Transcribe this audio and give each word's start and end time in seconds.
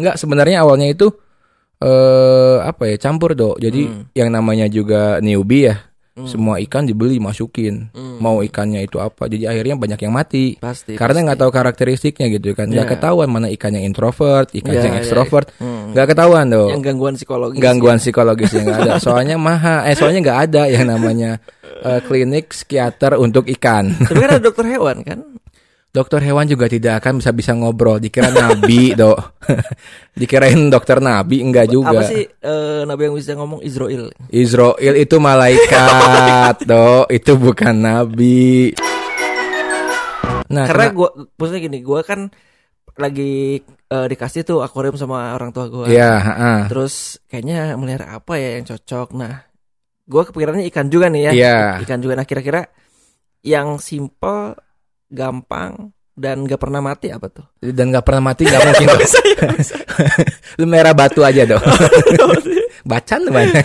Enggak, 0.00 0.16
sebenarnya 0.16 0.60
awalnya 0.60 0.88
itu 0.88 1.12
eh 1.78 2.56
apa 2.60 2.82
ya, 2.86 2.96
campur, 2.98 3.32
Dok. 3.32 3.56
Jadi 3.56 3.82
Hmm. 3.84 4.02
yang 4.12 4.28
namanya 4.28 4.66
juga 4.66 5.16
newbie 5.18 5.64
ya. 5.66 5.76
Hmm. 6.10 6.26
Semua 6.26 6.58
ikan 6.60 6.84
dibeli 6.84 7.16
masukin. 7.16 7.88
Hmm. 7.90 8.18
Mau 8.18 8.42
ikannya 8.42 8.82
itu 8.82 8.98
apa. 8.98 9.24
Jadi 9.24 9.46
akhirnya 9.46 9.78
banyak 9.78 10.00
yang 10.00 10.12
mati. 10.12 10.58
Pasti. 10.58 10.92
Karena 10.92 11.24
nggak 11.24 11.38
tahu 11.38 11.48
karakteristiknya 11.48 12.28
gitu 12.28 12.52
kan. 12.52 12.68
Nggak 12.68 12.84
Iya. 12.84 12.92
ketahuan 12.92 13.30
mana 13.30 13.48
ikan 13.50 13.72
yang 13.72 13.86
introvert, 13.86 14.50
ikan 14.52 14.74
Iya, 14.74 14.82
yang 14.84 14.94
iya. 14.94 15.00
ekstrovert. 15.00 15.48
Hmm. 15.56 15.94
Nggak 15.94 16.06
ketahuan, 16.10 16.44
Dok. 16.50 16.68
Yang 16.68 16.82
gangguan 16.82 17.14
psikologis. 17.14 17.60
Gangguan 17.62 17.96
psikologisnya 17.96 18.60
nggak 18.60 18.78
ada. 18.82 18.92
Soalnya 18.98 19.36
maha, 19.38 19.88
eh 19.88 19.94
soalnya 19.94 20.20
nggak 20.20 20.40
ada 20.50 20.62
yang 20.66 20.84
namanya 20.84 21.40
eh, 21.80 22.00
klinik 22.04 22.52
psikiater 22.52 23.16
untuk 23.16 23.48
ikan. 23.48 23.88
ya. 23.88 24.04
Tapi 24.04 24.18
kan 24.20 24.30
ada 24.36 24.42
dokter 24.50 24.66
hewan 24.68 25.00
kan? 25.00 25.18
Dokter 25.90 26.22
hewan 26.22 26.46
juga 26.46 26.70
tidak 26.70 27.02
akan 27.02 27.18
bisa 27.18 27.34
bisa 27.34 27.50
ngobrol. 27.50 27.98
Dikira 27.98 28.30
nabi, 28.30 28.92
dok. 29.00 29.42
Dikirain 30.20 30.70
dokter 30.70 31.02
nabi, 31.02 31.42
enggak 31.42 31.66
juga. 31.66 31.90
Apa 31.90 32.02
sih 32.06 32.22
eh, 32.22 32.80
nabi 32.86 33.10
yang 33.10 33.18
bisa 33.18 33.34
ngomong 33.34 33.58
Israel? 33.60 34.14
Israel 34.30 34.94
itu 34.94 35.16
malaikat, 35.18 36.62
dok. 36.70 37.10
Itu 37.10 37.34
bukan 37.34 37.74
nabi. 37.74 38.70
Nah, 40.50 40.64
Karena 40.66 40.90
kena- 40.90 40.94
gua 40.94 41.08
maksudnya 41.34 41.62
gini, 41.62 41.78
gua 41.82 42.00
kan 42.02 42.30
lagi 42.94 43.58
eh, 43.66 44.06
dikasih 44.06 44.46
tuh 44.46 44.62
akuarium 44.62 44.94
sama 44.94 45.34
orang 45.34 45.50
tua 45.50 45.66
gua. 45.66 45.86
Iya, 45.90 46.22
ha-ha. 46.22 46.54
Terus 46.70 47.18
kayaknya 47.26 47.74
melihara 47.74 48.14
apa 48.14 48.38
ya 48.38 48.62
yang 48.62 48.66
cocok. 48.66 49.14
Nah, 49.18 49.42
gua 50.06 50.22
kepikirannya 50.22 50.70
ikan 50.70 50.86
juga 50.86 51.10
nih 51.10 51.22
ya. 51.26 51.32
Iya. 51.34 51.58
Ikan 51.82 51.98
juga. 51.98 52.14
Nah, 52.14 52.26
kira-kira 52.26 52.62
yang 53.42 53.78
simple, 53.82 54.54
gampang 55.10 55.90
dan 56.14 56.44
gak 56.44 56.60
pernah 56.60 56.84
mati 56.84 57.08
apa 57.08 57.32
tuh? 57.32 57.44
dan 57.60 57.90
nggak 57.90 58.04
pernah 58.04 58.22
mati 58.32 58.44
nggak 58.44 58.60
mungkin. 58.60 58.86
Dok. 58.86 59.00
Lu 60.60 60.64
merah 60.68 60.92
batu 60.92 61.24
aja, 61.24 61.48
dok. 61.48 61.62
Bacan 62.84 63.20
banyak. 63.28 63.60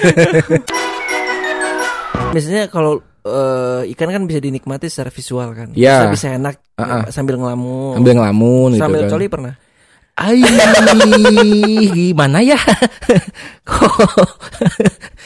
Biasanya 2.34 2.68
kalau 2.68 3.00
eh, 3.24 3.92
ikan 3.96 4.12
kan 4.12 4.24
bisa 4.28 4.40
dinikmati 4.40 4.92
secara 4.92 5.12
visual 5.12 5.50
kan. 5.56 5.68
Iya. 5.76 6.12
Bisa, 6.12 6.32
bisa 6.32 6.36
enak 6.40 6.56
Uh-uh. 6.80 7.04
sambil 7.12 7.36
ngelamun. 7.40 8.00
Ambil 8.00 8.14
ngelamun 8.20 8.70
gitu 8.76 8.82
sambil 8.84 9.02
kan. 9.08 9.12
coli 9.12 9.28
pernah? 9.28 9.54
Ai, 10.16 10.40
gimana 11.92 12.40
ya? 12.40 12.56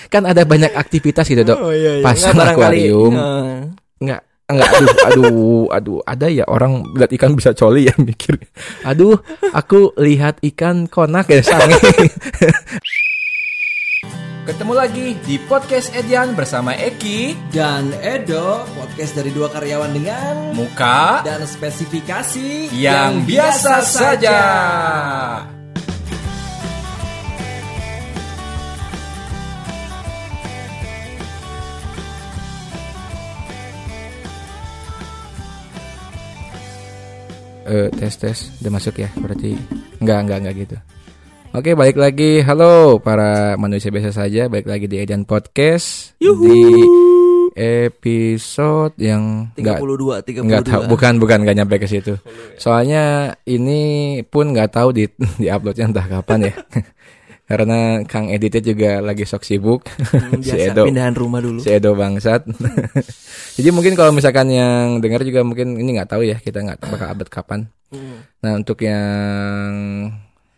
kan 0.09 0.25
ada 0.25 0.41
banyak 0.49 0.73
aktivitas 0.73 1.29
gitu, 1.29 1.45
Dok. 1.45 1.61
iya, 1.77 2.01
Pasang 2.01 2.33
Nggak, 2.33 2.57
barangkali, 2.57 2.89
akuarium. 2.89 3.13
Enggak, 4.01 4.21
enggak 4.49 4.69
aduh, 4.73 4.97
aduh, 5.05 5.65
aduh, 5.69 5.99
ada 6.03 6.27
ya 6.27 6.45
orang 6.49 6.81
lihat 6.97 7.13
ikan 7.13 7.37
bisa 7.37 7.53
coli 7.53 7.85
ya 7.87 7.95
mikir. 8.01 8.35
Aduh, 8.81 9.21
aku 9.53 9.93
lihat 10.01 10.41
ikan 10.41 10.89
konak 10.89 11.29
ya 11.29 11.45
sange. 11.45 11.77
Ketemu 14.49 14.73
lagi 14.73 15.13
di 15.29 15.37
podcast 15.45 15.93
Edian 15.93 16.33
bersama 16.33 16.73
Eki, 16.73 17.37
dan 17.53 17.93
Edo, 18.01 18.65
podcast 18.73 19.13
dari 19.13 19.29
dua 19.29 19.45
karyawan 19.53 19.93
dengan 19.93 20.57
Muka 20.57 21.21
dan 21.21 21.45
spesifikasi 21.45 22.73
yang 22.73 23.29
biasa 23.29 23.85
saja. 23.85 24.39
Eh, 37.69 37.93
tes 37.93 38.09
tes 38.17 38.49
udah 38.65 38.71
masuk 38.73 38.97
ya 38.97 39.13
berarti 39.13 39.53
enggak 40.01 40.25
enggak 40.25 40.37
enggak 40.41 40.55
gitu 40.65 40.77
Oke 41.53 41.77
balik 41.77 42.01
lagi 42.01 42.41
halo 42.41 42.97
para 42.97 43.53
manusia 43.61 43.93
biasa 43.93 44.09
saja 44.09 44.49
balik 44.49 44.65
lagi 44.65 44.89
di 44.89 44.97
Edian 44.97 45.21
Podcast 45.21 46.17
di 46.17 46.65
episode 47.53 48.97
yang 48.97 49.53
enggak 49.53 49.85
32, 49.85 50.41
32. 50.41 50.49
Nggak 50.49 50.65
tahu, 50.65 50.81
bukan 50.89 51.13
bukan 51.21 51.45
nggak 51.45 51.57
nyampe 51.61 51.75
ke 51.77 51.85
situ. 51.85 52.17
Soalnya 52.57 53.37
ini 53.45 54.17
pun 54.25 54.49
nggak 54.49 54.73
tahu 54.73 54.89
di 54.89 55.05
di 55.41 55.45
uploadnya 55.49 55.93
entah 55.93 56.07
kapan 56.09 56.49
ya. 56.49 56.53
Karena 57.49 58.05
Kang 58.05 58.29
editnya 58.29 58.61
juga 58.61 59.01
lagi 59.01 59.25
sok 59.25 59.41
sibuk. 59.41 59.81
Hmm, 59.89 60.37
si 60.45 60.53
Edo, 60.53 60.85
pindahan 60.85 61.17
rumah 61.17 61.41
dulu. 61.41 61.57
si 61.57 61.73
Edo 61.73 61.97
bangsat. 61.97 62.45
Jadi 63.57 63.69
mungkin 63.73 63.97
kalau 63.97 64.13
misalkan 64.13 64.53
yang 64.53 65.01
dengar 65.01 65.25
juga 65.25 65.41
mungkin 65.41 65.73
ini 65.81 65.97
nggak 65.97 66.13
tahu 66.13 66.29
ya 66.29 66.37
kita 66.37 66.61
nggak 66.61 66.85
bakal 66.85 67.09
upload 67.09 67.31
kapan. 67.33 67.59
Hmm. 67.89 68.21
Nah 68.45 68.53
untuk 68.53 68.85
yang 68.85 69.73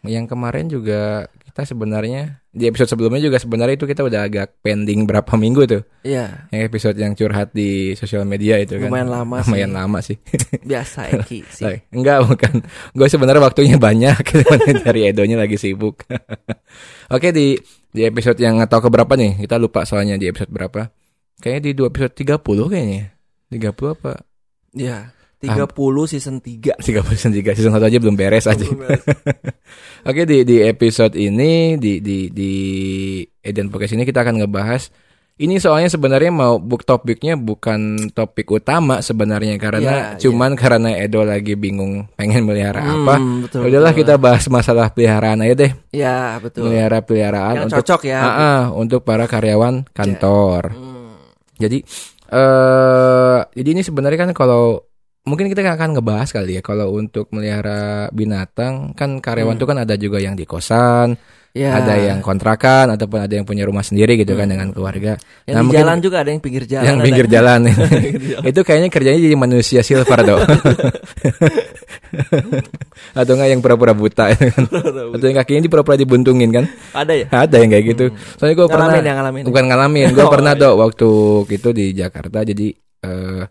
yang 0.03 0.27
kemarin 0.27 0.67
juga 0.67 1.31
kita 1.47 1.63
sebenarnya 1.63 2.40
di 2.51 2.67
episode 2.67 2.91
sebelumnya 2.91 3.23
juga 3.23 3.39
sebenarnya 3.39 3.79
itu 3.79 3.87
kita 3.87 4.03
udah 4.03 4.27
agak 4.27 4.59
pending 4.59 5.07
berapa 5.07 5.39
minggu 5.39 5.63
tuh. 5.71 5.83
Iya, 6.03 6.51
Yang 6.51 6.61
episode 6.67 6.97
yang 6.99 7.15
curhat 7.15 7.55
di 7.55 7.95
sosial 7.95 8.27
media 8.27 8.59
itu 8.59 8.75
kan. 8.75 8.91
Lumayan 8.91 9.07
lama 9.07 9.39
sih. 9.39 9.47
Lumayan 9.47 9.71
lama 9.71 9.99
sih. 10.03 10.17
biasa 10.69 10.99
Eki 11.15 11.39
sih. 11.47 11.63
Sorry. 11.63 11.79
Enggak 11.95 12.27
bukan. 12.27 12.59
Gue 12.91 13.07
sebenarnya 13.07 13.39
waktunya 13.39 13.79
banyak 13.79 14.19
dari 14.85 15.07
Edonya 15.07 15.39
lagi 15.39 15.55
sibuk. 15.55 16.03
Oke 17.07 17.31
di 17.31 17.55
di 17.87 18.01
episode 18.03 18.35
yang 18.43 18.59
nggak 18.59 18.67
tahu 18.67 18.91
keberapa 18.91 19.15
nih 19.15 19.47
kita 19.47 19.55
lupa 19.55 19.87
soalnya 19.87 20.19
di 20.19 20.27
episode 20.27 20.51
berapa. 20.51 20.91
Kayaknya 21.39 21.61
di 21.63 21.71
dua 21.71 21.87
episode 21.87 22.13
30 22.19 22.43
kayaknya. 22.67 23.03
30 23.47 23.95
apa? 23.95 24.13
Iya, 24.75 25.11
30 25.41 26.11
season 26.11 26.35
3. 26.37 26.77
30 26.77 27.01
season 27.17 27.31
3 27.33 27.57
season 27.57 27.73
1 27.73 27.81
aja 27.81 27.97
belum 27.97 28.13
beres 28.13 28.45
aja. 28.45 28.65
Oke 30.09 30.21
di 30.29 30.45
di 30.45 30.61
episode 30.61 31.17
ini 31.17 31.81
di 31.81 31.97
di 31.97 32.29
di 32.29 32.53
Eden 33.41 33.73
Podcast 33.73 33.97
ini 33.97 34.05
kita 34.05 34.21
akan 34.21 34.45
ngebahas 34.45 34.93
ini 35.41 35.57
soalnya 35.57 35.89
sebenarnya 35.89 36.29
mau 36.29 36.61
book 36.61 36.85
topiknya 36.85 37.33
bukan 37.33 38.13
topik 38.13 38.45
utama 38.53 39.01
sebenarnya 39.01 39.57
karena 39.57 40.13
Iya, 40.13 40.21
cuman 40.21 40.53
karena 40.53 40.93
Edo 40.93 41.25
lagi 41.25 41.57
bingung 41.57 42.05
pengen 42.13 42.45
melihara 42.45 42.85
apa. 42.85 43.17
Hmm, 43.17 43.49
betul, 43.49 43.65
Udahlah 43.65 43.89
betul. 43.89 44.01
kita 44.05 44.13
bahas 44.21 44.45
masalah 44.53 44.93
peliharaan 44.93 45.41
aja 45.41 45.55
deh. 45.57 45.71
Ya, 45.89 46.37
betul. 46.37 46.69
Melihara 46.69 47.01
peliharaan 47.01 47.57
Yang 47.57 47.65
untuk 47.65 47.77
cocok 47.81 48.01
ya. 48.05 48.19
Ah, 48.21 48.29
ah, 48.29 48.61
untuk 48.77 49.01
para 49.01 49.25
karyawan 49.25 49.89
kantor. 49.89 50.77
Hmm. 50.77 51.17
Jadi 51.57 51.81
eh 52.31 53.39
jadi 53.57 53.69
ini 53.73 53.81
sebenarnya 53.81 54.29
kan 54.29 54.31
kalau 54.37 54.90
mungkin 55.21 55.45
kita 55.47 55.61
akan 55.63 55.93
ngebahas 55.93 56.29
kali 56.29 56.57
ya 56.57 56.61
kalau 56.61 56.91
untuk 56.91 57.29
melihara 57.29 58.09
binatang 58.09 58.91
kan 58.91 59.17
karyawan 59.17 59.53
Hmm. 59.53 59.61
tuh 59.61 59.67
kan 59.67 59.77
ada 59.77 59.93
juga 59.93 60.17
yang 60.17 60.33
di 60.33 60.43
kosan, 60.43 61.13
Ya. 61.51 61.77
ada 61.77 61.93
yang 61.93 62.19
kontrakan 62.19 62.89
ataupun 62.89 63.21
ada 63.21 63.33
yang 63.33 63.43
punya 63.43 63.61
rumah 63.61 63.83
sendiri 63.83 64.15
gitu 64.15 64.33
kan 64.33 64.47
Hmm. 64.47 64.53
dengan 64.55 64.67
keluarga. 64.71 65.19
yang 65.43 65.51
Nah, 65.51 65.61
di 65.61 65.65
mungkin- 65.67 65.81
jalan 65.83 65.97
juga 65.99 66.17
ada 66.19 66.29
yang 66.31 66.41
pinggir 66.41 66.63
jalan. 66.65 66.85
yang 66.85 66.97
ada. 66.97 67.05
pinggir 67.05 67.27
jalan. 67.27 67.59
Pinggir 67.67 68.23
jalan. 68.31 68.43
Itu 68.47 68.59
kayaknya 68.63 68.89
kerjanya 68.89 69.19
jadi 69.19 69.35
manusia 69.35 69.81
silver 69.81 70.19
dong. 70.23 70.41
Atau 73.13 73.35
enggak 73.35 73.49
yang 73.49 73.61
pura-pura 73.61 73.93
buta 73.93 74.31
kan. 74.31 74.51
Atau 75.11 75.25
yang 75.27 75.37
kakinya 75.37 75.61
di 75.61 75.69
pura-pura 75.69 75.95
dibuntungin 75.95 76.49
kan. 76.51 76.65
ada 76.93 77.13
ya? 77.13 77.25
Ada 77.29 77.55
yang 77.57 77.69
kayak 77.69 77.85
gitu. 77.89 78.05
Soalnya 78.37 78.55
gue 78.55 78.67
pernah 78.67 78.87
Ngalamin 78.89 79.05
ya, 79.05 79.13
ngalamin. 79.15 79.43
bukan 79.45 79.63
ngalamin, 79.67 80.07
gue 80.11 80.25
Oh, 80.25 80.31
pernah 80.31 80.53
iya. 80.55 80.61
dok 80.61 80.75
waktu 80.79 81.09
itu 81.51 81.69
di 81.71 81.85
Jakarta. 81.93 82.39
Jadi 82.41 82.67
eh, 83.01 83.41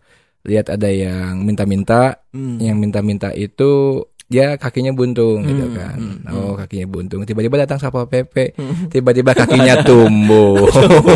lihat 0.42 0.68
ada 0.68 0.86
yang 0.86 1.40
minta-minta, 1.40 2.22
Hmm. 2.30 2.56
yang 2.56 2.76
minta-minta 2.76 3.28
itu 3.30 4.02
dia 4.24 4.54
kakinya 4.54 4.94
buntung 4.94 5.42
gitu 5.42 5.66
Hmm, 5.66 5.74
kan. 5.74 5.96
hmm, 5.98 6.16
Oh 6.30 6.54
kakinya 6.54 6.86
buntung. 6.86 7.20
Tiba-tiba 7.24 7.58
datang 7.58 7.76
satpol 7.76 8.06
pp, 8.06 8.54
Hmm. 8.54 8.86
tiba-tiba 8.94 9.34
kakinya 9.34 9.82
tumbuh. 9.82 10.70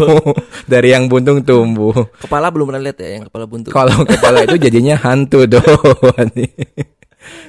Dari 0.67 0.91
yang 0.91 1.07
buntung 1.07 1.41
tumbuh. 1.41 1.95
Kepala 2.19 2.51
belum 2.51 2.69
pernah 2.69 2.83
lihat 2.83 2.99
ya 2.99 3.09
yang 3.17 3.25
kepala 3.27 3.45
buntu. 3.47 3.71
Kalau 3.71 4.03
kepala 4.03 4.43
itu 4.43 4.59
jadinya 4.59 4.99
hantu 4.99 5.47
doang. 5.53 6.29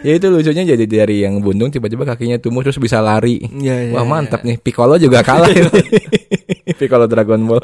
ya 0.06 0.16
itu 0.16 0.28
lucunya 0.30 0.64
jadi 0.64 0.86
dari 0.86 1.26
yang 1.26 1.42
buntung 1.42 1.68
tiba-tiba 1.68 2.06
kakinya 2.06 2.38
tumbuh 2.38 2.62
terus 2.62 2.78
bisa 2.78 3.02
lari. 3.02 3.44
Iya, 3.44 3.90
iya, 3.90 3.92
Wah 3.92 4.06
iya. 4.06 4.08
mantap 4.08 4.46
nih, 4.46 4.56
Piccolo 4.56 4.96
juga 4.96 5.20
kalah. 5.20 5.50
Ini. 6.66 6.74
Piccolo 6.74 7.06
Dragon 7.12 7.42
Ball. 7.46 7.62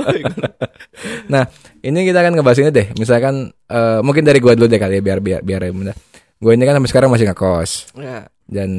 nah 1.28 1.44
ini 1.82 2.00
kita 2.04 2.22
akan 2.22 2.38
ngebahas 2.38 2.60
ini 2.60 2.70
deh. 2.70 2.88
Misalkan 2.96 3.36
eh, 3.50 4.00
mungkin 4.00 4.22
dari 4.22 4.38
gua 4.38 4.54
dulu 4.54 4.66
deh 4.66 4.78
kali 4.78 4.98
ya 4.98 5.04
biar 5.04 5.20
biar 5.20 5.42
biar 5.42 5.62
bener. 5.68 5.98
Gue 6.38 6.54
ini 6.54 6.66
kan 6.66 6.74
sampai 6.74 6.90
sekarang 6.90 7.10
masih 7.10 7.30
ngekos 7.30 7.94
Ya. 7.96 8.26
dan 8.44 8.72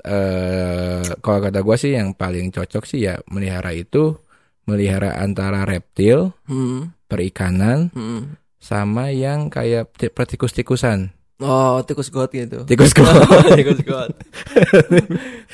eh 0.00 1.02
kalau 1.18 1.38
kata 1.40 1.58
gua 1.60 1.74
sih 1.74 1.92
yang 1.92 2.14
paling 2.14 2.50
cocok 2.50 2.86
sih 2.86 3.02
ya 3.02 3.18
melihara 3.26 3.70
itu 3.70 4.14
melihara 4.62 5.18
antara 5.18 5.66
reptil, 5.66 6.30
Hmm. 6.46 6.94
perikanan, 7.04 7.90
Hmm. 7.90 8.38
sama 8.56 9.10
yang 9.10 9.50
kayak 9.50 9.90
ti- 9.98 10.06
pertikus-tikusan. 10.06 11.10
Oh, 11.40 11.80
tikus 11.82 12.08
got 12.08 12.28
gitu. 12.28 12.62
Tikus 12.64 12.92
got. 12.92 13.08
tikus 13.58 13.80
got. 13.82 14.12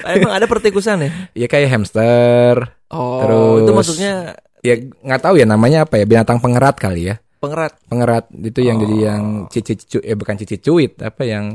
Ah, 0.03 0.13
Emang 0.13 0.33
ada 0.33 0.45
pertikusan 0.45 1.01
ya? 1.01 1.11
ya 1.35 1.47
kayak 1.47 1.67
hamster. 1.69 2.75
Oh, 2.89 3.23
Terus- 3.23 3.59
itu 3.59 3.71
maksudnya 3.73 4.15
Ya 4.61 4.75
nggak 4.77 5.23
tahu 5.23 5.35
ya 5.37 5.47
namanya 5.47 5.83
apa 5.83 5.95
ya 5.95 6.05
binatang 6.05 6.37
pengerat 6.37 6.75
kali 6.75 7.07
ya. 7.07 7.23
pengerat. 7.37 7.79
Pengerat 7.87 8.27
itu 8.33 8.61
yang 8.61 8.77
Oh. 8.77 8.83
jadi 8.83 8.97
yang 9.01 9.23
cicit 9.47 9.79
cu 9.85 9.99
eh 10.01 10.13
bukan 10.13 10.35
cicit 10.35 10.59
cuit 10.59 10.99
apa 10.99 11.23
yang 11.23 11.55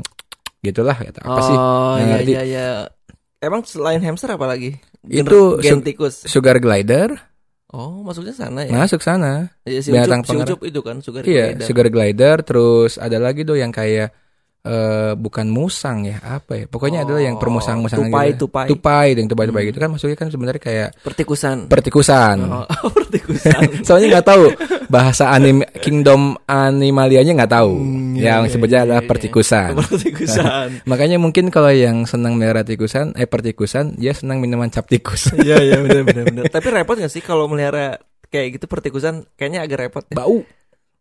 gitulah 0.58 0.96
apa 0.96 1.40
sih? 1.42 1.52
Oh, 1.52 1.94
iya 1.94 2.04
ngerti. 2.08 2.30
iya 2.30 2.42
iya. 2.42 2.66
Emang 3.38 3.60
selain 3.62 4.00
hamster 4.00 4.32
apa 4.32 4.46
lagi? 4.46 4.80
Itu 5.02 5.60
gen 5.60 5.82
tikus. 5.82 6.24
Sugar 6.24 6.56
glider 6.56 7.12
Oh, 7.68 8.00
masuknya 8.00 8.32
sana 8.32 8.64
ya. 8.64 8.72
masuk 8.74 9.00
sana. 9.00 9.48
Iya, 9.62 9.80
si 9.80 9.88
binatang 9.88 10.20
ucup, 10.20 10.24
si 10.24 10.30
pengerat. 10.30 10.48
ucup 10.48 10.60
itu 10.62 10.80
kan 10.82 10.96
sugar 10.98 11.22
Iya, 11.22 11.44
glider. 11.50 11.64
sugar 11.64 11.86
glider 11.88 12.36
terus 12.42 12.92
ada 12.96 13.16
lagi 13.16 13.42
tuh 13.42 13.56
yang 13.56 13.68
kayak 13.70 14.12
eh 14.62 15.18
bukan 15.18 15.50
musang 15.50 16.06
ya, 16.06 16.22
apa 16.22 16.54
ya? 16.54 16.64
Pokoknya 16.70 17.02
adalah 17.02 17.18
yang 17.18 17.34
Oh, 17.34 17.42
permusang-musangan 17.42 18.06
tupai, 18.06 18.28
gitu. 18.30 18.46
tupai. 18.46 18.66
Tupai, 18.70 19.06
yang 19.18 19.26
tupai-tupai 19.26 19.62
Hmm. 19.66 19.70
gitu 19.74 19.78
kan 19.82 19.90
masuknya 19.90 20.14
kan 20.14 20.28
sebenarnya 20.30 20.62
kayak 20.62 20.88
Pertikusan. 21.02 21.66
pertikusan. 21.66 22.36
Oh, 22.46 22.66
pertikusan. 23.02 23.58
Soalnya 23.86 24.18
nggak 24.18 24.26
tahu 24.30 24.44
bahasa 24.86 25.34
anim 25.34 25.66
Kingdom 25.82 26.38
Animalianya 26.46 27.34
nggak 27.42 27.50
tahu. 27.50 27.74
Hmm, 27.74 28.14
iya, 28.14 28.38
yang 28.38 28.46
iya, 28.46 28.52
sebutnya 28.54 28.78
iya, 28.78 28.86
adalah 28.86 29.02
iya. 29.02 29.10
pertikusan. 29.10 29.70
pertikusan. 29.82 30.66
Makanya 30.86 31.18
mungkin 31.18 31.50
kalau 31.50 31.74
yang 31.74 32.06
senang 32.06 32.38
melihara 32.38 32.62
tikusan, 32.62 33.18
eh 33.18 33.26
pertikusan, 33.26 33.98
dia 33.98 34.14
senang 34.14 34.38
minuman 34.38 34.70
cap 34.70 34.86
tikus. 34.86 35.34
Iya, 35.34 35.58
iya 35.58 35.82
benar 35.82 36.06
benar. 36.06 36.44
Tapi 36.46 36.66
repot 36.70 36.94
gak 36.94 37.10
sih 37.10 37.18
kalau 37.18 37.50
melihara 37.50 37.98
kayak 38.30 38.62
gitu 38.62 38.70
pertikusan? 38.70 39.26
Kayaknya 39.34 39.66
agak 39.66 39.78
repot 39.90 40.04
ya. 40.06 40.14
Bau, 40.14 40.46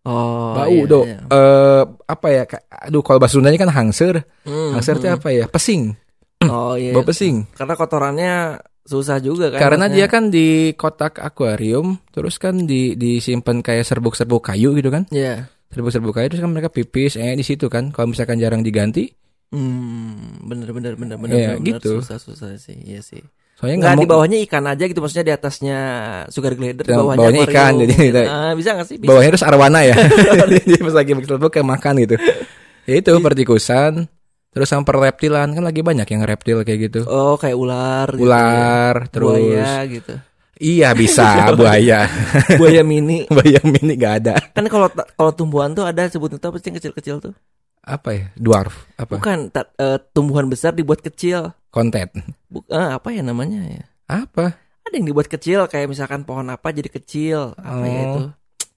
Oh, 0.01 0.57
bau 0.57 0.65
iya, 0.73 0.89
dok. 0.89 1.05
iya. 1.05 1.17
Eh, 1.29 1.83
apa 2.09 2.27
ya? 2.33 2.43
Aduh, 2.89 3.05
kalau 3.05 3.21
bahasa 3.21 3.37
Sundanya 3.37 3.61
kan 3.61 3.69
hangser. 3.69 4.25
Hmm, 4.41 4.73
Hangser 4.73 4.97
itu 4.97 5.05
hmm. 5.05 5.17
apa 5.21 5.29
ya? 5.29 5.45
Pesing. 5.47 5.93
Oh 6.41 6.73
iya. 6.73 6.89
Bau 6.89 7.05
pesing. 7.05 7.45
Karena 7.53 7.77
kotorannya 7.77 8.33
susah 8.81 9.21
juga 9.21 9.53
kan. 9.53 9.61
Karena 9.61 9.85
dia 9.85 10.09
maksudnya. 10.09 10.09
kan 10.09 10.23
di 10.33 10.47
kotak 10.73 11.21
akuarium, 11.21 12.01
terus 12.09 12.41
kan 12.41 12.65
di 12.65 12.97
disimpan 12.97 13.61
kayak 13.61 13.85
serbuk-serbuk 13.85 14.41
kayu 14.41 14.73
gitu 14.73 14.89
kan. 14.89 15.05
Iya. 15.13 15.45
Serbuk-serbuk 15.69 16.17
kayu 16.17 16.33
terus 16.33 16.41
kan 16.41 16.49
mereka 16.49 16.73
pipis 16.73 17.13
eh 17.13 17.37
di 17.37 17.45
situ 17.45 17.69
kan. 17.69 17.93
Kalau 17.93 18.09
misalkan 18.09 18.41
jarang 18.41 18.65
diganti, 18.65 19.05
Hmm, 19.51 20.41
bener 20.47 20.71
bener 20.71 20.95
bener 20.95 21.19
bener, 21.19 21.35
Iya, 21.35 21.47
bener, 21.53 21.61
bener. 21.61 21.67
gitu. 21.77 21.99
susah 22.01 22.17
susah 22.17 22.55
sih, 22.55 22.79
iya 22.87 23.03
sih. 23.03 23.19
Soalnya 23.61 23.77
nggak 23.77 23.95
di 23.95 24.07
bawahnya 24.09 24.37
ikan 24.41 24.65
aja 24.65 24.83
gitu 24.83 24.97
maksudnya 24.97 25.21
di 25.23 25.33
atasnya 25.33 25.77
sugar 26.27 26.53
glider, 26.53 26.81
di 26.81 26.89
bawahnya, 26.89 27.19
bawahnya 27.21 27.41
ikan, 27.45 27.71
jadi 27.77 27.93
gitu. 27.93 28.03
kita- 28.09 28.25
Ah, 28.25 28.53
bisa 28.57 28.69
gak 28.73 28.87
sih? 28.89 28.97
Bisa. 28.97 29.07
bawahnya 29.07 29.29
terus 29.31 29.45
arwana 29.45 29.79
ya. 29.81 29.95
Jadi 30.65 30.81
pas 30.81 30.95
lagi 30.97 31.11
serbuk 31.15 31.51
kayak 31.51 31.67
makan 31.69 31.93
gitu. 32.01 32.15
Ya 32.81 32.93
itu 32.97 33.11
pertikusan, 33.15 34.09
terus 34.49 34.65
sampai 34.65 35.13
reptilan 35.13 35.47
kan 35.47 35.61
lagi 35.61 35.79
banyak 35.79 36.07
yang 36.07 36.21
reptil 36.21 36.57
kayak 36.61 36.79
gitu. 36.89 36.99
Oh, 37.05 37.37
kayak 37.37 37.53
ular 37.53 38.09
gitu 38.11 38.25
Ular, 38.25 38.95
ya. 38.97 39.07
terus 39.07 39.29
buaya 39.29 39.73
gitu. 39.85 40.13
iya 40.57 40.89
bisa 40.91 41.27
buaya. 41.59 42.09
buaya 42.57 42.81
mini. 42.81 43.29
buaya 43.29 43.61
mini 43.61 43.93
gak 43.93 44.13
ada. 44.19 44.35
Kan 44.51 44.65
kalau 44.65 44.89
kalau 44.89 45.31
tumbuhan 45.31 45.71
tuh 45.71 45.85
ada 45.85 46.05
sebutnya 46.05 46.35
tuh 46.35 46.49
apa 46.49 46.57
sih 46.57 46.69
kecil-kecil 46.69 47.21
tuh? 47.21 47.33
Apa 47.81 48.09
ya? 48.11 48.25
Dwarf 48.35 48.85
apa? 48.93 49.17
Bukan 49.17 49.49
ta- 49.49 49.73
eh, 49.73 49.97
tumbuhan 50.11 50.45
besar 50.45 50.71
dibuat 50.71 51.01
kecil. 51.01 51.49
Konten. 51.67 52.13
Buk 52.45 52.65
eh, 52.67 52.89
apa 52.91 53.09
ya 53.09 53.21
namanya 53.21 53.61
ya? 53.63 53.83
Apa? 54.05 54.53
Ada 54.81 54.95
yang 54.95 55.07
dibuat 55.07 55.25
kecil 55.25 55.65
kayak 55.65 55.87
misalkan 55.87 56.21
pohon 56.21 56.45
apa 56.47 56.69
jadi 56.69 56.87
kecil. 56.87 57.53
Apa 57.55 57.85
ya 57.85 57.97
Oh. 57.97 58.05
itu? 58.05 58.21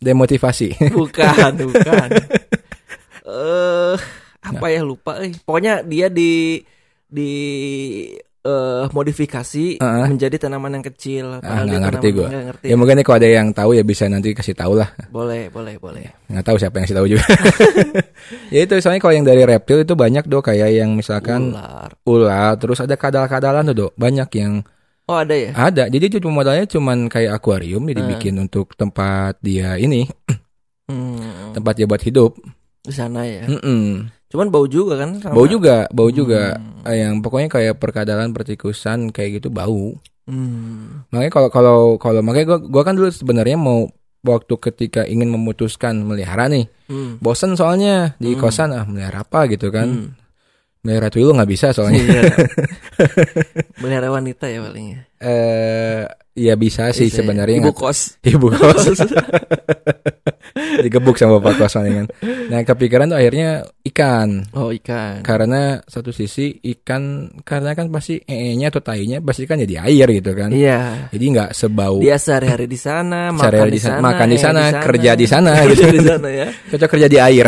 Demotivasi. 0.01 0.69
Bukan, 0.91 1.53
bukan. 1.69 2.09
Eh, 3.25 3.95
apa 4.41 4.67
ya 4.67 4.81
lupa 4.81 5.17
eh. 5.19 5.33
Pokoknya 5.39 5.81
dia 5.81 6.09
di 6.09 6.61
di 7.05 7.33
eh 8.45 8.85
modifikasi 8.93 9.81
Heeh. 9.81 10.07
menjadi 10.07 10.37
tanaman 10.37 10.77
yang 10.77 10.85
kecil. 10.85 11.41
Ah, 11.41 11.65
nggak 11.65 11.81
ngerti 11.81 12.09
nggak 12.13 12.45
ngerti. 12.53 12.67
Ya 12.69 12.77
mungkin 12.77 12.95
nih 12.95 13.05
kalau 13.05 13.17
ada 13.17 13.29
yang 13.31 13.49
tahu 13.51 13.71
ya 13.73 13.81
bisa 13.81 14.05
nanti 14.05 14.31
kasih 14.31 14.53
tahu 14.53 14.77
lah. 14.77 14.93
Boleh, 15.09 15.49
boleh, 15.49 15.81
boleh. 15.81 16.05
Nggak 16.29 16.45
tahu 16.45 16.57
siapa 16.61 16.77
yang 16.77 16.85
kasih 16.85 16.99
tahu 17.01 17.09
juga. 17.09 17.25
ya 18.55 18.61
itu 18.63 18.75
soalnya 18.79 19.01
kalau 19.01 19.15
yang 19.15 19.25
dari 19.25 19.43
reptil 19.43 19.81
itu 19.81 19.95
banyak 19.95 20.25
dok 20.25 20.45
kayak 20.47 20.71
yang 20.71 20.93
misalkan 20.93 21.51
Ular. 21.51 21.91
ular, 22.05 22.53
terus 22.55 22.79
ada 22.79 22.95
kadal-kadalan 22.95 23.65
tuh 23.67 23.77
dok. 23.81 23.93
Banyak 23.97 24.29
yang 24.37 24.61
Oh, 25.05 25.21
ada 25.21 25.33
ya? 25.33 25.53
ada. 25.53 25.85
Jadi 25.87 26.17
cuma 26.17 26.41
modalnya 26.41 26.65
cuman 26.65 27.09
kayak 27.09 27.33
akuarium 27.35 27.85
jadi 27.85 28.01
Hmm. 28.01 28.11
bikin 28.11 28.35
untuk 28.39 28.73
tempat 28.73 29.37
dia 29.41 29.77
ini, 29.77 30.05
Hmm, 30.85 31.53
tempat 31.53 31.77
dia 31.77 31.85
buat 31.85 32.01
hidup. 32.01 32.37
di 32.81 32.93
sana 32.93 33.25
ya. 33.25 33.49
Mm-mm. 33.49 34.13
Cuman 34.35 34.51
bau 34.51 34.67
juga 34.67 34.99
kan? 34.99 35.23
sama- 35.23 35.39
Bau 35.39 35.47
juga, 35.47 35.87
bau 35.89 36.11
juga. 36.11 36.59
Hmm. 36.59 36.83
Eh, 36.85 36.99
Yang 37.01 37.15
pokoknya 37.23 37.49
kayak 37.49 37.75
perkadalan, 37.79 38.35
pertikusan 38.35 39.09
kayak 39.09 39.39
gitu 39.39 39.49
bau. 39.49 39.95
Hmm. 40.27 41.07
Makanya 41.09 41.31
kalau 41.31 41.49
kalau 41.49 41.79
kalau 41.97 42.19
makanya 42.19 42.47
gua 42.51 42.59
gua 42.59 42.83
kan 42.83 42.99
dulu 42.99 43.07
sebenarnya 43.09 43.55
mau 43.55 43.87
waktu 44.25 44.55
ketika 44.59 45.05
ingin 45.05 45.29
memutuskan 45.29 46.01
melihara 46.01 46.49
nih, 46.49 46.67
Hmm. 46.89 47.21
bosen 47.21 47.55
soalnya 47.55 48.19
di 48.19 48.35
Hmm. 48.35 48.41
kosan 48.41 48.73
ah 48.73 48.83
melihara 48.83 49.23
apa 49.23 49.47
gitu 49.47 49.71
kan. 49.71 49.87
Hmm. 49.87 50.11
Melihara 50.83 51.09
tuyul 51.09 51.33
nggak 51.33 51.49
bisa 51.49 51.71
soalnya. 51.71 52.03
Iya. 52.03 52.23
Melihara 53.79 54.09
wanita 54.11 54.47
ya 54.47 54.61
paling 54.63 54.87
ya. 54.93 55.01
Eh 55.19 56.03
ya 56.35 56.55
bisa 56.55 56.91
sih 56.91 57.07
Bisa 57.07 57.23
ya. 57.23 57.27
sebenarnya 57.27 57.57
ibu 57.63 57.71
nggak- 57.71 57.79
kos. 57.81 57.99
ibu 58.27 58.47
kos 58.51 58.85
digebuk 60.85 61.17
sama 61.17 61.39
bapak 61.39 61.65
kos 61.65 61.75
palingan. 61.75 62.07
Nah 62.51 62.61
kepikiran 62.63 63.09
tuh 63.09 63.19
akhirnya 63.19 63.63
ikan 63.87 64.43
oh, 64.53 64.71
ikan. 64.75 65.23
karena 65.23 65.79
satu 65.87 66.11
sisi 66.11 66.59
ikan 66.77 67.31
karena 67.47 67.73
kan 67.73 67.89
pasti 67.89 68.19
ee-nya 68.21 68.69
atau 68.69 68.83
tainya 68.83 69.23
pasti 69.23 69.47
kan 69.47 69.63
jadi 69.63 69.87
air 69.89 70.11
gitu 70.11 70.35
kan. 70.35 70.51
Iya. 70.51 71.09
Jadi 71.15 71.25
nggak 71.31 71.51
sebau 71.55 72.03
Dia 72.03 72.19
sehari-hari 72.19 72.67
di 72.67 72.77
sana, 72.77 73.31
makan 73.31 73.41
Sehari-hari 73.41 73.73
di 73.73 73.81
sana, 73.81 74.01
makan 74.03 74.27
di 74.29 74.37
eh, 74.37 74.43
sana, 74.43 74.63
kerja 74.83 75.11
di 75.15 75.27
sana, 75.27 75.51
kerja 75.65 75.87
gitu. 75.89 75.95
di 75.95 76.03
sana 76.05 76.29
ya. 76.29 76.47
cocok 76.75 76.89
kerja 76.91 77.09
di 77.09 77.19
air. 77.23 77.47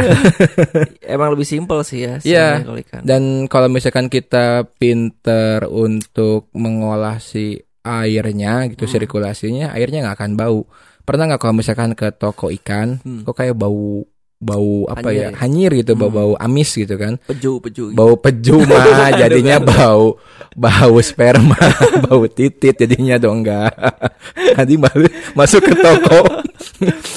Emang 1.14 1.28
lebih 1.34 1.46
simpel 1.46 1.78
sih 1.82 2.06
ya. 2.06 2.14
Iya. 2.22 2.46
sebenarnya 2.62 2.64
kalau 2.64 2.80
ikan. 2.80 3.00
Dan 3.02 3.22
kalau 3.50 3.68
misalkan 3.68 4.06
kita 4.08 4.46
pinter 4.78 5.66
untuk 5.68 6.15
mengolah 6.50 7.18
si 7.18 7.56
airnya 7.82 8.66
gitu 8.66 8.84
Hmm. 8.84 8.92
sirkulasinya, 8.92 9.66
airnya 9.70 10.02
nggak 10.02 10.16
akan 10.16 10.32
bau. 10.34 10.60
Pernah 11.02 11.24
nggak 11.28 11.40
kalau 11.40 11.54
misalkan 11.54 11.92
ke 11.92 12.10
toko 12.12 12.50
ikan, 12.52 12.98
Hmm. 12.98 13.22
kok 13.22 13.34
kayak 13.34 13.54
bau 13.54 14.02
bau 14.36 14.84
apa 14.84 15.00
Hanyir 15.06 15.16
ya 15.16 15.28
hanyir 15.34 15.70
gitu 15.74 15.92
Hmm. 15.92 16.00
bau 16.02 16.12
bau 16.12 16.32
amis 16.36 16.68
gitu 16.68 16.92
kan 16.94 17.16
Peju, 17.24 17.56
peju. 17.56 17.88
gitu. 17.88 17.96
bau 17.96 18.20
pejuma 18.20 18.76
jadinya 19.16 19.56
bau 19.56 20.20
bau 20.52 20.96
sperma 21.00 21.56
bau 22.04 22.28
titit 22.28 22.76
jadinya 22.76 23.16
dong 23.16 23.40
enggak 23.40 23.72
nanti 24.60 24.76
balik 24.76 25.08
masuk 25.32 25.64
ke 25.64 25.72
toko 25.72 26.20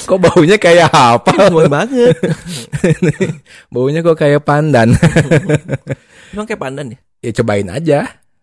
kok 0.08 0.16
baunya 0.18 0.56
kayak 0.56 0.88
apa 0.88 1.52
Wangi 1.52 1.68
banget. 1.68 2.16
baunya 3.68 4.00
kok 4.00 4.16
kayak 4.16 4.40
pandan 4.40 4.96
Emang 6.30 6.48
kayak 6.48 6.56
pandan 6.58 6.86
ya? 6.88 6.98
ya 7.20 7.30
cobain 7.34 7.68
aja 7.68 8.00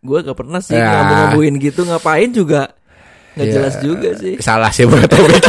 Gue 0.07 0.23
gak 0.23 0.37
pernah 0.37 0.63
sih 0.63 0.73
Ya. 0.73 0.87
ngomong-ngomongin 0.87 1.59
gitu 1.59 1.83
ngapain 1.83 2.31
juga. 2.31 2.71
Nggak 3.35 3.43
Ya, 3.43 3.53
jelas 3.53 3.75
juga 3.77 4.09
sih. 4.15 4.33
salah 4.39 4.71
sih 4.71 4.87
topik 4.87 5.43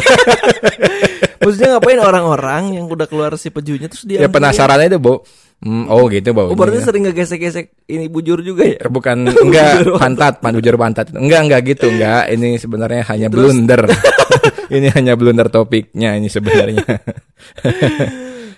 Maksudnya 1.40 1.68
ngapain 1.72 1.96
orang-orang 1.96 2.76
yang 2.76 2.84
udah 2.84 3.06
keluar 3.06 3.32
si 3.34 3.48
pejunya 3.48 3.86
terus 3.86 4.04
dia 4.04 4.18
ya 4.18 4.26
ambil 4.26 4.42
penasaran 4.42 4.82
aja 4.82 4.98
bu 4.98 5.22
Hmm, 5.58 5.90
oh 5.90 6.06
gitu 6.06 6.30
baunya 6.30 6.54
Oh 6.54 6.54
berarti 6.54 6.86
sering 6.86 7.02
ngegesek-gesek 7.02 7.66
ini 7.88 8.06
bujur 8.06 8.38
juga 8.42 8.62
ya? 8.62 8.78
Eh, 8.78 8.86
bukan 8.86 9.26
enggak 9.48 9.90
pantat 9.96 10.38
pan 10.38 10.54
bujur 10.54 10.78
pantat. 10.78 11.10
Enggak 11.10 11.40
enggak 11.42 11.60
gitu 11.66 11.90
enggak. 11.90 12.30
Ini 12.30 12.62
sebenarnya 12.62 13.02
hanya 13.08 13.26
Terus? 13.26 13.42
blunder. 13.42 13.82
Ini 14.76 14.86
hanya 14.94 15.18
blunder 15.18 15.48
topiknya 15.48 16.14
ini 16.14 16.28
sebenarnya. 16.28 16.84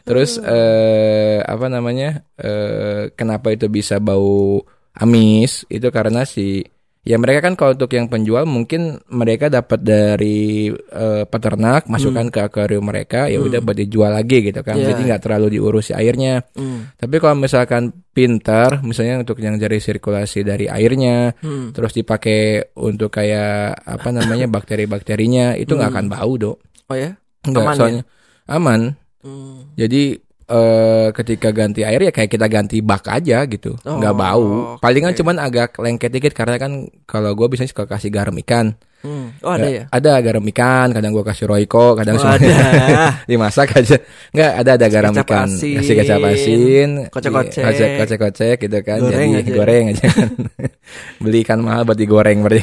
Terus 0.02 0.36
eh 0.36 1.38
apa 1.40 1.66
namanya? 1.68 2.20
Eh 2.34 3.14
kenapa 3.14 3.48
itu 3.48 3.68
bisa 3.68 3.96
bau 3.96 4.60
amis 5.00 5.64
itu 5.66 5.88
karena 5.88 6.22
si 6.22 6.60
ya 7.00 7.16
mereka 7.16 7.48
kan 7.48 7.56
kalau 7.56 7.72
untuk 7.72 7.88
yang 7.90 8.12
penjual 8.12 8.44
mungkin 8.44 9.00
mereka 9.08 9.48
dapat 9.48 9.80
dari 9.80 10.68
eh, 10.68 11.24
peternak 11.24 11.88
masukkan 11.88 12.28
ke 12.28 12.44
akuarium 12.44 12.84
mereka 12.84 13.24
ya 13.24 13.40
udah 13.40 13.64
buat 13.64 13.72
dijual 13.72 14.12
lagi 14.12 14.44
gitu 14.44 14.60
kan 14.60 14.76
Iya. 14.76 14.92
jadi 14.92 15.00
nggak 15.08 15.22
terlalu 15.24 15.56
diurus 15.56 15.88
si 15.88 15.92
airnya 15.96 16.44
Hmm. 16.52 16.92
tapi 17.00 17.16
kalau 17.16 17.40
misalkan 17.40 17.96
pintar, 18.12 18.84
misalnya 18.84 19.24
untuk 19.24 19.40
yang 19.40 19.56
dari 19.56 19.80
sirkulasi 19.80 20.44
dari 20.44 20.68
airnya, 20.68 21.32
Hmm. 21.40 21.72
terus 21.72 21.96
dipakai 21.96 22.68
untuk 22.76 23.08
kayak 23.08 23.80
apa 23.80 24.08
namanya 24.12 24.44
bakteri-bakterinya, 24.60 25.56
itu 25.56 25.72
nggak 25.72 25.90
akan 25.94 26.06
bau 26.10 26.34
dok. 26.36 26.56
Oh 26.90 26.96
ya? 26.98 27.16
Nggak, 27.48 27.64
Aman 27.64 27.72
ya? 27.72 27.78
soalnya 27.80 28.02
aman. 28.44 28.80
Hmm. 29.24 29.72
Jadi 29.72 30.20
eh, 30.50 31.08
ketika 31.12 31.48
ganti 31.50 31.80
air 31.80 32.00
ya 32.00 32.10
kayak 32.10 32.28
kita 32.28 32.46
ganti 32.46 32.78
bak 32.80 33.06
aja 33.06 33.46
gitu, 33.46 33.78
nggak 33.78 34.12
Oh, 34.12 34.18
bau. 34.18 34.44
Palingan 34.76 35.12
oke. 35.12 35.18
cuman 35.18 35.36
agak 35.38 35.78
lengket 35.78 36.10
dikit 36.10 36.32
karena 36.32 36.56
kan 36.56 36.72
kalau 37.04 37.32
gue 37.32 37.46
biasanya 37.46 37.70
suka 37.70 37.86
kasih 37.86 38.10
garam 38.10 38.34
ikan. 38.36 38.74
Hmm. 39.00 39.32
Oh 39.40 39.48
ada 39.48 39.64
ya? 39.64 39.82
Ada 39.88 40.20
garam 40.20 40.44
ikan, 40.44 40.92
kadang 40.92 41.10
gue 41.10 41.24
kasih 41.24 41.48
roiko, 41.48 41.94
kadang 41.94 42.14
Oh, 42.14 42.26
ada. 42.26 43.16
dimasak 43.30 43.72
aja. 43.74 43.96
Nggak 44.28 44.50
ada 44.58 44.70
ada 44.76 44.86
garam 44.86 45.12
Kecap 45.14 45.24
ikan, 45.24 45.48
asin, 45.48 45.74
kasih 45.80 45.94
kecap 45.96 46.20
asin, 46.22 46.90
kocek-kocek. 47.08 47.62
kocek 47.64 47.88
kocek 47.96 48.18
kocek 48.20 48.56
gitu 48.60 48.78
kan. 48.82 48.98
Goreng 49.00 49.28
Jadi 49.32 49.40
aja. 49.40 49.52
goreng 49.56 49.84
aja 49.88 50.04
kan. 50.06 50.30
Beli 51.22 51.38
ikan 51.40 51.60
mahal 51.60 51.82
buat 51.82 51.96
digoreng 51.96 52.44
berarti. 52.44 52.60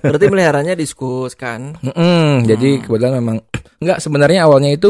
Berarti 0.00 0.26
meliharanya 0.26 0.72
diskus 0.72 1.34
kan? 1.34 1.76
Mm-mm, 1.78 2.46
Jadi 2.46 2.80
kebetulan 2.80 3.20
memang 3.20 3.36
nggak 3.84 4.00
sebenarnya 4.00 4.48
awalnya 4.48 4.72
itu 4.72 4.88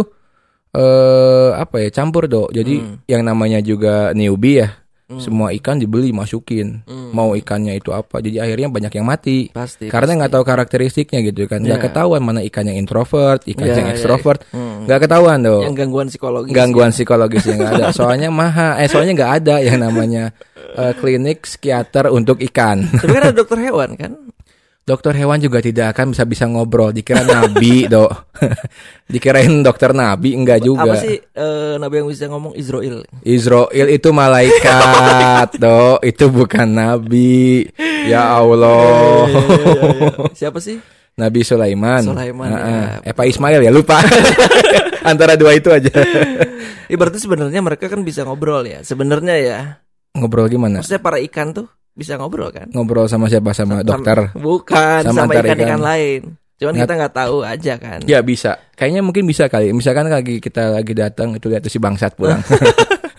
eh 0.75 1.51
apa 1.55 1.77
ya 1.79 1.89
campur 1.91 2.27
dok. 2.27 2.51
Jadi 2.51 2.75
Hmm. 2.77 2.97
yang 3.07 3.23
namanya 3.23 3.59
juga 3.59 4.11
newbie 4.11 4.61
ya. 4.61 4.71
Semua 5.15 5.53
ikan 5.53 5.77
dibeli 5.77 6.11
masukin. 6.11 6.81
Hmm. 6.89 7.13
Mau 7.13 7.37
ikannya 7.37 7.77
itu 7.77 7.93
apa. 7.93 8.19
Jadi 8.19 8.41
akhirnya 8.41 8.67
banyak 8.67 8.91
yang 8.91 9.07
mati. 9.07 9.53
Pasti. 9.53 9.87
Karena 9.87 10.17
nggak 10.19 10.33
tahu 10.33 10.43
karakteristiknya 10.43 11.21
gitu 11.23 11.45
kan. 11.45 11.61
Nggak 11.61 11.77
Iya. 11.77 11.87
ketahuan 11.87 12.25
mana 12.25 12.41
ikan 12.43 12.65
yang 12.65 12.81
introvert, 12.81 13.45
ikan 13.47 13.69
Iya, 13.69 13.75
yang 13.79 13.89
iya. 13.89 13.95
ekstrovert. 13.95 14.41
Hmm. 14.51 14.89
Nggak 14.89 15.07
ketahuan 15.07 15.39
dong. 15.39 15.63
Yang 15.63 15.75
gangguan 15.77 16.07
psikologis. 16.09 16.51
Gangguan 16.51 16.91
psikologisnya 16.91 17.55
nggak 17.55 17.73
ada. 17.79 17.87
Soalnya 17.93 18.29
maha, 18.33 18.81
eh 18.81 18.89
soalnya 18.89 19.13
nggak 19.15 19.33
ada 19.39 19.55
yang 19.61 19.79
namanya 19.79 20.33
eh, 20.75 20.93
klinik 20.99 21.47
psikiater 21.47 22.11
untuk 22.11 22.41
ikan. 22.43 22.83
Tapi 22.89 23.13
kan 23.13 23.23
ada 23.31 23.37
dokter 23.45 23.61
hewan 23.61 23.95
kan? 23.95 24.11
Dokter 24.85 25.17
hewan 25.17 25.41
juga 25.41 25.65
tidak 25.65 25.97
akan 25.97 26.13
bisa 26.13 26.29
bisa 26.29 26.45
ngobrol. 26.45 26.93
Dikira 26.93 27.25
nabi, 27.25 27.85
dok. 27.93 28.37
Dikirain 29.13 29.65
dokter 29.65 29.97
nabi, 29.97 30.37
enggak 30.37 30.61
juga. 30.61 30.93
Apa 30.93 31.01
sih 31.01 31.17
eh, 31.25 31.75
nabi 31.81 32.05
yang 32.05 32.09
bisa 32.13 32.29
ngomong 32.29 32.53
Israel? 32.53 33.01
Israel 33.25 33.87
itu 33.89 34.09
malaikat, 34.13 35.57
dok. 35.65 36.05
Itu 36.05 36.29
bukan 36.29 36.69
nabi. 36.69 37.65
Ya 38.05 38.37
Allah. 38.37 39.25
Siapa 40.37 40.61
sih? 40.61 40.77
Nabi 41.17 41.41
Sulaiman. 41.49 42.05
Sulaiman, 42.05 42.53
Heeh. 42.53 42.85
ya. 43.09 43.09
Eh, 43.09 43.15
Pak 43.17 43.25
Ismail 43.25 43.65
ya 43.65 43.73
lupa. 43.73 44.05
Antara 45.01 45.33
dua 45.41 45.57
itu 45.57 45.73
aja. 45.73 45.89
Ya, 46.91 46.97
berarti 47.01 47.25
sebenarnya 47.25 47.65
mereka 47.65 47.89
kan 47.89 48.05
bisa 48.05 48.29
ngobrol 48.29 48.69
ya. 48.69 48.85
Sebenarnya 48.85 49.35
ya. 49.41 49.59
Ngobrol 50.13 50.53
gimana? 50.53 50.85
Maksudnya 50.85 51.01
para 51.01 51.17
ikan 51.25 51.57
tuh 51.57 51.67
bisa 51.95 52.19
ngobrol 52.19 52.51
kan? 52.51 52.67
Ngobrol 52.75 53.07
sama 53.07 53.31
siapa? 53.31 53.55
Sama 53.55 53.87
dokter. 53.87 54.35
Bukan 54.35 55.01
Sama 55.07 55.27
sama, 55.27 55.33
ikan-ikan 55.39 55.79
ikan. 55.79 55.83
lain. 55.83 56.21
Cuman 56.55 56.75
kita 56.79 56.93
nggak 56.95 57.15
tahu 57.15 57.37
aja 57.43 57.75
kan. 57.79 57.99
Ya 58.07 58.19
bisa. 58.23 58.59
Kayaknya 58.79 59.03
mungkin 59.03 59.27
bisa 59.27 59.51
kali. 59.51 59.75
Misalkan 59.75 60.07
lagi 60.07 60.39
kita 60.39 60.75
lagi 60.75 60.95
datang 60.95 61.35
itu 61.35 61.47
lihat 61.51 61.67
tuh 61.67 61.73
si 61.73 61.79
bangsat 61.83 62.15
pulang. 62.15 62.43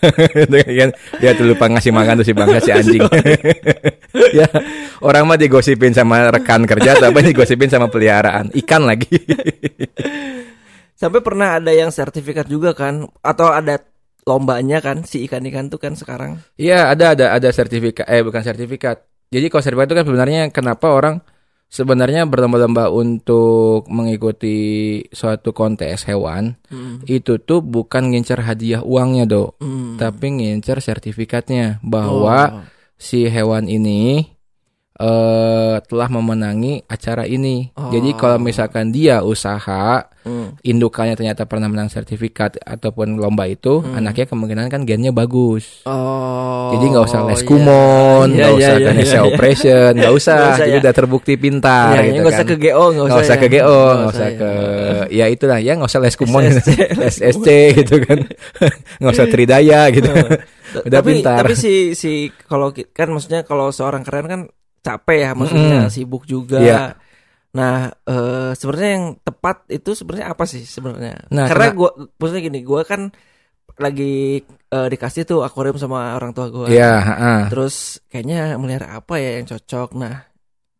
Itu 0.06 0.60
kan 0.60 0.90
dia 1.18 1.32
tuh 1.32 1.48
lupa 1.48 1.72
ngasih 1.72 1.88
makan 1.90 2.20
tuh 2.20 2.26
si 2.28 2.34
bangsat 2.36 2.62
si 2.68 2.70
anjing. 2.70 3.00
ya, 4.38 4.46
orang 5.00 5.24
mah 5.24 5.40
digosipin 5.40 5.96
sama 5.96 6.28
rekan 6.28 6.68
kerja 6.68 7.00
tapi 7.00 7.32
digosipin 7.32 7.72
sama 7.72 7.88
peliharaan 7.88 8.52
ikan 8.64 8.84
lagi. 8.84 9.08
Sampai 10.96 11.20
pernah 11.24 11.58
ada 11.58 11.72
yang 11.72 11.88
sertifikat 11.88 12.44
juga 12.44 12.76
kan 12.76 13.08
atau 13.24 13.48
ada 13.52 13.80
lombanya 14.26 14.82
kan 14.82 15.06
si 15.06 15.22
ikan-ikan 15.24 15.70
tuh 15.70 15.78
kan 15.78 15.94
sekarang. 15.94 16.42
Iya, 16.58 16.90
ada 16.90 17.14
ada 17.14 17.26
ada 17.32 17.48
sertifikat 17.48 18.04
eh 18.04 18.20
bukan 18.20 18.42
sertifikat. 18.42 19.06
Jadi 19.30 19.46
kalau 19.46 19.62
sertifikat 19.62 19.86
itu 19.86 19.96
kan 19.96 20.06
sebenarnya 20.06 20.40
kenapa 20.50 20.86
orang 20.90 21.16
sebenarnya 21.66 22.26
berlomba-lomba 22.26 22.90
untuk 22.90 23.86
mengikuti 23.86 24.58
suatu 25.10 25.50
kontes 25.50 26.02
hewan 26.04 26.54
Hmm. 26.66 27.02
itu 27.04 27.38
tuh 27.38 27.58
bukan 27.58 28.10
ngincer 28.10 28.38
hadiah 28.40 28.82
uangnya, 28.82 29.26
Dok. 29.26 29.58
Hmm. 29.58 29.94
tapi 29.96 30.26
ngincer 30.32 30.78
sertifikatnya 30.78 31.78
bahwa 31.82 32.38
Oh. 32.50 32.62
si 32.94 33.26
hewan 33.26 33.66
ini 33.66 34.26
eh 34.96 35.76
telah 35.84 36.08
memenangi 36.08 36.80
acara 36.88 37.28
ini. 37.28 37.68
Oh. 37.76 37.92
Jadi 37.92 38.16
kalau 38.16 38.40
misalkan 38.40 38.88
dia 38.88 39.20
usaha 39.20 40.08
Hmm. 40.26 40.58
indukannya 40.66 41.14
ternyata 41.14 41.46
pernah 41.46 41.70
menang 41.70 41.86
sertifikat 41.86 42.58
ataupun 42.58 43.14
lomba 43.14 43.46
itu, 43.46 43.78
Hmm. 43.78 43.94
anaknya 43.94 44.26
kemungkinan 44.26 44.66
kan 44.66 44.82
gennya 44.82 45.14
bagus. 45.14 45.86
Oh. 45.86 46.74
Jadi 46.74 46.84
nggak 46.90 47.04
usah 47.06 47.20
les 47.30 47.38
iya. 47.38 47.46
kumon, 47.46 48.26
Iya, 48.26 48.34
nggak 48.34 48.50
iya, 48.50 48.58
usah 48.58 48.74
iya, 48.74 48.86
kinesia 48.90 49.14
iya. 49.14 49.22
operation, 49.22 49.90
nggak 49.94 50.14
usah. 50.18 50.38
Usah, 50.50 50.58
Jadi 50.66 50.74
ya. 50.74 50.82
udah 50.82 50.92
terbukti 50.98 51.32
pintar 51.38 51.94
Iya, 51.94 52.00
gitu 52.02 52.18
nggak 52.18 52.32
usah 52.34 52.42
kan. 52.42 52.50
ke 52.50 52.56
GO, 52.58 52.84
nggak 52.90 53.06
usah 53.06 53.22
ya. 53.22 53.38
ke 53.38 53.46
GO, 53.54 53.78
Nggak 53.86 54.10
usah 54.10 54.26
ya. 54.26 54.34
ke 54.34 54.50
ya 55.14 55.26
itulah 55.30 55.58
ya 55.62 55.72
nggak 55.78 55.90
usah 55.94 56.00
les 56.02 56.16
kumon, 56.18 56.42
SSC, 57.14 57.46
gitu 57.78 57.94
kan, 58.02 58.18
nggak 58.98 59.12
usah 59.14 59.26
tridaya 59.30 59.80
gitu. 59.94 60.10
Udah 60.10 60.98
tapi, 60.98 61.22
pintar. 61.22 61.46
Tapi 61.46 61.54
si 61.54 61.94
si 61.94 62.34
kalau 62.50 62.74
kan 62.74 63.14
maksudnya 63.14 63.46
kalau 63.46 63.70
seorang 63.70 64.02
keren 64.02 64.26
kan 64.26 64.40
capek 64.86 65.18
ya 65.18 65.30
maksudnya 65.34 65.78
Mm-mm. 65.82 65.90
sibuk 65.90 66.22
juga. 66.24 66.62
Iya. 66.62 66.80
Nah, 67.56 67.88
eh 67.88 68.52
sebenarnya 68.52 68.90
yang 68.94 69.06
tepat 69.18 69.66
itu 69.66 69.90
sebenarnya 69.92 70.26
apa 70.30 70.44
sih 70.44 70.62
sebenarnya? 70.62 71.26
Nah, 71.32 71.48
Karena 71.50 71.66
kena- 71.72 71.76
gua 71.76 71.90
maksudnya 72.14 72.42
gini, 72.46 72.60
gua 72.62 72.84
kan 72.84 73.10
lagi 73.76 74.40
eh, 74.46 74.88
dikasih 74.88 75.24
tuh 75.24 75.40
akuarium 75.42 75.74
sama 75.76 76.14
orang 76.14 76.30
tua 76.30 76.46
gua. 76.48 76.66
Iya, 76.68 76.92
heeh. 77.00 77.40
Terus 77.50 77.98
kayaknya 78.06 78.54
melihara 78.56 78.94
apa 78.94 79.18
ya 79.18 79.40
yang 79.40 79.48
cocok. 79.48 79.96
Nah, 79.96 80.22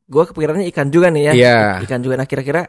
gua 0.07 0.29
kepikirannya 0.29 0.69
ikan 0.71 0.89
juga 0.89 1.09
nih 1.09 1.23
ya. 1.27 1.33
Iya. 1.33 1.59
Ikan 1.83 2.01
juga. 2.01 2.21
Nah, 2.21 2.29
kira-kira 2.29 2.69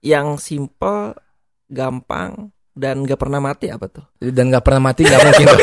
yang 0.00 0.38
simple, 0.38 1.18
gampang 1.66 2.54
dan 2.70 3.02
gak 3.02 3.18
pernah 3.18 3.38
mati 3.38 3.70
apa 3.70 3.86
tuh? 3.86 4.04
Dan 4.18 4.50
nggak 4.50 4.62
pernah 4.62 4.90
mati 4.90 5.06
nggak 5.06 5.20
mungkin. 5.22 5.46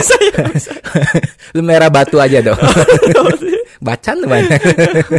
Lu 1.55 1.61
merah 1.61 1.91
batu 1.91 2.19
aja 2.19 2.39
dong. 2.39 2.59
Bacan 3.81 4.21
banyak. 4.23 4.61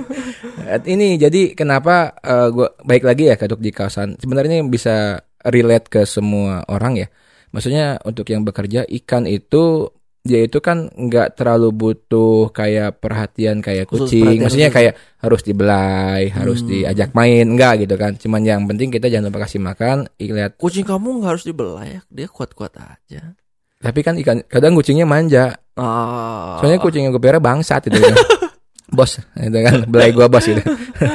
ini 0.95 1.19
jadi 1.19 1.53
kenapa 1.53 2.15
eh, 2.17 2.49
gua 2.49 2.71
baik 2.79 3.03
lagi 3.03 3.27
ya 3.27 3.35
kaduk 3.35 3.59
di 3.59 3.75
kawasan. 3.75 4.17
Sebenarnya 4.17 4.63
bisa 4.65 5.19
relate 5.43 5.91
ke 5.91 6.03
semua 6.07 6.63
orang 6.71 7.03
ya. 7.03 7.09
Maksudnya 7.51 7.99
untuk 8.07 8.25
yang 8.31 8.47
bekerja 8.47 8.87
ikan 9.03 9.27
itu 9.27 9.91
dia 10.23 10.39
itu 10.39 10.63
kan 10.63 10.87
nggak 10.87 11.35
terlalu 11.35 11.75
butuh 11.75 12.55
kayak 12.55 13.03
perhatian 13.03 13.59
kayak 13.59 13.91
kucing. 13.91 14.23
perhatian 14.23 14.43
Maksudnya 14.47 14.69
khusus. 14.71 14.79
kayak 14.79 14.95
harus 15.19 15.41
dibelai, 15.43 16.23
harus 16.31 16.59
Hmm. 16.63 16.69
diajak 16.71 17.11
main, 17.11 17.43
enggak 17.51 17.83
gitu 17.83 17.99
kan. 17.99 18.15
Cuman 18.15 18.47
yang 18.47 18.63
penting 18.71 18.95
kita 18.95 19.11
jangan 19.11 19.35
lupa 19.35 19.43
kasih 19.45 19.59
makan, 19.59 20.07
lihat. 20.17 20.55
Kucing 20.63 20.87
kamu 20.87 21.19
nggak 21.19 21.31
harus 21.35 21.43
dibelah 21.43 21.83
ya, 21.83 22.01
dia 22.07 22.31
kuat-kuat 22.31 22.71
aja. 22.79 23.35
Tapi 23.83 24.01
kan 24.07 24.15
ikan 24.23 24.47
kadang 24.47 24.79
kucingnya 24.79 25.03
manja. 25.03 25.59
Oh. 25.75 26.63
Soalnya 26.63 26.79
kucing 26.79 27.03
yang 27.03 27.11
gue 27.11 27.19
pelihara 27.19 27.43
bangsat 27.43 27.91
itu. 27.91 27.99
bos, 28.93 29.19
itu 29.19 29.59
kan 29.65 29.75
belai 29.93 30.13
gua 30.13 30.29
bos 30.29 30.45
gitu. 30.45 30.61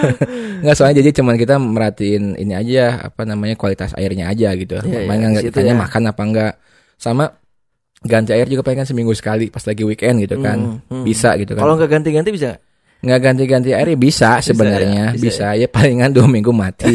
Enggak 0.65 0.75
soalnya 0.75 1.05
jadi 1.05 1.09
cuman 1.21 1.37
kita 1.37 1.55
merhatiin 1.61 2.33
ini 2.35 2.53
aja 2.57 3.05
apa 3.07 3.23
namanya 3.23 3.53
kualitas 3.53 3.93
airnya 3.93 4.33
aja 4.33 4.51
gitu. 4.57 4.81
Iya, 4.81 5.05
Main 5.05 5.21
di 5.37 5.49
nggak 5.53 5.61
ya. 5.61 5.77
makan 5.77 6.01
apa 6.09 6.21
enggak. 6.25 6.53
Sama 6.97 7.29
ganti 8.01 8.33
air 8.33 8.49
juga 8.49 8.65
paling 8.65 8.81
kan 8.81 8.87
seminggu 8.89 9.13
sekali 9.13 9.53
pas 9.53 9.61
lagi 9.61 9.85
weekend 9.85 10.25
gitu 10.25 10.41
kan. 10.41 10.81
Hmm, 10.81 11.01
hmm. 11.01 11.03
Bisa 11.05 11.37
gitu 11.37 11.53
kan. 11.53 11.61
Kalau 11.61 11.77
nggak 11.77 11.89
ganti-ganti 11.93 12.33
bisa 12.33 12.57
nggak? 12.57 12.61
nggak 12.97 13.19
ganti-ganti 13.21 13.69
air 13.77 13.93
ya 13.93 13.97
bisa 13.99 14.41
sebenarnya. 14.41 15.13
ya, 15.13 15.13
Bisa, 15.13 15.53
bisa 15.53 15.61
ya. 15.61 15.67
palingan 15.69 16.09
dua 16.09 16.25
minggu 16.25 16.49
mati. 16.49 16.89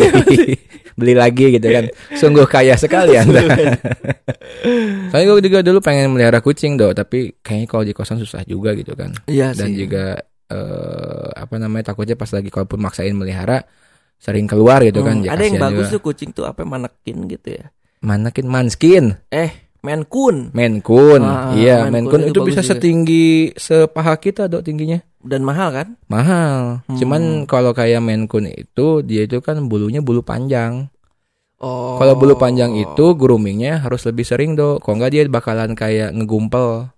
Beli 0.99 1.15
lagi 1.15 1.55
gitu 1.57 1.67
kan. 1.71 1.87
Sungguh 2.19 2.45
kaya 2.51 2.75
sekali 2.75 3.15
Anda. 3.17 3.39
Soalnya 5.09 5.27
gue 5.39 5.45
juga 5.47 5.59
dulu 5.65 5.79
pengen 5.81 6.13
melihara 6.13 6.43
kucing 6.45 6.77
do, 6.77 6.93
tapi 6.93 7.39
kayaknya 7.41 7.67
kalau 7.71 7.85
di 7.87 7.95
kosan 7.97 8.19
susah 8.21 8.43
juga 8.45 8.75
gitu 8.75 8.93
kan. 8.99 9.15
Iya 9.31 9.55
dan 9.57 9.73
sih. 9.73 9.87
juga 9.87 10.21
eh, 10.53 11.29
apa 11.35 11.55
namanya 11.57 11.91
takutnya 11.91 12.15
pas 12.15 12.29
lagi 12.29 12.49
kalaupun 12.49 12.79
maksain 12.79 13.13
melihara 13.13 13.65
sering 14.17 14.47
keluar 14.47 14.79
gitu 14.81 15.01
kan 15.01 15.19
Hmm, 15.19 15.27
ya 15.27 15.31
ada 15.33 15.43
yang 15.43 15.59
bagus 15.59 15.89
juga. 15.89 15.95
tuh 15.97 16.03
kucing 16.05 16.31
tuh 16.31 16.45
apa 16.45 16.63
manekin 16.63 17.27
gitu 17.27 17.49
ya. 17.53 17.73
manakin 17.99 18.47
manskin 18.47 19.05
Eh, 19.29 19.51
Maine 19.83 20.07
Coon 20.07 20.53
Ah, 21.21 21.51
iya 21.53 21.83
Coon 21.83 22.07
Coon 22.07 22.23
itu 22.23 22.31
itu 22.31 22.41
bisa 22.45 22.61
juga. 22.61 22.71
setinggi 22.71 23.27
sepaha 23.53 24.15
kita 24.15 24.47
dok 24.47 24.63
tingginya 24.63 25.03
dan 25.19 25.43
mahal 25.43 25.71
kan? 25.71 25.89
mahal 26.07 26.83
Hmm. 26.87 26.99
cuman 26.99 27.23
kalau 27.47 27.71
kayak 27.73 27.99
Coon 28.27 28.47
itu 28.47 28.87
dia 29.03 29.23
itu 29.23 29.39
kan 29.39 29.59
bulunya 29.67 29.99
bulu 29.99 30.23
panjang 30.23 30.87
Oh. 31.59 31.95
kalau 31.95 32.15
bulu 32.15 32.35
panjang 32.35 32.75
itu 32.75 33.15
groomingnya 33.15 33.79
harus 33.79 34.03
lebih 34.03 34.23
sering 34.23 34.55
dok 34.55 34.83
kalau 34.83 34.99
nggak 34.99 35.11
dia 35.11 35.23
bakalan 35.27 35.75
kayak 35.75 36.11
ngegumpel 36.11 36.91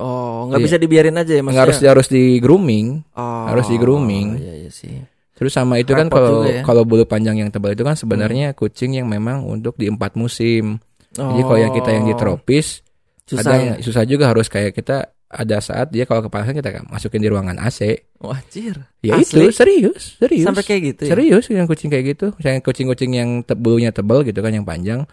Oh, 0.00 0.48
nggak 0.48 0.56
Iya. 0.56 0.66
bisa 0.66 0.76
dibiarin 0.76 1.14
aja 1.14 1.28
ya 1.28 1.36
nggak 1.36 1.44
maksudnya. 1.46 1.62
harus 1.62 1.76
harus 1.84 2.06
di 2.08 2.24
grooming 2.36 3.04
Oh, 3.12 3.44
harus 3.46 3.68
di 3.68 3.76
grooming. 3.76 4.28
Iya, 4.34 4.54
iya 4.58 4.70
sih. 4.70 4.96
Terus 5.32 5.52
sama 5.52 5.76
itu 5.76 5.92
kan 5.92 6.06
Repot 6.06 6.16
kalau 6.16 6.30
juga 6.38 6.50
ya. 6.50 6.62
kalau 6.62 6.82
bulu 6.82 7.04
panjang 7.04 7.36
yang 7.36 7.48
tebal 7.48 7.70
itu 7.70 7.80
kan 7.80 7.92
sebenarnya 7.94 8.52
kucing 8.52 8.92
yang 8.92 9.06
memang 9.06 9.40
untuk 9.42 9.72
di 9.74 9.86
empat 9.86 10.12
musim. 10.14 10.80
Jadi 11.10 11.40
kalau 11.42 11.58
yang 11.58 11.72
kita 11.72 11.90
yang 11.90 12.04
di 12.04 12.12
Oh, 12.12 12.18
tropis 12.18 12.80
susah 13.24 13.40
kadang 13.42 13.60
ya. 13.62 13.74
susah 13.78 14.02
juga 14.04 14.24
harus 14.26 14.46
kayak 14.46 14.72
kita 14.72 14.96
ada 15.26 15.56
saat 15.58 15.88
dia 15.88 16.04
kalau 16.04 16.20
kepanasan 16.22 16.52
kita 16.52 16.82
masukin 16.86 17.18
di 17.18 17.28
ruangan 17.28 17.56
AC. 17.56 18.02
Wajir. 18.18 18.84
Ya 19.00 19.16
Asli? 19.16 19.46
itu 19.46 19.54
serius, 19.54 20.16
serius. 20.16 20.44
Sampai 20.44 20.60
kayak 20.60 20.82
gitu 20.88 21.02
ya. 21.06 21.10
Serius 21.10 21.44
yang 21.48 21.64
kucing 21.64 21.88
kayak 21.88 22.04
gitu. 22.10 22.26
Misalnya 22.34 22.60
kucing-kucing 22.60 23.10
yang 23.10 23.30
te- 23.40 23.54
bulunya 23.54 23.90
tebal 23.90 24.20
gitu 24.22 24.38
kan 24.38 24.50
yang 24.50 24.64
panjang 24.64 25.06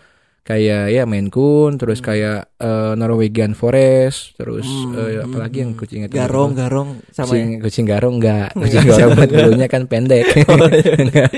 kayak 0.48 0.96
ya 0.96 1.04
Maine 1.04 1.28
Coon, 1.28 1.76
terus 1.76 2.00
kayak 2.00 2.56
eh, 2.56 2.94
Norwegian 2.96 3.52
Forest, 3.52 4.40
terus 4.40 4.64
Hmm, 4.64 4.96
hmm, 4.96 5.28
apalagi 5.28 5.58
yang 5.68 5.72
hmm. 5.76 5.80
kucingnya 5.84 6.08
tebal 6.08 6.24
garong 6.24 6.52
itu? 6.56 6.60
garong 6.64 6.90
sama 7.12 7.28
ya. 7.28 7.32
kucing, 7.36 7.50
kucing 7.60 7.86
garong 7.86 8.16
enggak 8.24 8.50
kucing 8.56 8.86
garong 8.88 9.12
buat 9.20 9.32
bulunya 9.36 9.68
kan 9.68 9.84
pendek 9.92 10.26
Enggak. 11.04 11.30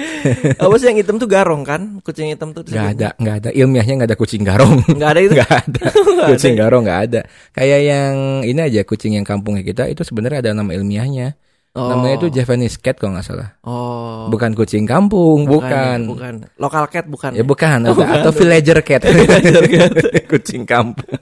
Apa 0.60 0.76
sih 0.78 0.88
yang 0.92 0.98
hitam 1.00 1.16
tuh 1.18 1.30
garong 1.30 1.62
kan? 1.66 1.82
Kucing 2.06 2.30
hitam 2.30 2.54
tuh 2.54 2.62
Nggak 2.70 2.88
ada, 2.96 3.10
nggak 3.18 3.36
ada 3.42 3.50
ilmiahnya 3.50 3.94
nggak 4.04 4.10
ada 4.14 4.20
kucing 4.20 4.44
garong. 4.46 4.78
Nggak 4.86 5.10
ada 5.10 5.22
itu. 5.26 5.34
Nggak 5.40 5.52
ada. 5.66 5.86
Kucing 6.30 6.54
garong 6.60 6.84
nggak 6.86 7.02
ada. 7.10 7.22
Kayak 7.56 7.80
yang 7.82 8.14
ini 8.46 8.60
aja 8.60 8.82
kucing 8.86 9.16
yang 9.18 9.26
kampungnya 9.26 9.64
kita 9.66 9.88
itu 9.88 10.06
sebenarnya 10.06 10.44
ada 10.46 10.52
nama 10.54 10.72
ilmiahnya. 10.76 11.34
Oh. 11.78 11.86
Namanya 11.86 12.26
itu 12.26 12.28
Japanese 12.34 12.82
cat 12.82 12.98
kalau 12.98 13.14
nggak 13.14 13.28
salah. 13.30 13.54
Oh. 13.62 14.26
Bukan 14.34 14.58
kucing 14.58 14.90
kampung, 14.90 15.46
ya, 15.46 15.50
bukan. 15.54 16.00
bukan. 16.10 16.34
Lokal 16.58 16.90
cat 16.90 17.06
bukan. 17.06 17.32
Ya 17.38 17.46
bukan, 17.46 17.86
atau, 17.86 18.02
atau 18.02 18.32
villager 18.34 18.82
cat. 18.82 19.06
kucing 20.34 20.66
kampung. 20.66 21.06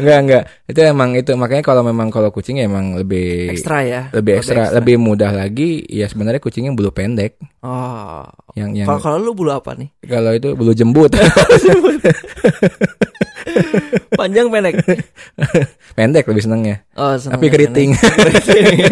enggak 0.00 0.18
enggak. 0.24 0.42
Itu 0.64 0.80
emang 0.80 1.12
itu 1.12 1.32
makanya 1.36 1.64
kalau 1.64 1.82
memang 1.84 2.08
kalau 2.08 2.32
kucing 2.32 2.56
emang 2.60 2.96
lebih 2.96 3.52
Ekstra 3.52 3.84
ya. 3.84 4.08
lebih 4.12 4.40
ekstra, 4.40 4.72
lebih 4.72 4.96
mudah 5.00 5.32
lagi 5.32 5.84
ya 5.88 6.08
sebenarnya 6.08 6.40
kucingnya 6.40 6.72
bulu 6.72 6.92
pendek. 6.92 7.36
Oh. 7.60 8.24
Yang 8.56 8.70
yang 8.80 8.88
Kalau 8.88 9.00
kalau 9.04 9.18
lu 9.20 9.32
bulu 9.36 9.52
apa 9.52 9.76
nih? 9.76 9.92
kalau 10.08 10.32
itu 10.32 10.56
bulu 10.56 10.72
jembut. 10.72 11.12
Panjang 14.16 14.46
pendek. 14.48 14.74
pendek 15.96 16.24
lebih 16.24 16.42
senengnya. 16.42 16.76
Oh, 16.92 17.14
seneng 17.14 17.36
Tapi 17.36 17.46
ya, 17.46 17.52
keriting. 17.52 17.90
pendek. 17.92 18.34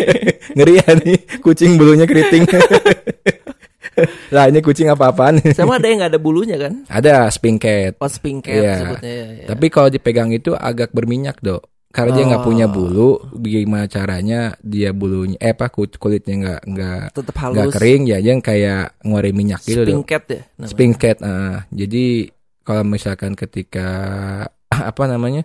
Ngeri 0.56 0.72
ya 0.76 0.86
nih 0.94 1.18
kucing 1.40 1.74
bulunya 1.74 2.04
keriting. 2.04 2.44
lah 4.34 4.50
ini 4.50 4.58
kucing 4.58 4.88
apa-apaan? 4.88 5.38
Sama 5.52 5.78
ada 5.78 5.86
yang 5.86 6.02
nggak 6.02 6.12
ada 6.12 6.20
bulunya 6.20 6.56
kan? 6.56 6.82
Ada 6.86 7.30
spink 7.30 7.62
cat. 7.62 7.94
Oh, 7.96 8.10
spink 8.10 8.44
cat 8.44 8.54
Iya. 8.54 8.74
sebutnya 8.76 9.12
ya. 9.12 9.26
ya. 9.30 9.46
Tapi 9.48 9.66
kalau 9.68 9.88
dipegang 9.88 10.30
itu 10.30 10.52
agak 10.52 10.90
berminyak, 10.90 11.38
Dok. 11.38 11.62
Karena 11.88 12.10
dia 12.10 12.24
nggak 12.26 12.42
Oh. 12.42 12.48
punya 12.50 12.66
bulu, 12.66 13.10
gimana 13.38 13.86
caranya 13.86 14.58
dia 14.58 14.90
bulunya 14.90 15.38
eh 15.38 15.54
apa 15.54 15.70
kulitnya 15.70 16.34
nggak 16.34 16.60
nggak 16.66 17.02
tetap 17.14 17.34
nggak 17.38 17.54
halus. 17.70 17.74
kering 17.78 18.02
ya 18.04 18.18
dia 18.18 18.34
kayak 18.34 18.98
ngeluarin 19.06 19.30
minyak 19.30 19.62
gitu 19.62 19.86
Spink 19.86 20.02
Dok. 20.02 20.10
cat 20.10 20.24
ya. 20.26 20.40
namanya. 20.58 20.70
Spink 20.74 20.94
cat. 20.98 21.18
ah. 21.22 21.56
jadi 21.70 22.04
kalau 22.66 22.82
misalkan 22.82 23.38
ketika 23.38 23.88
apa 24.90 25.02
namanya? 25.06 25.42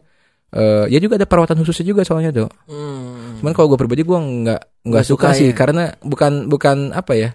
eh 0.50 0.90
ya 0.90 0.98
juga 0.98 1.22
ada 1.22 1.30
perawatan 1.30 1.62
khususnya 1.62 1.86
juga 1.94 2.02
soalnya, 2.02 2.34
Dok. 2.34 2.52
Hmm. 2.66 3.38
Cuman 3.38 3.54
kalau 3.54 3.70
gue 3.70 3.78
pribadi 3.78 4.02
gue 4.02 4.18
nggak 4.18 4.62
nggak 4.90 5.06
suka, 5.06 5.30
suka 5.32 5.38
sih 5.38 5.50
ya? 5.52 5.56
karena 5.56 5.94
bukan 6.02 6.50
bukan 6.50 6.90
apa 6.90 7.14
ya 7.14 7.30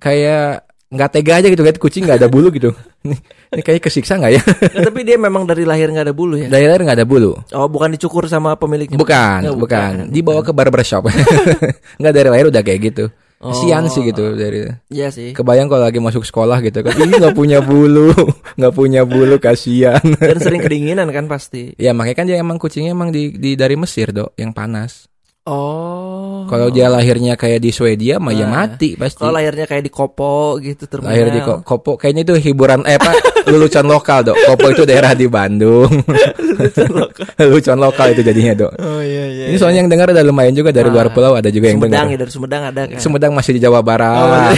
kayak 0.00 0.64
nggak 0.90 1.10
tega 1.14 1.32
aja 1.38 1.46
gitu 1.46 1.62
lihat 1.62 1.78
kucing 1.78 2.02
nggak 2.02 2.18
ada 2.18 2.26
bulu 2.26 2.50
gitu. 2.50 2.74
Ini, 3.06 3.16
ini 3.56 3.62
kayak 3.64 3.80
kesiksa 3.88 4.20
nggak 4.20 4.32
ya? 4.36 4.42
Nah, 4.76 4.82
tapi 4.92 5.00
dia 5.08 5.16
memang 5.16 5.48
dari 5.48 5.64
lahir 5.64 5.88
nggak 5.88 6.04
ada 6.04 6.12
bulu 6.12 6.36
ya. 6.36 6.52
Dari 6.52 6.68
lahir 6.68 6.84
nggak 6.84 6.98
ada 7.00 7.08
bulu. 7.08 7.32
Oh, 7.56 7.64
bukan 7.64 7.96
dicukur 7.96 8.28
sama 8.28 8.52
pemiliknya. 8.60 9.00
Bukan, 9.00 9.40
Ya, 9.40 9.56
bukan. 9.56 10.12
Dibawa 10.12 10.44
ke 10.44 10.52
barbershop. 10.52 11.08
nggak 12.00 12.12
dari 12.12 12.28
lahir 12.28 12.52
udah 12.52 12.60
kayak 12.60 12.80
gitu. 12.92 13.04
Kasian 13.40 13.88
sih 13.88 14.04
gitu 14.04 14.36
dari. 14.36 14.68
Iya 14.92 15.08
sih. 15.08 15.32
Kebayang 15.32 15.72
kalau 15.72 15.88
lagi 15.88 15.96
masuk 15.96 16.28
sekolah 16.28 16.60
gitu 16.60 16.84
kan, 16.84 16.92
ini 17.00 17.16
nggak 17.16 17.32
punya 17.32 17.64
bulu, 17.64 18.12
nggak 18.60 18.74
punya 18.76 19.08
bulu, 19.08 19.40
kasihan. 19.40 20.04
Dan 20.20 20.38
sering 20.38 20.60
kedinginan 20.60 21.08
kan 21.08 21.24
pasti. 21.24 21.72
ya 21.80 21.96
makanya 21.96 22.16
kan 22.20 22.26
dia 22.28 22.36
emang 22.36 22.60
kucingnya 22.60 22.92
emang 22.92 23.10
di, 23.10 23.32
di 23.34 23.56
dari 23.56 23.80
Mesir 23.80 24.12
dok, 24.12 24.36
yang 24.36 24.52
panas. 24.52 25.09
Oh. 25.42 26.44
Kalau 26.46 26.68
dia 26.68 26.86
lahirnya 26.86 27.32
kayak 27.32 27.58
di 27.58 27.70
Swedia, 27.70 28.16
mah 28.16 28.30
ya 28.30 28.44
Nah. 28.44 28.66
mati 28.68 28.92
pasti. 28.92 29.18
kalau 29.18 29.32
lahirnya 29.32 29.64
kayak 29.64 29.80
di 29.80 29.88
Kopo 29.88 30.58
gitu 30.58 30.84
terminal. 30.84 31.10
Lahir 31.10 31.26
di 31.28 31.40
Ko- 31.40 31.60
Kopo, 31.60 31.96
kayaknya 31.96 32.22
itu 32.24 32.34
hiburan 32.42 32.84
eh 32.84 32.94
apa 32.94 33.10
lelucon 33.50 33.84
lokal 33.84 34.20
dok. 34.22 34.36
Kopo 34.36 34.66
itu 34.68 34.82
daerah 34.84 35.12
di 35.12 35.26
Bandung. 35.26 35.88
lelucon 37.40 37.78
lokal 37.84 38.12
itu 38.12 38.22
jadinya 38.22 38.52
dok. 38.58 38.72
Oh 38.76 39.00
iya 39.00 39.24
iya. 39.26 39.44
Ini 39.48 39.56
soalnya 39.56 39.80
yang 39.80 39.90
dengar 39.90 40.10
ada 40.10 40.20
lumayan 40.20 40.52
juga 40.52 40.70
dari 40.70 40.86
luar 40.86 41.08
Ah. 41.08 41.12
pulau 41.12 41.32
ada 41.34 41.48
juga 41.48 41.66
yang 41.66 41.78
Sumedang 41.78 41.94
dengar. 41.98 42.12
ya 42.12 42.18
dari 42.18 42.30
Sumedang 42.30 42.62
ada 42.66 42.82
kan. 42.86 42.98
Sumedang 43.00 43.32
masih 43.32 43.52
di 43.54 43.60
Jawa 43.60 43.80
Barat. 43.80 44.14
Oh, 44.16 44.28
Barat. 44.28 44.54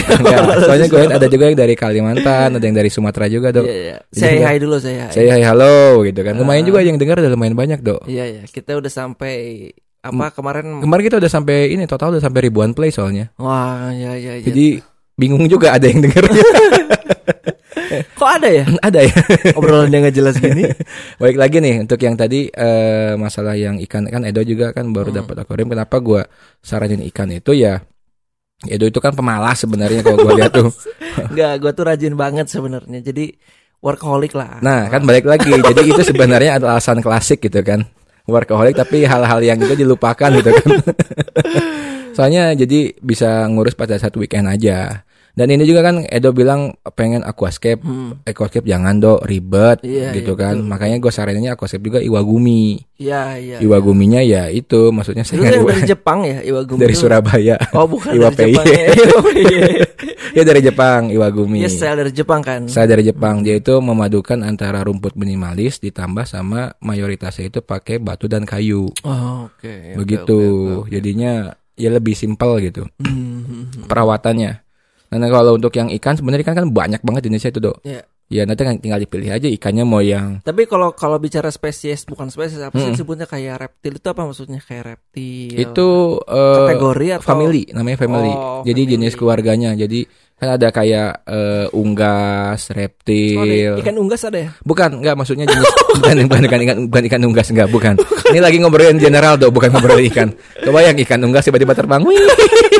soalnya 0.61 0.87
gue 0.87 1.01
ada 1.09 1.27
juga 1.27 1.43
yang 1.47 1.57
dari 1.57 1.75
Kalimantan, 1.75 2.49
ada 2.53 2.63
yang 2.63 2.75
dari 2.75 2.89
Sumatera 2.89 3.25
juga 3.27 3.47
dok. 3.51 3.65
Iya 3.65 3.75
iya. 3.77 3.95
Saya 4.09 4.45
hai 4.45 4.57
dulu 4.57 4.75
saya. 4.77 5.07
Saya 5.09 5.29
hai 5.31 5.43
halo 5.43 6.03
gitu 6.03 6.19
kan. 6.21 6.33
Lumayan 6.35 6.63
Ah. 6.63 6.67
juga 6.67 6.79
yang 6.81 6.97
dengar 6.97 7.17
ada 7.17 7.29
lumayan 7.29 7.53
banyak 7.53 7.79
dok. 7.79 8.03
Iya 8.05 8.25
iya. 8.27 8.41
Kita 8.45 8.75
udah 8.75 8.91
sampai 8.91 9.69
apa 10.03 10.35
kemarin? 10.35 10.83
Kemarin 10.83 11.03
kita 11.07 11.17
udah 11.17 11.31
sampai 11.31 11.71
ini 11.71 11.87
total 11.87 12.11
udah 12.13 12.23
sampai 12.23 12.51
ribuan 12.51 12.75
play 12.75 12.91
soalnya. 12.91 13.31
Wah 13.39 13.87
iya 13.95 14.19
iya. 14.19 14.33
iya. 14.37 14.45
Jadi 14.45 14.83
bingung 15.15 15.47
juga 15.47 15.71
ada 15.71 15.87
yang 15.87 16.03
denger. 16.03 16.27
kok 17.93 18.25
ada 18.25 18.49
ya 18.49 18.65
ada 18.81 18.99
ya. 19.05 19.13
obrolan 19.53 19.87
yang 19.87 20.03
nggak 20.03 20.15
jelas 20.17 20.35
gini? 20.37 20.65
Baik 21.21 21.37
lagi 21.39 21.57
nih 21.61 21.87
untuk 21.87 21.99
yang 22.01 22.19
tadi 22.19 22.49
eh, 22.49 23.13
masalah 23.15 23.55
yang 23.55 23.77
ikan 23.85 24.03
kan 24.11 24.27
Edo 24.27 24.43
juga 24.43 24.75
kan 24.75 24.91
baru 24.91 25.13
Hmm. 25.13 25.19
dapat 25.23 25.35
akuarium. 25.45 25.71
Kenapa 25.71 25.95
gua 26.03 26.21
saranin 26.59 26.99
ikan 27.07 27.31
itu 27.31 27.55
ya? 27.55 27.79
Edo 28.63 28.87
itu 28.87 28.99
kan 28.99 29.15
pemalas 29.15 29.61
sebenarnya 29.61 30.03
kalau 30.03 30.19
gua 30.19 30.33
lihat 30.35 30.51
tuh. 30.51 30.67
Enggak, 31.31 31.61
gue 31.61 31.71
tuh 31.75 31.85
rajin 31.85 32.13
banget 32.17 32.47
sebenarnya. 32.49 32.99
Jadi 33.03 33.35
workaholic 33.83 34.33
lah. 34.33 34.63
Nah, 34.63 34.87
kan 34.89 35.03
balik 35.05 35.27
lagi. 35.27 35.51
Jadi 35.51 35.81
itu 35.85 36.01
sebenarnya 36.01 36.57
adalah 36.57 36.79
alasan 36.79 37.03
klasik 37.03 37.43
gitu 37.43 37.59
kan. 37.61 37.85
Workaholic 38.23 38.79
tapi 38.79 39.03
hal-hal 39.03 39.43
yang 39.43 39.59
itu 39.59 39.75
dilupakan 39.75 40.31
gitu 40.31 40.47
kan. 40.47 40.69
Soalnya 42.15 42.55
jadi 42.55 42.95
bisa 43.03 43.43
ngurus 43.51 43.75
pada 43.75 43.99
satu 43.99 44.23
weekend 44.23 44.47
aja. 44.47 45.03
Dan 45.33 45.49
ini 45.49 45.65
juga 45.65 45.81
kan 45.81 46.05
Edo 46.05 46.29
bilang 46.29 46.77
pengen 46.93 47.25
aquascape. 47.25 47.81
Hmm. 47.81 48.21
Aquascape 48.21 48.63
jangan 48.63 49.01
dok 49.01 49.25
ribet 49.25 49.81
Iya, 49.81 50.13
gitu 50.13 50.37
iya, 50.37 50.41
kan. 50.45 50.55
betul. 50.61 50.69
Makanya 50.69 50.97
gue 51.01 51.09
saraninnya 51.09 51.51
aquascape 51.57 51.81
juga 51.81 51.97
Iwagumi. 51.97 52.77
Iya 53.01 53.21
iya. 53.41 53.57
Iwaguminya 53.57 54.21
ya 54.21 54.47
itu 54.47 54.93
maksudnya 54.93 55.25
saya 55.25 55.49
dari 55.57 55.81
Jepang 55.83 56.21
ya, 56.21 56.37
Iwagumi. 56.39 56.79
dari 56.79 56.93
itu? 56.93 57.01
Surabaya. 57.01 57.57
Oh, 57.73 57.89
bukan 57.89 58.13
Iwa 58.13 58.29
dari. 58.29 58.53
Jepang. 58.53 58.65
ya. 58.67 58.85
Iya. 59.33 59.61
ya 60.33 60.43
dari 60.45 60.61
Jepang 60.61 61.01
Iwagumi. 61.09 61.61
Yes, 61.61 61.77
saya 61.77 61.93
dari 61.95 62.13
Jepang 62.13 62.41
kan. 62.41 62.69
Saya 62.69 62.85
dari 62.85 63.01
Jepang. 63.01 63.41
Dia 63.41 63.57
itu 63.57 63.73
memadukan 63.75 64.37
antara 64.39 64.81
rumput 64.81 65.13
minimalis 65.13 65.77
ditambah 65.79 66.23
sama 66.23 66.77
mayoritasnya 66.79 67.49
itu 67.49 67.59
pakai 67.59 67.97
batu 67.97 68.25
dan 68.25 68.45
kayu. 68.45 68.85
Oh, 69.01 69.49
oke. 69.49 69.65
oke, 69.65 69.97
Begitu. 69.97 70.37
oke, 70.37 70.85
oke. 70.85 70.89
Jadinya 70.89 71.49
ya 71.73 71.89
lebih 71.89 72.13
simpel 72.13 72.61
gitu 72.61 72.85
Hmm. 73.01 73.81
perawatannya. 73.83 74.61
Nah 75.15 75.29
kalau 75.29 75.53
untuk 75.53 75.71
yang 75.71 75.89
ikan 75.93 76.13
sebenarnya 76.13 76.43
ikan 76.43 76.55
kan 76.55 76.67
banyak 76.67 76.99
banget 76.99 77.21
di 77.21 77.27
Indonesia 77.29 77.49
itu 77.49 77.61
dok. 77.61 77.77
Iya. 77.83 78.01
Ya 78.27 78.43
nanti 78.43 78.61
kan 78.61 78.79
tinggal 78.79 78.97
dipilih 78.97 79.29
aja 79.29 79.45
ikannya 79.45 79.83
mau 79.83 79.99
yang 79.99 80.41
Tapi 80.41 80.65
kalau 80.65 80.89
kalau 80.91 81.17
bicara 81.17 81.47
spesies 81.47 82.01
bukan 82.03 82.27
spesies 82.27 82.57
apa 82.57 82.73
sih 82.73 82.83
Hmm. 82.83 82.95
disebutnya 82.95 83.23
kayak 83.23 83.55
reptil 83.59 83.93
itu 83.93 84.07
apa 84.07 84.21
maksudnya 84.23 84.57
kayak 84.59 84.83
reptil? 84.89 85.53
itu 85.53 85.87
eh, 86.23 86.57
kategori 86.65 87.07
atau 87.13 87.27
family 87.27 87.63
namanya 87.69 87.97
family. 87.99 88.31
Oh, 88.31 88.63
Jadi 88.63 88.81
family. 88.81 88.93
jenis 88.97 89.13
keluarganya. 89.13 89.71
Jadi 89.75 90.07
kan 90.33 90.49
ada 90.51 90.67
kayak 90.71 91.09
eh, 91.23 91.67
unggas, 91.73 92.59
Oh, 92.63 92.73
reptil. 92.73 93.39
ada 93.69 93.79
ikan 93.79 93.95
unggas 93.95 94.21
ada 94.23 94.39
ya? 94.39 94.49
Bukan, 94.61 94.89
enggak 94.97 95.13
maksudnya 95.13 95.45
jenis 95.45 95.69
bukan 95.93 96.15
bukan 96.25 96.41
ikan 96.43 96.59
ikan 96.63 96.77
bukan 96.89 97.03
ikan 97.05 97.21
unggas 97.23 97.47
enggak, 97.49 97.69
bukan. 97.69 97.95
Ini 98.33 98.39
lagi 98.39 98.57
ngobrolin 98.57 98.97
general 98.97 99.37
dok, 99.37 99.51
bukan 99.51 99.69
ngobrolin 99.69 100.09
ikan. 100.09 100.27
Coba 100.57 100.81
yang 100.81 100.97
ikan 100.97 101.21
unggas 101.21 101.45
tiba-tiba 101.45 101.77
terbang. 101.77 102.01
Wih, 102.01 102.17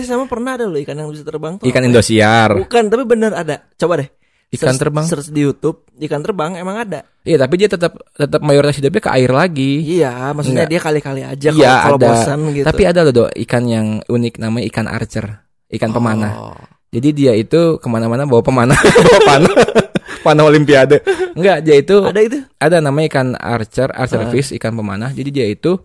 Eh 0.00 0.06
sama 0.06 0.24
pernah 0.24 0.56
ada 0.56 0.64
loh 0.64 0.78
ikan 0.78 0.96
yang 0.96 1.08
bisa 1.08 1.20
terbang 1.20 1.54
tuh. 1.54 1.66
ikan? 1.66 1.84
Indosiar. 1.84 2.56
Bukan, 2.56 2.88
tapi 2.88 3.04
bener 3.04 3.32
ada. 3.32 3.68
Coba 3.74 4.00
deh. 4.00 4.08
Ikan 4.50 4.72
Search- 4.72 4.80
terbang? 4.80 5.04
Search 5.04 5.28
di 5.28 5.40
YouTube, 5.40 5.86
ikan 6.00 6.20
terbang 6.20 6.56
emang 6.56 6.80
ada. 6.80 7.06
Iya, 7.20 7.38
tapi 7.38 7.54
dia 7.54 7.68
tetap 7.68 7.94
tetap 8.10 8.40
mayoritas 8.40 8.74
hidupnya 8.74 8.98
ke 8.98 9.10
air 9.12 9.30
lagi. 9.30 9.78
Iya, 9.92 10.32
maksudnya 10.32 10.64
Enggak. 10.64 10.72
dia 10.72 10.80
kali-kali 10.80 11.22
aja 11.22 11.48
kalau 11.48 11.60
Iya, 11.60 11.72
kalau 11.76 11.94
ada. 11.94 12.06
bosan 12.08 12.38
gitu. 12.50 12.64
Tapi 12.64 12.82
ada 12.82 13.00
loh 13.00 13.12
dok 13.14 13.30
ikan 13.38 13.64
yang 13.64 13.86
unik 14.02 14.34
namanya 14.38 14.64
ikan 14.66 14.86
archer, 14.86 15.26
ikan 15.70 15.90
pemanah. 15.90 16.32
Oh. 16.34 16.58
Jadi 16.90 17.08
dia 17.12 17.32
itu 17.32 17.78
ke 17.78 17.86
mana-mana 17.86 18.26
bawa 18.26 18.42
pemanah, 18.42 18.74
bawa 19.06 19.20
panah, 19.22 19.54
panah 20.20 20.42
olimpiade. 20.42 20.98
Enggak, 21.32 21.62
dia 21.62 21.76
itu 21.76 21.96
Ada 22.02 22.20
itu? 22.20 22.38
ada 22.58 22.76
namanya 22.80 23.06
ikan 23.08 23.28
archer, 23.36 23.94
archer 23.94 24.18
Ah. 24.18 24.26
fish, 24.28 24.50
ikan 24.52 24.74
pemanah. 24.74 25.14
Jadi 25.14 25.30
dia 25.30 25.46
itu 25.46 25.78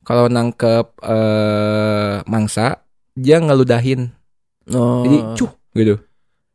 kalau 0.00 0.24
nangkep 0.26 0.86
eh, 1.04 2.16
mangsa, 2.24 2.80
dia 3.16 3.40
ngeludahin. 3.40 4.12
Oh. 4.70 5.02
Jadi 5.02 5.18
cuh 5.34 5.50
gitu. 5.72 5.94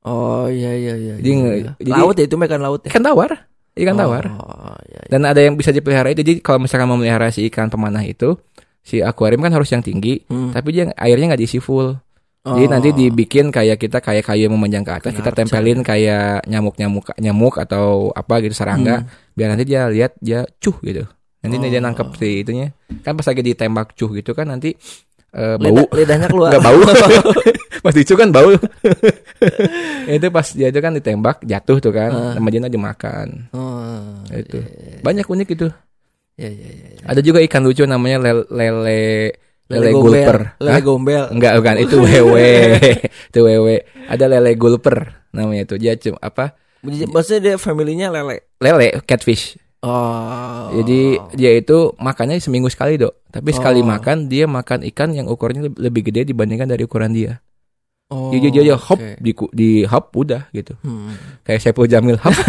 Oh 0.02 0.46
iya 0.46 0.74
iya 0.74 0.94
iya. 0.96 1.14
Jadi 1.18 1.30
iya, 1.30 1.54
iya. 1.58 1.72
jadi- 1.78 1.92
laut 1.94 2.16
ya 2.16 2.26
itu 2.26 2.36
ikan 2.36 2.62
laut 2.62 2.82
ya. 2.82 2.90
Ikan 2.90 3.04
tawar, 3.04 3.32
ikan 3.76 3.96
tawar. 3.96 4.24
Oh 4.30 4.78
iya. 4.86 5.00
iya. 5.02 5.10
Dan 5.10 5.22
ada 5.26 5.38
yang 5.38 5.54
bisa 5.54 5.70
dipelihara 5.70 6.10
itu. 6.10 6.22
Jadi 6.22 6.40
kalau 6.40 6.62
misalkan 6.62 6.86
mau 6.86 6.98
melihara 6.98 7.30
si 7.30 7.46
ikan 7.46 7.70
pemanah 7.70 8.02
itu, 8.02 8.34
si 8.82 8.98
akuarium 8.98 9.42
kan 9.42 9.54
harus 9.54 9.70
yang 9.70 9.82
tinggi, 9.82 10.26
Hmm. 10.26 10.50
tapi 10.52 10.74
dia 10.74 10.90
airnya 10.96 11.34
nggak 11.34 11.42
diisi 11.42 11.62
full. 11.62 11.98
Jadi 12.42 12.66
Oh. 12.66 12.72
nanti 12.74 12.90
dibikin 12.90 13.54
kayak 13.54 13.78
kita 13.78 14.02
kayak 14.02 14.26
kayu 14.26 14.50
yang 14.50 14.58
memanjang 14.58 14.82
ke 14.82 14.90
atas, 14.90 15.14
Ikan 15.14 15.22
kita 15.22 15.30
tempelin 15.38 15.86
kayak 15.86 16.50
nyamuk-nyamuk 16.50 17.14
nyamuk 17.22 17.62
atau 17.62 18.10
apa 18.12 18.42
gitu 18.42 18.58
serangga, 18.58 19.06
Hmm. 19.06 19.10
biar 19.38 19.54
nanti 19.54 19.70
dia 19.70 19.86
lihat 19.86 20.18
dia 20.18 20.50
cuh 20.58 20.74
gitu. 20.82 21.06
Nanti 21.42 21.58
dia 21.62 21.78
Oh. 21.78 21.86
nangkep 21.86 22.08
si 22.18 22.42
itunya. 22.42 22.74
Kan 23.06 23.14
pas 23.14 23.30
lagi 23.30 23.46
ditembak 23.46 23.94
cuh 23.94 24.10
gitu 24.12 24.34
kan 24.34 24.50
nanti 24.50 24.74
eh, 25.32 25.56
bau. 25.58 25.76
Lidah, 25.76 25.88
lidahnya 25.96 26.28
keluar. 26.28 26.50
Nggak 26.52 26.64
bau. 26.64 26.80
pas 27.86 27.94
dicu 27.96 28.14
kan 28.14 28.30
bau. 28.30 28.52
itu 30.16 30.28
pas 30.30 30.48
dia 30.54 30.68
itu 30.70 30.80
kan 30.80 30.92
ditembak 30.94 31.42
jatuh 31.44 31.78
tuh 31.80 31.94
kan, 31.94 32.12
Ah. 32.12 32.34
sama 32.38 32.52
dia 32.52 32.62
dimakan. 32.68 33.50
Oh. 33.56 34.22
Itu. 34.30 34.60
iya, 34.62 35.02
Banyak 35.02 35.26
unik 35.26 35.50
itu. 35.56 35.68
Iya 36.40 36.50
iya 36.50 36.70
iya. 36.72 36.88
iya. 36.98 37.04
Ada 37.06 37.22
juga 37.22 37.40
ikan 37.44 37.62
lucu 37.62 37.84
namanya 37.86 38.18
lele 38.22 38.44
lele, 38.50 39.02
lele 39.68 39.90
gombel. 39.92 40.04
gulper. 40.26 40.38
Lele 40.58 40.72
Hah? 40.74 40.82
gombel. 40.82 41.24
Enggak, 41.32 41.54
bukan 41.60 41.76
itu 41.80 41.96
wewe. 42.02 42.52
itu 43.30 43.40
wewe. 43.40 43.76
Ada 44.08 44.26
lele 44.32 44.52
gulper 44.58 44.98
namanya 45.32 45.70
itu. 45.70 45.76
Dia 45.78 45.94
cuma 46.00 46.18
apa? 46.22 46.58
Maksudnya 46.82 47.42
dia 47.42 47.56
familinya 47.62 48.10
lele. 48.10 48.50
Lele 48.58 49.06
catfish. 49.06 49.61
Oh. 49.82 50.70
Jadi 50.72 51.02
dia 51.34 51.52
itu 51.54 51.98
makannya 51.98 52.38
seminggu 52.38 52.70
sekali, 52.70 52.96
Dok. 52.96 53.26
Tapi 53.28 53.50
sekali 53.50 53.82
Oh. 53.82 53.88
makan 53.88 54.26
dia 54.26 54.46
makan 54.46 54.86
ikan 54.88 55.10
yang 55.12 55.26
ukurannya 55.26 55.68
leb- 55.68 55.82
lebih 55.82 56.02
gede 56.06 56.22
dibandingkan 56.28 56.70
dari 56.70 56.86
ukuran 56.86 57.10
dia. 57.10 57.42
Oh, 58.08 58.30
Jadi 58.30 58.52
dia, 58.52 58.62
dia 58.64 58.76
hop 58.76 59.00
oke. 59.00 59.18
di 59.18 59.32
di 59.52 59.70
hop 59.82 60.06
udah 60.14 60.52
gitu. 60.52 60.76
Hmm. 60.82 61.16
Kayak 61.42 61.60
Saiful 61.64 61.88
Jamil 61.88 62.16
hop. 62.16 62.36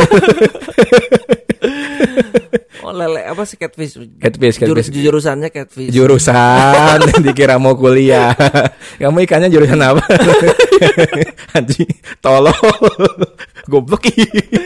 Oh 2.82 2.90
lele 2.90 3.22
apa 3.22 3.46
sih 3.46 3.54
catfish? 3.54 3.94
Catfish, 4.18 4.58
Jurus, 4.58 4.90
catfish. 4.90 5.00
jurusannya 5.00 5.48
catfish. 5.48 5.94
Jurusan 5.94 6.98
dikira 7.24 7.54
mau 7.56 7.78
kuliah. 7.78 8.34
Kamu 8.98 9.22
ikannya 9.22 9.46
jurusan 9.46 9.78
apa? 9.78 10.02
Anjing, 11.56 11.86
tolol. 12.18 12.50
Goblok. 13.66 14.02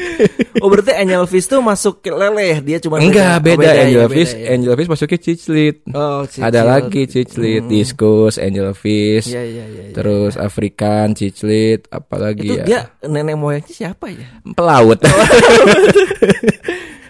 oh 0.64 0.68
berarti 0.72 0.92
angelfish 0.96 1.46
tuh 1.46 1.60
masuk 1.60 2.00
ke 2.00 2.08
lele 2.08 2.64
dia 2.64 2.80
cuma 2.80 2.96
Enggak, 2.96 3.44
beda, 3.44 3.68
ya, 3.68 3.84
angelfish. 3.84 4.32
beda 4.32 4.40
ya. 4.40 4.48
Angelfish 4.56 4.88
masuknya 4.88 5.18
ciclit. 5.20 5.76
Oh. 5.92 6.24
Ada 6.24 6.60
lagi 6.64 7.02
ciclit, 7.04 7.60
Hmm. 7.60 7.68
diskus, 7.68 8.34
angelfish. 8.36 9.28
Iya 9.28 9.42
iya 9.44 9.64
iya. 9.68 9.82
iya. 9.88 9.92
Terus 9.92 10.34
Afrikan, 10.36 11.12
ciclit, 11.12 11.84
apalagi 11.88 12.48
itu 12.48 12.56
ya? 12.60 12.64
dia 12.64 12.80
nenek 13.04 13.36
moyangnya 13.36 13.70
siapa 13.70 14.08
ya? 14.08 14.28
pelaut. 14.56 15.00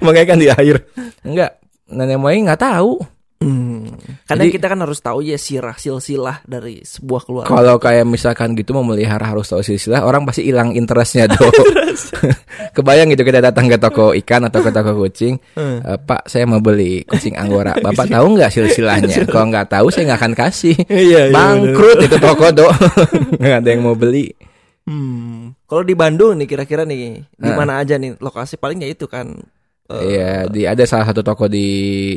Makanya 0.05 0.27
kan 0.27 0.39
di 0.39 0.49
air. 0.51 0.77
Enggak, 1.23 1.59
nenek 1.89 2.19
moyang 2.19 2.47
nggak 2.47 2.61
tahu. 2.61 3.01
Hmm. 3.37 3.93
Karena 4.25 4.49
Jadi- 4.49 4.55
kita 4.57 4.67
kan 4.73 4.81
harus 4.81 4.99
tahu 4.99 5.21
ya 5.21 5.37
sirah 5.37 5.77
silsilah 5.77 6.41
dari 6.43 6.81
sebuah 6.81 7.23
keluarga. 7.23 7.53
Kalau 7.53 7.77
kayak 7.77 8.09
misalkan 8.09 8.57
gitu 8.57 8.73
mau 8.73 8.81
melihara 8.81 9.29
harus 9.29 9.45
tahu 9.47 9.61
silsilah, 9.61 10.03
orang 10.03 10.25
pasti 10.25 10.49
hilang 10.49 10.73
interestnya 10.73 11.29
tuh. 11.37 11.53
Kebayang 12.77 13.13
gitu 13.13 13.23
kita 13.23 13.41
datang 13.41 13.69
ke 13.69 13.77
toko 13.77 14.17
ikan 14.17 14.49
atau 14.49 14.61
ke 14.61 14.71
toko 14.71 14.97
kucing, 14.97 15.37
Hmm. 15.53 15.81
"Eh, 15.81 15.99
Pak 15.99 16.27
saya 16.27 16.45
mau 16.45 16.61
beli 16.61 17.05
kucing 17.05 17.37
anggora, 17.37 17.77
Bapak 17.85 18.09
tahu 18.09 18.37
nggak 18.37 18.51
silsilahnya? 18.51 19.29
Kalau 19.29 19.47
nggak 19.49 19.69
tahu 19.69 19.87
saya 19.93 20.03
nggak 20.09 20.21
akan 20.21 20.35
kasih. 20.35 20.77
Iya, 20.89 21.29
Bangkrut 21.29 21.99
itu 22.03 22.17
toko 22.17 22.47
dok, 22.51 22.73
nggak 23.37 23.57
ada 23.61 23.69
yang 23.69 23.85
mau 23.85 23.93
beli. 23.93 24.33
Hmm. 24.87 25.51
Kalau 25.67 25.83
di 25.83 25.93
Bandung 25.93 26.39
nih 26.39 26.47
kira-kira 26.47 26.87
nih 26.87 27.21
di 27.27 27.51
mana 27.51 27.83
aja 27.83 27.99
nih 27.99 28.17
lokasi 28.17 28.57
palingnya 28.57 28.87
itu 28.87 29.05
kan. 29.05 29.35
Eh, 29.91 30.03
Iya, 30.07 30.31
di 30.51 30.63
ada 30.67 30.85
salah 30.87 31.07
satu 31.09 31.23
toko 31.23 31.47
di 31.47 31.67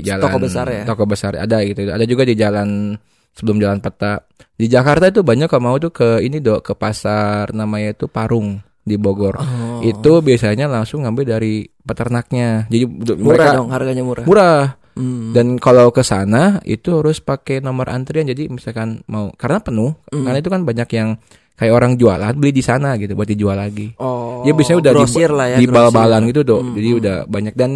jalan 0.01 0.23
Toko 0.25 0.37
besar 0.41 0.65
ya? 0.69 0.83
Toko 0.85 1.03
besar 1.05 1.37
ada 1.37 1.57
gitu. 1.61 1.85
Ada 1.89 2.05
juga 2.05 2.23
di 2.25 2.33
jalan 2.33 2.97
sebelum 3.33 3.57
jalan 3.61 3.79
peta. 3.79 4.25
Di 4.59 4.67
Jakarta 4.67 5.07
itu 5.07 5.23
banyak 5.23 5.47
kalau 5.47 5.63
mau 5.71 5.75
tuh 5.79 5.93
ke 5.93 6.19
ini 6.19 6.43
dok 6.43 6.65
ke 6.65 6.73
pasar 6.75 7.55
namanya 7.55 7.95
itu 7.95 8.11
Parung 8.11 8.59
di 8.83 8.97
Bogor. 8.97 9.37
Oh. 9.39 9.79
Itu 9.85 10.19
biasanya 10.25 10.65
langsung 10.65 11.05
ngambil 11.05 11.37
dari 11.39 11.63
peternaknya. 11.63 12.65
Jadi 12.67 12.85
murah 13.15 13.23
mereka 13.23 13.57
dong 13.61 13.69
harganya 13.71 14.03
murah. 14.03 14.25
murah. 14.25 14.63
Hmm. 14.99 15.31
Dan 15.31 15.55
kalau 15.61 15.95
ke 15.95 16.03
sana 16.03 16.59
itu 16.67 16.99
harus 16.99 17.23
pakai 17.23 17.63
nomor 17.63 17.87
antrian. 17.87 18.27
Jadi 18.27 18.51
misalkan 18.51 18.99
mau 19.07 19.31
karena 19.39 19.63
penuh, 19.63 19.95
Hmm. 20.11 20.27
karena 20.27 20.37
itu 20.43 20.49
kan 20.51 20.61
banyak 20.67 20.89
yang 20.91 21.09
kayak 21.59 21.73
orang 21.75 21.99
jualan 21.99 22.33
beli 22.39 22.55
di 22.55 22.63
sana 22.63 22.95
gitu 22.95 23.19
buat 23.19 23.27
dijual 23.27 23.59
lagi. 23.59 23.91
oh. 23.99 24.47
Ya 24.47 24.55
biasanya 24.55 24.79
udah 24.79 24.91
grosir 24.95 25.29
lah 25.35 25.47
ya. 25.51 25.57
di 25.59 25.67
bal-balan 25.67 26.23
gitu 26.31 26.47
dok. 26.47 26.61
Hmm, 26.63 26.73
Jadi 26.79 26.89
hmm. 26.89 26.99
udah 27.03 27.15
banyak 27.27 27.53
dan 27.59 27.71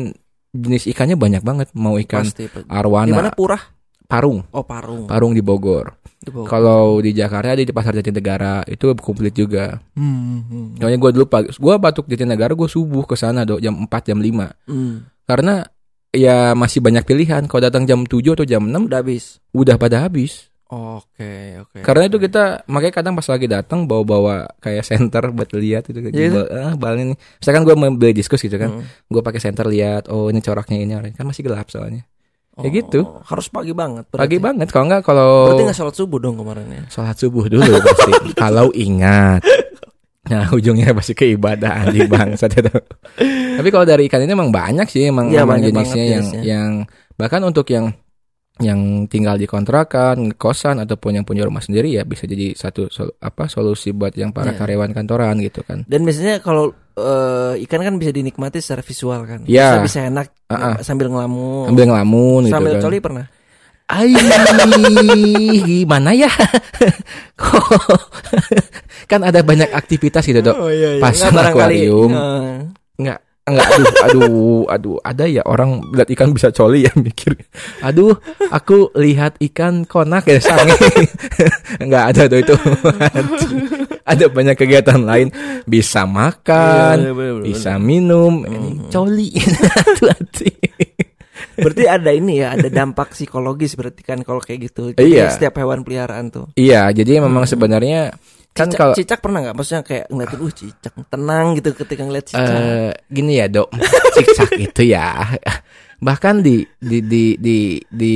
jenis 0.56 0.88
ikannya 0.88 1.20
banyak 1.20 1.44
banget. 1.44 1.68
Mau 1.76 2.00
ikan 2.00 2.24
Pasti. 2.24 2.48
Di 2.48 2.64
mana 2.64 2.72
arwana, 2.72 3.36
Purah? 3.36 3.60
parung, 4.08 4.46
Oh 4.56 4.64
Parung. 4.64 5.10
parung 5.10 5.34
di 5.36 5.44
Bogor. 5.44 6.00
Di 6.24 6.32
Bogor. 6.32 6.48
Kalau 6.48 7.02
di 7.04 7.12
Jakarta 7.12 7.58
di 7.58 7.68
pasar 7.76 8.00
Jatinegara 8.00 8.64
itu 8.70 8.88
komplit 8.96 9.36
juga. 9.36 9.76
Hmm, 10.00 10.46
hmm, 10.48 10.68
Soalnya 10.80 10.98
gue 11.04 11.12
dulu 11.20 11.26
pagi, 11.28 11.52
gue 11.52 11.76
batuk 11.76 12.06
Jatinegara 12.08 12.56
gue 12.56 12.70
subuh 12.72 13.04
ke 13.04 13.20
sana 13.20 13.44
dok 13.44 13.60
jam 13.60 13.76
4 13.76 14.08
jam 14.08 14.20
5 14.24 14.72
hmm. 14.72 14.96
karena 15.28 15.66
ya 16.14 16.54
masih 16.56 16.80
banyak 16.80 17.04
pilihan. 17.04 17.44
Kalau 17.50 17.62
datang 17.66 17.84
jam 17.84 18.06
7 18.08 18.38
atau 18.38 18.46
jam 18.48 18.64
6 18.64 18.88
Udah 18.88 19.02
habis. 19.04 19.42
udah 19.52 19.76
pada 19.76 20.06
habis. 20.08 20.53
Oke 20.98 21.34
oke. 21.60 21.78
Karena 21.80 22.04
itu 22.06 22.18
kita 22.18 22.44
makanya 22.66 22.94
kadang 22.96 23.14
pas 23.14 23.26
lagi 23.26 23.46
datang 23.46 23.84
bawa-bawa 23.84 24.50
kayak 24.58 24.84
center 24.84 25.30
buat 25.30 25.50
lihat 25.52 25.88
itu 25.88 26.00
kayak 26.00 26.12
Iya. 26.12 26.30
bal- 26.30 26.52
ah, 26.52 26.74
balnya 26.74 27.04
nih. 27.10 27.18
Misalkan 27.38 27.62
gue 27.64 27.76
mau 27.76 27.92
beli 27.92 28.14
diskus 28.14 28.40
gitu 28.40 28.56
kan, 28.56 28.70
Hmm. 28.72 28.84
gue 28.84 29.22
pakai 29.22 29.40
center 29.40 29.66
lihat, 29.66 30.08
oh 30.08 30.28
ini 30.28 30.40
coraknya 30.40 30.78
ini 30.78 30.94
kan 31.12 31.24
masih 31.24 31.44
gelap 31.44 31.68
soalnya. 31.68 32.04
Ya 32.56 32.60
Oh, 32.60 32.70
gitu. 32.70 33.00
Harus 33.24 33.48
pagi 33.48 33.74
banget. 33.74 34.06
Pagi 34.08 34.38
berarti. 34.38 34.38
banget 34.40 34.68
kalau 34.70 34.86
nggak 34.88 35.02
kalau 35.02 35.30
Berarti 35.48 35.64
nggak 35.64 35.78
sholat 35.80 35.96
subuh 35.96 36.20
dong 36.20 36.36
kemarin 36.36 36.66
ya? 36.68 36.84
sholat 36.86 37.18
subuh 37.18 37.46
dulu 37.48 37.66
pasti. 37.82 38.12
kalau 38.44 38.70
ingat. 38.72 39.42
Nah 40.24 40.48
ujungnya 40.50 40.94
pasti 40.94 41.12
ke 41.12 41.28
ibadah 41.30 41.90
di 41.90 42.06
bangsa 42.06 42.46
itu. 42.48 42.62
Tapi 43.58 43.70
kalau 43.70 43.84
dari 43.84 44.06
ikan 44.06 44.22
ini 44.22 44.32
emang 44.32 44.50
banyak 44.50 44.86
sih 44.86 45.06
emang, 45.06 45.28
Iya, 45.28 45.44
emang 45.44 45.60
banyak 45.60 45.70
jenisnya 45.72 46.06
yang 46.08 46.24
jenisnya. 46.24 46.42
yang 46.44 46.70
bahkan 47.14 47.42
untuk 47.42 47.66
yang 47.68 47.90
yang 48.56 48.80
tinggal 49.06 49.34
di 49.34 49.44
kontrakan, 49.44 50.30
kosan 50.32 50.78
ataupun 50.78 51.16
yang 51.16 51.26
punya 51.26 51.42
rumah 51.42 51.58
sendiri 51.58 51.90
ya 51.90 52.04
bisa 52.04 52.30
jadi 52.30 52.54
satu 52.54 52.86
sol- 52.88 53.18
apa 53.18 53.46
solusi 53.46 53.90
buat 53.90 54.14
yang 54.14 54.30
para 54.30 54.54
Iya. 54.54 54.60
karyawan 54.60 54.92
kantoran 54.92 55.42
gitu 55.42 55.62
kan. 55.62 55.82
Dan 55.84 56.04
biasanya 56.04 56.38
kalau 56.38 56.70
eh, 56.94 57.58
ikan 57.66 57.82
kan 57.82 57.98
bisa 57.98 58.14
dinikmati 58.14 58.62
secara 58.62 58.82
visual 58.82 59.26
kan. 59.26 59.42
Iya. 59.44 59.82
Bisa, 59.82 59.82
bisa 59.82 60.00
enak 60.06 60.28
Ah, 60.46 60.54
ah. 60.54 60.76
sambil 60.80 61.10
ngelamun. 61.10 61.66
Ambil 61.68 61.90
ngelamun 61.90 62.42
gitu 62.46 62.54
sambil 62.54 62.74
kan. 62.78 62.82
coli 62.84 62.98
pernah? 63.02 63.26
Ai, 63.84 64.14
gimana 65.66 66.14
ya? 66.14 66.30
Kok 67.42 67.66
kan 69.12 69.22
ada 69.22 69.42
banyak 69.42 69.70
aktivitas 69.70 70.24
gitu, 70.24 70.40
Dok. 70.40 70.56
iya 70.70 71.02
Pasang 71.02 71.34
Nggak, 71.34 71.44
barangkali, 71.52 71.78
akuarium. 71.84 72.12
Enggak, 72.96 73.20
enggak 73.44 73.68
aduh, 73.76 73.96
aduh, 74.08 74.64
aduh, 74.72 74.98
ada 75.04 75.28
ya 75.28 75.44
orang 75.44 75.84
lihat 75.92 76.08
ikan 76.16 76.32
bisa 76.32 76.48
coli 76.50 76.88
ya 76.88 76.92
mikir. 76.96 77.36
Aduh, 77.84 78.16
aku 78.48 78.92
lihat 78.96 79.36
ikan 79.52 79.84
konak 79.84 80.24
ya 80.32 80.40
sange. 80.40 80.76
enggak 81.84 82.04
ada 82.16 82.22
tuh 82.32 82.40
itu. 82.40 82.56
ada 84.12 84.26
banyak 84.32 84.56
kegiatan 84.56 85.00
lain, 85.04 85.28
bisa 85.64 86.04
makan, 86.04 86.96
iya, 87.00 87.12
bener, 87.12 87.40
bener, 87.40 87.44
bisa 87.48 87.72
minum, 87.80 88.44
Hmm. 88.44 88.52
ini 88.52 88.70
coli. 88.88 89.30
Aduh, 89.84 90.08
aduh. 90.12 90.56
Berarti 91.54 91.84
ada 91.86 92.10
ini 92.10 92.42
ya, 92.42 92.58
ada 92.58 92.66
dampak 92.66 93.14
psikologis 93.14 93.78
berarti 93.78 94.02
kan 94.02 94.26
kalau 94.26 94.42
kayak 94.42 94.72
gitu. 94.72 94.90
Iya. 94.98 95.30
Setiap 95.30 95.62
hewan 95.62 95.86
peliharaan 95.86 96.34
tuh. 96.34 96.50
Iya, 96.58 96.90
jadi 96.90 97.22
memang 97.22 97.46
sebenarnya 97.46 98.10
kan 98.54 98.70
Cicak, 98.70 98.78
kalau 98.78 98.94
cicak 98.94 99.20
pernah 99.20 99.40
nggak? 99.42 99.56
Maksudnya 99.58 99.82
kayak 99.82 100.06
ngeliatin, 100.14 100.40
uh 100.46 100.52
cicak 100.54 100.94
tenang 101.10 101.46
gitu 101.58 101.70
ketika 101.74 102.02
ngeliat 102.06 102.26
cicak. 102.30 102.54
eh 102.54 102.92
gini 103.10 103.42
ya 103.42 103.46
dok, 103.50 103.70
cicak 104.16 104.52
itu 104.62 104.82
ya 104.94 105.26
bahkan 106.04 106.44
di 106.44 106.68
di 106.84 107.00
di 107.00 107.40
di 107.40 107.80
di 107.88 108.16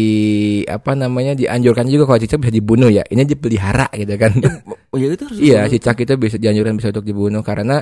apa 0.67 0.91
namanya 0.91 1.31
dianjurkan 1.39 1.87
juga 1.87 2.03
kalau 2.03 2.19
cicak 2.19 2.43
bisa 2.43 2.51
dibunuh 2.51 2.91
ya 2.91 3.01
ini 3.07 3.23
dipelihara 3.23 3.87
gitu 3.95 4.13
kan 4.19 4.35
oh 4.91 4.97
ya 4.99 5.07
itu 5.07 5.23
harus 5.23 5.39
iya 5.39 5.63
dibunuh. 5.63 5.71
cicak 5.71 5.97
itu 6.03 6.13
bisa 6.19 6.35
dianjurkan 6.35 6.75
bisa 6.75 6.91
untuk 6.91 7.07
dibunuh 7.07 7.39
karena 7.39 7.79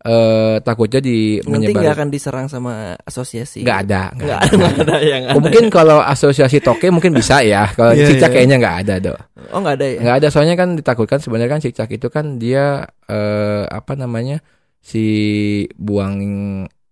eh 0.00 0.56
takutnya 0.60 0.96
di 0.98 1.36
Nanti 1.42 1.70
nggak 1.70 1.92
akan 1.92 2.08
diserang 2.08 2.46
sama 2.46 2.96
asosiasi. 2.98 3.60
nggak 3.60 3.78
ada 3.84 4.02
nggak 4.10 4.32
ada. 4.34 4.48
ada, 4.48 4.56
nggak 4.56 4.72
ada 4.80 4.96
yang 5.02 5.22
Oh, 5.30 5.40
mungkin 5.40 5.68
kalau 5.68 6.00
asosiasi 6.00 6.56
toke 6.58 6.88
mungkin 6.88 7.12
bisa 7.12 7.40
ya 7.40 7.68
kalau 7.76 7.92
Iya, 7.92 8.08
cicak 8.08 8.26
iya. 8.26 8.34
kayaknya 8.34 8.56
nggak 8.58 8.76
ada 8.80 8.94
dok 8.98 9.18
Oh 9.52 9.60
nggak 9.60 9.76
ada 9.76 9.86
ya? 9.86 9.98
nggak 10.00 10.16
ada 10.16 10.28
soalnya 10.28 10.54
kan 10.54 10.68
ditakutkan 10.74 11.18
sebenarnya 11.18 11.50
kan 11.50 11.60
cicak 11.60 11.88
itu 11.90 12.08
kan 12.08 12.36
dia 12.36 12.80
eh 13.04 13.64
apa 13.66 13.92
namanya 13.94 14.40
si 14.80 15.04
buang 15.74 16.16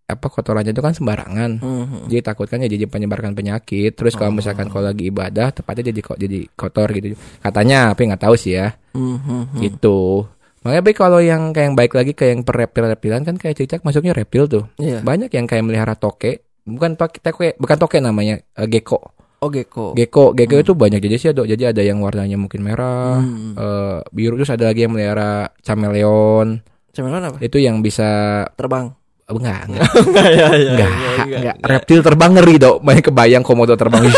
apa 0.05 0.27
kotorannya 0.27 0.73
itu 0.73 0.81
kan 0.81 0.93
sembarangan 0.93 1.51
Mhm. 1.59 1.99
jadi 2.07 2.21
takutkan 2.23 2.61
ya 2.61 2.69
jadi 2.71 2.85
penyebarkan 2.87 3.33
penyakit 3.33 3.93
terus 3.93 4.13
kalau 4.15 4.33
Oh. 4.33 4.37
misalkan 4.37 4.67
kalau 4.67 4.85
lagi 4.87 5.05
ibadah 5.07 5.49
tepatnya 5.51 5.89
jadi 5.89 6.01
kok 6.03 6.17
jadi 6.17 6.49
kotor 6.51 6.89
gitu 6.91 7.13
katanya 7.39 7.93
tapi 7.93 8.03
nggak 8.07 8.23
tahu 8.23 8.35
sih 8.35 8.53
ya 8.55 8.73
Mhm. 8.93 9.61
gitu 9.63 10.29
makanya 10.61 10.81
tapi 10.81 10.93
kalau 10.93 11.19
yang 11.19 11.51
kayak 11.51 11.67
yang 11.67 11.77
baik 11.77 11.93
lagi 11.93 12.13
kayak 12.13 12.31
yang 12.31 12.43
per 12.43 12.55
reptil 12.57 12.85
repilan 12.85 13.23
kan 13.23 13.35
kayak 13.35 13.55
cicak 13.55 13.81
masuknya 13.81 14.13
reptil 14.13 14.45
tuh 14.45 14.65
Iya. 14.77 15.01
banyak 15.01 15.31
yang 15.31 15.45
kayak 15.45 15.63
melihara 15.63 15.95
toke 15.95 16.43
bukan 16.63 16.95
toke 16.95 17.19
toke 17.19 17.55
bukan 17.55 17.77
toke 17.77 17.99
namanya 17.99 18.43
eh, 18.53 18.67
gecko 18.67 19.15
Oh 19.39 19.47
gecko. 19.49 19.95
gecko 19.95 20.35
gecko 20.35 20.59
itu 20.59 20.73
banyak 20.75 20.99
jenis 20.99 21.23
ya 21.23 21.33
dok 21.33 21.47
jadi 21.47 21.71
ada 21.71 21.79
yang 21.79 22.03
warnanya 22.03 22.35
mungkin 22.35 22.59
merah 22.59 23.23
Hmm. 23.23 23.55
eh, 23.55 23.99
biru 24.11 24.35
terus 24.35 24.51
ada 24.51 24.67
lagi 24.67 24.83
yang 24.83 24.91
melihara 24.91 25.55
chameleon 25.63 26.59
Cameleon 26.91 27.23
apa? 27.25 27.39
itu 27.39 27.55
yang 27.57 27.79
bisa 27.79 28.43
Terbang. 28.53 28.98
Oh, 29.29 29.37
enggak 29.37 29.61
enggak 29.69 29.89
Enggak 29.95 30.29
ya, 30.31 30.47
ya. 30.49 30.65
enggak, 30.65 30.91
enggak. 31.23 31.57
reptil 31.61 32.01
terbang 32.01 32.33
ngeri 32.33 32.55
dok 32.57 32.77
banyak 32.81 33.05
kebayang 33.05 33.43
komodo 33.43 33.75
terbang 33.75 34.09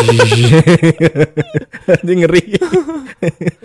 ini 2.02 2.12
ngeri 2.16 2.42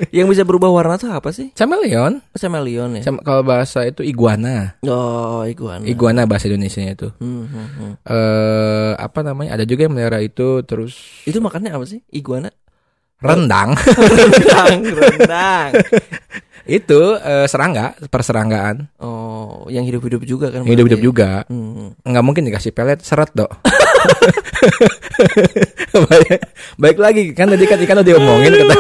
Yang 0.10 0.28
bisa 0.30 0.44
berubah 0.44 0.68
warna 0.70 0.96
tuh 0.96 1.10
apa 1.10 1.30
sih? 1.30 1.52
chameleon 1.52 2.20
Oh, 2.20 2.36
Chameleon 2.36 3.00
ya. 3.00 3.04
Cam- 3.04 3.22
kalau 3.22 3.42
bahasa 3.42 3.84
itu 3.84 4.02
iguana 4.02 4.76
Oh, 4.82 5.44
iguana. 5.44 5.86
iguana 5.86 6.26
bahasa 6.26 6.48
Indonesia 6.48 6.82
itu 6.82 7.08
Hmm, 7.16 7.46
hmm, 7.46 7.68
hmm. 7.70 7.92
eh 8.04 8.92
apa 8.96 9.20
namanya 9.22 9.54
ada 9.54 9.64
juga 9.64 9.86
yang 9.86 9.94
melihara 9.94 10.20
itu 10.20 10.60
terus 10.62 11.24
Itu 11.24 11.40
makannya 11.40 11.72
apa 11.72 11.86
sih? 11.86 12.02
Iguana. 12.10 12.52
rendang 13.18 13.72
rendang, 14.12 14.76
rendang. 14.84 15.72
Itu 16.66 17.00
eh, 17.16 17.46
serangga, 17.46 17.94
perseranggaan. 18.06 18.90
Oh, 18.98 19.66
yang 19.68 19.84
hidup-hidup 19.84 20.22
juga 20.22 20.50
kan? 20.50 20.62
Hidup-hidup 20.62 20.98
berarti? 20.98 21.06
juga. 21.06 21.30
Hmm. 21.46 21.94
Nggak 22.02 22.24
mungkin 22.24 22.44
dikasih 22.44 22.72
pelet 22.72 23.00
seret 23.00 23.30
dok. 23.32 23.50
baik, 25.96 26.40
baik 26.76 26.98
lagi 26.98 27.24
kan 27.32 27.48
tadi 27.48 27.66
kan 27.66 27.78
ikan 27.80 27.98
udah 27.98 28.06
diomongin 28.06 28.52
kata 28.56 28.76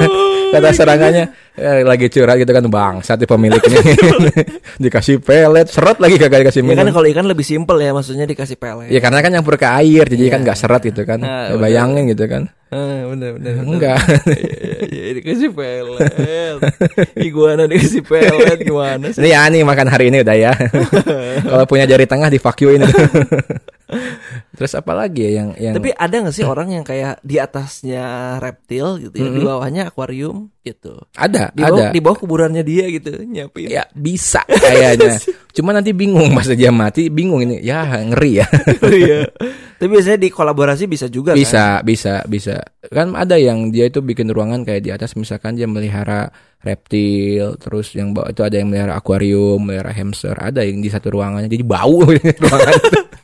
kata 0.47 0.69
seranganya 0.71 1.23
eh, 1.55 1.81
lagi 1.81 2.07
curhat 2.07 2.37
gitu 2.37 2.51
kan 2.51 2.63
bang 2.65 2.95
satu 3.01 3.25
pemiliknya 3.25 3.79
dikasih 4.83 5.19
pelet 5.19 5.67
seret 5.67 5.97
lagi 5.97 6.15
kagak 6.15 6.45
dikasih 6.45 6.61
Ya 6.61 6.75
kan 6.75 6.85
minum. 6.85 6.93
kalau 6.93 7.07
ikan 7.07 7.25
lebih 7.25 7.43
simpel 7.43 7.77
ya, 7.79 7.91
maksudnya 7.91 8.25
dikasih 8.25 8.55
pelet. 8.55 8.89
Ya 8.89 8.99
karena 8.99 9.19
kan 9.19 9.31
nyampur 9.31 9.55
ke 9.55 9.67
air 9.67 10.05
jadi 10.05 10.21
Iya. 10.21 10.31
kan 10.31 10.39
nggak 10.41 10.57
seret 10.57 10.81
gitu 10.83 11.01
kan. 11.03 11.19
Nah, 11.19 11.51
Ya, 11.51 11.57
bayangin 11.57 12.07
gitu 12.07 12.25
kan. 12.25 12.49
Ah, 12.75 13.07
bener 13.07 13.29
bener. 13.39 13.53
Enggak. 13.63 13.99
Iya, 14.85 15.17
dikasih 15.17 15.49
pelet. 15.51 16.61
Iguana 17.17 17.65
dikasih 17.65 18.05
pelet 18.05 18.59
gimana 18.61 19.11
sih? 19.11 19.21
Ini 19.21 19.29
ya 19.33 19.41
nih 19.49 19.65
makan 19.65 19.87
hari 19.89 20.13
ini 20.13 20.21
udah 20.21 20.35
ya. 20.37 20.53
Kalau 21.51 21.65
punya 21.65 21.89
jari 21.89 22.05
tengah 22.05 22.29
di 22.29 22.37
fuck 22.37 22.57
you 22.61 22.77
ini. 22.77 22.85
Terus 24.55 24.73
apa 24.73 24.95
lagi 24.95 25.21
ya 25.27 25.31
yang 25.43 25.49
yang 25.59 25.73
Tapi 25.75 25.91
ada 25.91 26.15
nggak 26.15 26.35
sih 26.35 26.47
orang 26.47 26.71
yang 26.71 26.87
kayak 26.87 27.19
di 27.21 27.35
atasnya 27.37 28.03
reptil 28.39 29.03
gitu 29.03 29.15
ya, 29.19 29.27
di 29.29 29.39
Mm-mm. 29.43 29.47
bawahnya 29.47 29.91
akuarium 29.91 30.49
gitu. 30.65 30.97
ada 31.13 31.53
Di 31.53 31.61
bawah, 31.61 31.77
ada. 31.77 31.93
di 31.93 31.99
bawah 32.01 32.17
kuburannya 32.17 32.63
dia 32.65 32.89
gitu, 32.89 33.21
nyiapin. 33.21 33.69
Ya 33.69 33.83
bisa 33.93 34.41
kayaknya. 34.47 35.19
Cuma 35.55 35.71
nanti 35.71 35.95
bingung 35.95 36.35
pas 36.35 36.47
dia 36.51 36.71
mati 36.73 37.07
bingung 37.11 37.43
ini. 37.45 37.61
Ya 37.61 37.85
ngeri 37.85 38.41
ya. 38.41 38.47
Iya. 38.95 39.27
Tapi 39.79 39.91
biasanya 39.91 40.19
di 40.23 40.29
kolaborasi 40.31 40.87
bisa 40.87 41.11
juga 41.11 41.35
kan? 41.35 41.39
bisa 41.39 41.83
bisa 41.83 42.23
bisa. 42.25 42.55
Kan 42.87 43.11
ada 43.11 43.35
yang 43.35 43.75
dia 43.75 43.91
itu 43.91 43.99
bikin 43.99 44.31
ruangan 44.31 44.63
kayak 44.63 44.81
di 44.87 44.91
atas 44.95 45.19
misalkan 45.19 45.59
dia 45.59 45.67
melihara 45.67 46.31
reptil, 46.65 47.59
terus 47.61 47.93
yang 47.93 48.15
bawah 48.15 48.33
itu 48.33 48.41
ada 48.41 48.57
yang 48.57 48.73
melihara 48.73 48.97
akuarium, 48.97 49.61
melihara 49.61 49.93
hamster, 49.93 50.33
ada 50.33 50.65
yang 50.65 50.81
di 50.81 50.89
satu 50.89 51.13
ruangannya 51.13 51.51
jadi 51.51 51.61
bau 51.61 52.01
ruangan. 52.07 52.73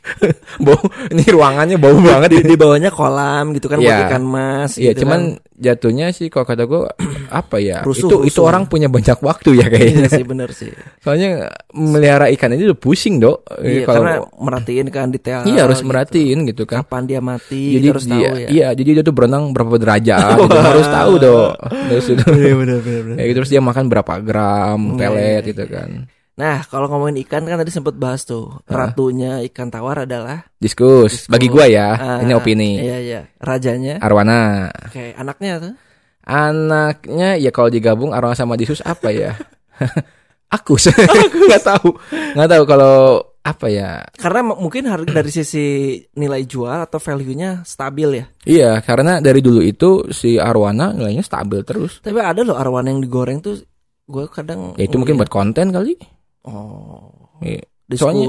bau 0.66 0.78
ini 1.08 1.22
ruangannya 1.24 1.76
bau 1.76 1.94
banget 1.94 2.28
Di, 2.32 2.38
di 2.44 2.54
bawahnya 2.54 2.90
kolam 2.90 3.52
gitu 3.52 3.66
kan 3.66 3.78
buat 3.78 3.86
Iya. 3.88 4.06
ikan 4.06 4.24
mas 4.24 4.74
Iya, 4.74 4.92
gitu 4.92 5.02
cuman 5.02 5.20
kan. 5.38 5.54
jatuhnya 5.54 6.06
sih 6.10 6.26
kalau 6.26 6.42
kata 6.42 6.64
gue 6.64 6.82
apa 7.32 7.56
ya? 7.56 7.80
Rusuh, 7.80 8.04
itu 8.04 8.16
itu 8.26 8.34
rusuh. 8.34 8.44
orang 8.44 8.66
punya 8.66 8.86
banyak 8.86 9.14
waktu 9.16 9.50
ya 9.54 9.60
Iya 9.60 9.66
kayaknya. 9.68 10.08
sih 10.10 10.24
bener 10.24 10.50
sih. 10.50 10.74
Soalnya 11.04 11.30
melihara 11.70 12.26
ikan 12.30 12.50
ini 12.50 12.66
udah 12.66 12.76
pusing, 12.76 13.16
Dok. 13.16 13.46
Iya, 13.58 13.82
kalau 13.84 14.02
karena 14.02 14.14
merhatiin 14.36 14.86
kan 14.88 15.06
detail. 15.08 15.40
iya 15.44 15.62
harus 15.62 15.78
gitu. 15.78 15.88
merhatiin 15.88 16.38
gitu 16.44 16.62
kan. 16.64 16.82
Kapan 16.82 17.02
dia 17.04 17.20
mati, 17.20 17.78
Jadi 17.78 17.86
harus 17.88 18.04
dia, 18.04 18.28
tahu 18.28 18.36
ya. 18.36 18.48
iya, 18.48 18.68
jadi 18.72 18.90
dia 18.92 19.04
tuh 19.04 19.14
berenang 19.14 19.50
berapa 19.50 19.70
derajat, 19.76 20.34
gitu. 20.36 20.58
harus 20.58 20.86
tahu 20.88 21.12
dong. 21.16 21.52
Terus 21.88 22.06
itu, 22.08 22.24
Iya 22.28 22.54
bener 22.54 22.78
bener 22.80 23.00
bener. 23.02 23.16
kayak 23.16 23.28
gitu, 23.28 23.38
terus 23.38 23.50
dia 23.50 23.62
makan 23.62 23.84
berapa 23.86 24.12
gram 24.18 24.80
Iya, 24.82 24.98
pelet 24.98 25.22
iya, 25.38 25.38
gitu 25.46 25.62
iya. 25.62 25.72
kan. 25.72 25.90
Nah, 26.32 26.64
kalau 26.64 26.88
ngomongin 26.88 27.20
ikan 27.28 27.44
kan 27.44 27.60
tadi 27.60 27.68
sempat 27.68 27.92
bahas 27.96 28.24
tuh. 28.24 28.64
Ratunya 28.64 29.44
ikan 29.52 29.68
tawar 29.68 30.08
adalah 30.08 30.48
Diskus, 30.56 31.28
bagi 31.28 31.52
gua 31.52 31.68
ya, 31.68 31.92
ah, 31.92 32.18
ini 32.24 32.32
opini. 32.32 32.80
Iya 32.80 32.98
iya. 33.04 33.20
Rajanya 33.36 34.00
Arwana, 34.00 34.72
kayak 34.92 35.20
anaknya 35.20 35.52
tuh. 35.60 35.74
anaknya 36.22 37.34
ya 37.34 37.50
kalau 37.50 37.66
digabung 37.66 38.14
Arwana 38.14 38.38
sama 38.38 38.54
Disus 38.54 38.80
apa 38.86 39.10
ya? 39.10 39.36
Aku 40.60 40.76
nggak 40.76 41.64
tahu, 41.64 41.96
nggak 42.36 42.50
tahu 42.52 42.64
kalau 42.68 43.24
apa 43.40 43.66
ya? 43.72 44.04
Karena 44.20 44.52
mungkin 44.52 44.84
harga 44.84 45.08
dari 45.08 45.32
sisi 45.32 45.96
nilai 46.12 46.44
jual 46.44 46.84
atau 46.84 47.00
value-nya 47.00 47.64
stabil 47.64 48.20
ya. 48.20 48.26
Iya, 48.44 48.72
karena 48.84 49.24
dari 49.24 49.40
dulu 49.40 49.64
itu 49.64 50.12
si 50.12 50.36
Arwana 50.36 50.92
nilainya 50.92 51.24
stabil 51.24 51.64
terus. 51.64 52.04
Tapi 52.04 52.20
ada 52.20 52.44
loh 52.44 52.60
arwana 52.60 52.92
yang 52.92 53.00
digoreng 53.00 53.40
tuh 53.40 53.64
gue 54.04 54.28
kadang 54.28 54.76
Ya 54.76 54.84
itu 54.84 55.00
mungkin 55.00 55.16
buat 55.16 55.32
konten 55.32 55.72
kali. 55.72 55.96
Oh 56.44 57.38
Iya. 57.40 57.62
diskus. 57.86 58.00
Soalnya 58.02 58.26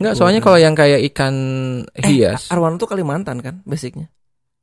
Enggak, 0.00 0.14
soalnya 0.16 0.40
kalau 0.40 0.56
yang 0.56 0.72
kayak 0.72 1.00
ikan 1.12 1.34
hias. 1.92 2.48
arwana 2.48 2.80
tuh 2.80 2.88
Kalimantan 2.88 3.44
kan 3.44 3.60
basicnya. 3.68 4.08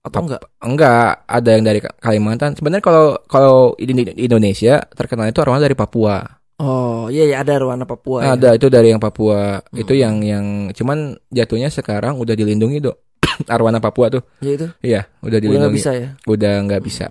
Atau 0.01 0.25
enggak? 0.25 0.41
Enggak, 0.57 1.29
ada 1.29 1.49
yang 1.53 1.61
dari 1.61 1.77
Kalimantan. 1.77 2.57
Sebenarnya 2.57 2.81
kalau 2.81 3.05
kalau 3.29 3.55
di 3.77 3.93
Indonesia 4.17 4.81
terkenal 4.97 5.29
itu 5.29 5.37
arwana 5.37 5.61
dari 5.61 5.77
Papua. 5.77 6.25
Oh, 6.57 7.05
iya 7.13 7.29
ya 7.29 7.45
ada 7.45 7.53
arwana 7.53 7.85
Papua. 7.85 8.25
ya. 8.25 8.33
Ada 8.33 8.57
itu 8.57 8.65
dari 8.65 8.89
yang 8.89 8.97
Papua. 8.97 9.61
Hmm. 9.61 9.77
Itu 9.77 9.93
yang 9.93 10.25
yang 10.25 10.45
cuman 10.73 11.13
jatuhnya 11.29 11.69
sekarang 11.69 12.17
udah 12.17 12.33
dilindungi, 12.33 12.81
Dok. 12.81 12.97
arwana 13.53 13.77
Papua 13.77 14.09
tuh. 14.09 14.25
Ya 14.41 14.57
itu. 14.57 14.67
Iya, 14.81 15.01
udah 15.21 15.27
Udah 15.27 15.37
dilindungi. 15.37 15.61
nggak 15.61 15.77
bisa 15.77 15.91
ya. 15.93 16.09
Udah 16.25 16.53
nggak 16.65 16.81
bisa. 16.81 17.07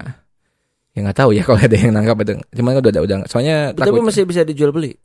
Ya 0.90 1.06
nggak 1.06 1.14
tahu 1.14 1.30
ya 1.30 1.42
kalau 1.46 1.62
ada 1.62 1.76
yang 1.78 1.94
nangkap 1.94 2.18
itu. 2.26 2.32
Cuman 2.58 2.74
udah 2.74 2.90
udah, 2.90 3.02
udah 3.06 3.16
soalnya 3.30 3.70
Tapi 3.70 3.86
takut. 3.86 4.02
masih 4.02 4.26
bisa 4.26 4.42
dijual 4.42 4.74
beli. 4.74 4.98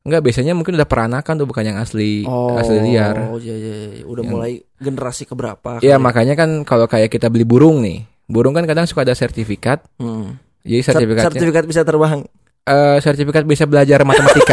Enggak, 0.00 0.20
biasanya 0.22 0.52
mungkin 0.52 0.74
udah 0.74 0.86
peranakan 0.86 1.34
tuh 1.36 1.46
bukan 1.46 1.64
yang 1.64 1.76
asli 1.76 2.22
asli 2.54 2.76
liar. 2.80 3.28
Oh, 3.28 3.36
iya 3.36 3.54
iya, 3.54 3.74
udah 4.02 4.22
Yang- 4.22 4.30
mulai 4.30 4.52
generasi 4.76 5.24
keberapa? 5.24 5.78
Iya, 5.78 5.96
kali. 5.96 6.04
makanya 6.04 6.34
kan 6.34 6.50
kalau 6.62 6.86
kayak 6.86 7.08
kita 7.08 7.26
beli 7.26 7.42
burung 7.42 7.82
nih. 7.82 8.06
Burung 8.24 8.52
kan 8.52 8.64
kadang 8.64 8.84
suka 8.84 9.02
ada 9.02 9.12
sertifikat. 9.12 9.84
Hmm. 9.96 10.36
Jadi 10.62 10.80
Ser- 10.80 10.94
sertifikatnya 10.94 11.28
sertifikat 11.30 11.64
bisa 11.64 11.82
terbang. 11.82 12.20
eh, 12.64 12.98
sertifikat 13.00 13.44
bisa 13.44 13.64
belajar 13.64 14.04
matematika. 14.04 14.52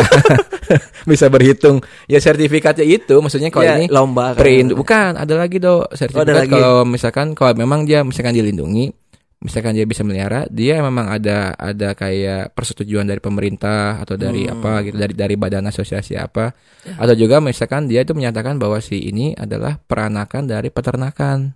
bisa 1.05 1.27
berhitung. 1.27 1.83
Ya 2.05 2.17
sertifikatnya 2.17 2.83
itu 2.83 3.11
maksudnya 3.13 3.51
kalau 3.51 3.67
Ya, 3.67 3.75
ini 3.75 3.85
lomba 3.85 4.31
kan. 4.31 4.39
print 4.39 4.71
bukan 4.71 5.13
ada 5.13 5.35
lagi 5.35 5.59
dong 5.59 5.83
sertifikat 5.91 6.47
lagi. 6.47 6.49
kalau 6.49 6.81
misalkan 6.83 7.27
kalau 7.31 7.51
memang 7.53 7.83
dia 7.83 8.01
misalkan 8.01 8.31
dilindungi 8.31 9.04
misalkan 9.37 9.71
dia 9.71 9.83
bisa 9.83 10.01
melihara 10.01 10.47
dia 10.47 10.79
memang 10.79 11.07
ada 11.09 11.51
ada 11.53 11.91
kayak 11.91 12.51
persetujuan 12.51 13.03
dari 13.03 13.19
pemerintah 13.19 13.97
atau 13.97 14.15
dari 14.15 14.45
Hmm. 14.45 14.55
apa 14.55 14.71
gitu 14.81 14.95
dari 14.95 15.13
dari 15.13 15.35
badan 15.35 15.65
asosiasi 15.65 16.15
apa 16.15 16.55
atau 16.87 17.13
juga 17.13 17.37
misalkan 17.39 17.85
dia 17.85 18.01
itu 18.01 18.11
menyatakan 18.11 18.55
bahwa 18.55 18.79
si 18.79 19.01
ini 19.01 19.33
adalah 19.33 19.75
peranakan 19.77 20.43
dari 20.45 20.69
peternakan 20.69 21.51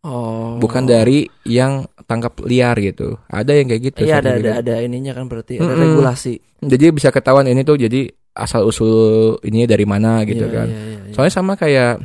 Oh. 0.00 0.60
bukan 0.60 0.84
dari 0.84 1.24
yang 1.42 1.80
tangkap 2.04 2.36
liar 2.44 2.76
gitu 2.76 3.16
ada 3.24 3.50
yang 3.50 3.66
kayak 3.66 3.82
gitu 3.88 4.04
Iya 4.04 4.20
ada 4.20 4.30
ada 4.30 4.52
sertifikat. 4.52 4.60
ada 4.60 4.74
ininya 4.78 5.12
kan 5.12 5.24
berarti 5.24 5.52
ada 5.56 5.72
regulasi. 5.72 6.34
jadi 6.60 6.92
bisa 6.92 7.08
ketahuan 7.08 7.48
ini 7.48 7.64
tuh 7.64 7.80
jadi 7.80 8.12
asal 8.36 8.68
usul 8.68 9.00
ini 9.40 9.64
dari 9.64 9.88
mana 9.88 10.20
gitu 10.22 10.44
Iya, 10.44 10.52
kan 10.52 10.68
iya, 10.68 10.76
iya, 10.76 10.98
iya. 11.00 11.12
Soalnya 11.16 11.32
sama 11.32 11.56
kayak 11.56 12.04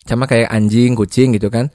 sama 0.00 0.24
kayak 0.24 0.48
anjing, 0.48 0.96
kucing 0.96 1.30
gitu 1.30 1.46
kan. 1.46 1.70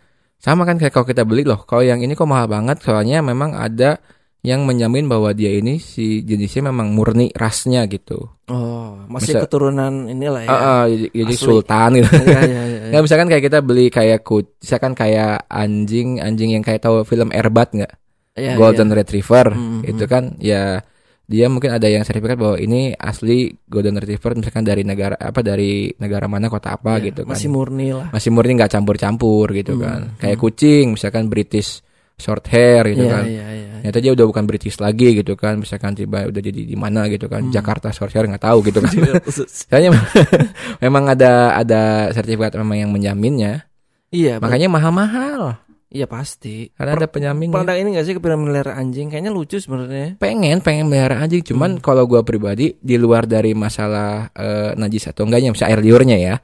Sama 0.45 0.61
kan 0.61 0.77
kayak 0.77 0.93
kalau 0.93 1.09
kita 1.09 1.25
beli 1.25 1.41
loh. 1.41 1.65
Kalau 1.65 1.81
yang 1.81 2.05
ini 2.05 2.13
kok 2.13 2.29
mahal 2.29 2.45
banget 2.45 2.77
soalnya 2.85 3.25
memang 3.25 3.57
ada 3.57 3.97
yang 4.45 4.61
menjamin 4.61 5.09
bahwa 5.09 5.33
dia 5.33 5.49
ini 5.57 5.81
si 5.81 6.21
jenisnya 6.21 6.69
memang 6.69 6.93
murni 6.93 7.33
rasnya 7.33 7.89
gitu. 7.89 8.29
Oh, 8.45 8.93
masih 9.09 9.33
Bisa- 9.33 9.41
keturunan 9.49 10.05
inilah 10.05 10.45
ya. 10.45 10.49
Ah, 10.53 10.61
ah, 10.61 10.83
jadi, 10.85 11.33
Asli. 11.33 11.41
sultan 11.41 11.89
gitu. 11.97 12.13
Iya, 12.13 12.21
iya, 12.29 12.45
iya, 12.45 12.61
iya. 12.69 12.81
Nggak, 12.93 13.03
misalkan 13.09 13.27
kayak 13.33 13.43
kita 13.49 13.59
beli 13.65 13.89
kayak 13.89 14.21
kucing, 14.21 14.53
misalkan 14.61 14.93
kayak 14.93 15.49
anjing, 15.49 16.21
anjing 16.21 16.53
yang 16.53 16.61
kayak 16.61 16.85
tahu 16.85 17.01
film 17.01 17.33
Erbat 17.33 17.73
nggak? 17.73 17.93
Iya, 18.37 18.53
Golden 18.53 18.93
iya. 18.93 18.95
Retriever 19.01 19.47
Hmm, 19.49 19.81
itu 19.81 20.05
kan 20.05 20.37
ya 20.37 20.85
dia 21.25 21.49
mungkin 21.49 21.73
ada 21.73 21.85
yang 21.85 22.01
sertifikat 22.01 22.37
bahwa 22.37 22.55
ini 22.55 22.93
asli 22.93 23.49
Golden 23.65 23.97
Retriever 23.97 24.37
misalkan 24.37 24.61
dari 24.61 24.81
negara 24.81 25.13
apa 25.15 25.41
dari 25.41 25.89
negara 25.97 26.25
mana 26.25 26.47
kota 26.47 26.73
apa 26.73 26.97
Iya, 26.97 27.09
gitu 27.09 27.21
kan. 27.25 27.33
Masih 27.33 27.49
murni 27.49 27.89
lah. 27.89 28.07
masih 28.09 28.29
murni 28.29 28.51
nggak 28.53 28.71
campur-campur 28.71 29.49
gitu 29.51 29.73
Hmm, 29.73 29.81
kan. 29.81 30.01
kayak 30.17 30.37
kucing 30.37 30.93
misalkan 30.93 31.25
British 31.25 31.81
short 32.15 32.45
hair 32.47 32.85
gitu 32.87 33.03
Iya, 33.03 33.11
kan. 33.11 33.23
iya, 33.25 33.45
iya. 33.51 33.71
ternyata 33.75 33.99
dia 33.99 34.11
udah 34.13 34.25
bukan 34.25 34.45
British 34.45 34.77
lagi 34.77 35.13
gitu 35.13 35.33
kan. 35.33 35.57
Misalkan 35.57 35.93
tiba 35.93 36.23
udah 36.23 36.41
jadi 36.41 36.61
di 36.61 36.73
mana 36.73 37.05
gitu 37.05 37.25
kan. 37.25 37.41
Hmm. 37.41 37.51
Jakarta 37.51 37.89
short 37.89 38.13
hair 38.13 38.25
nggak 38.25 38.45
tahu 38.45 38.61
gitu 38.63 38.79
kan. 38.79 38.93
Soalnya 39.49 39.91
memang 40.83 41.05
ada 41.07 41.53
ada 41.55 41.81
sertifikat 42.09 42.53
memang 42.55 42.77
yang 42.79 42.89
menjaminnya. 42.89 43.65
Iya, 44.09 44.37
makanya 44.39 44.69
mahal-mahal 44.69 45.59
iya 45.95 46.05
pasti. 46.05 46.67
karena 46.69 46.91
ada 46.93 47.07
penjaminnya 47.07 47.55
Pernah 47.55 47.73
ini 47.73 47.95
gak 47.95 48.03
sih 48.03 48.13
kepikiran 48.13 48.39
melihara 48.41 48.75
anjing? 48.75 49.07
Kayaknya 49.07 49.31
lucu 49.31 49.55
sebenarnya. 49.55 50.17
pengen 50.17 50.59
pengen 50.59 50.85
melihara 50.85 51.15
anjing 51.17 51.39
Hmm. 51.39 51.49
cuman 51.49 51.71
kalau 51.79 52.03
gua 52.03 52.21
pribadi 52.21 52.75
di 52.75 52.95
luar 52.95 53.23
dari 53.23 53.55
masalah 53.55 54.27
eh, 54.29 54.75
najis 54.75 55.07
atau 55.07 55.23
enggaknya 55.23 55.49
misalnya 55.49 55.71
air 55.71 55.81
liurnya 55.81 56.17
ya 56.17 56.35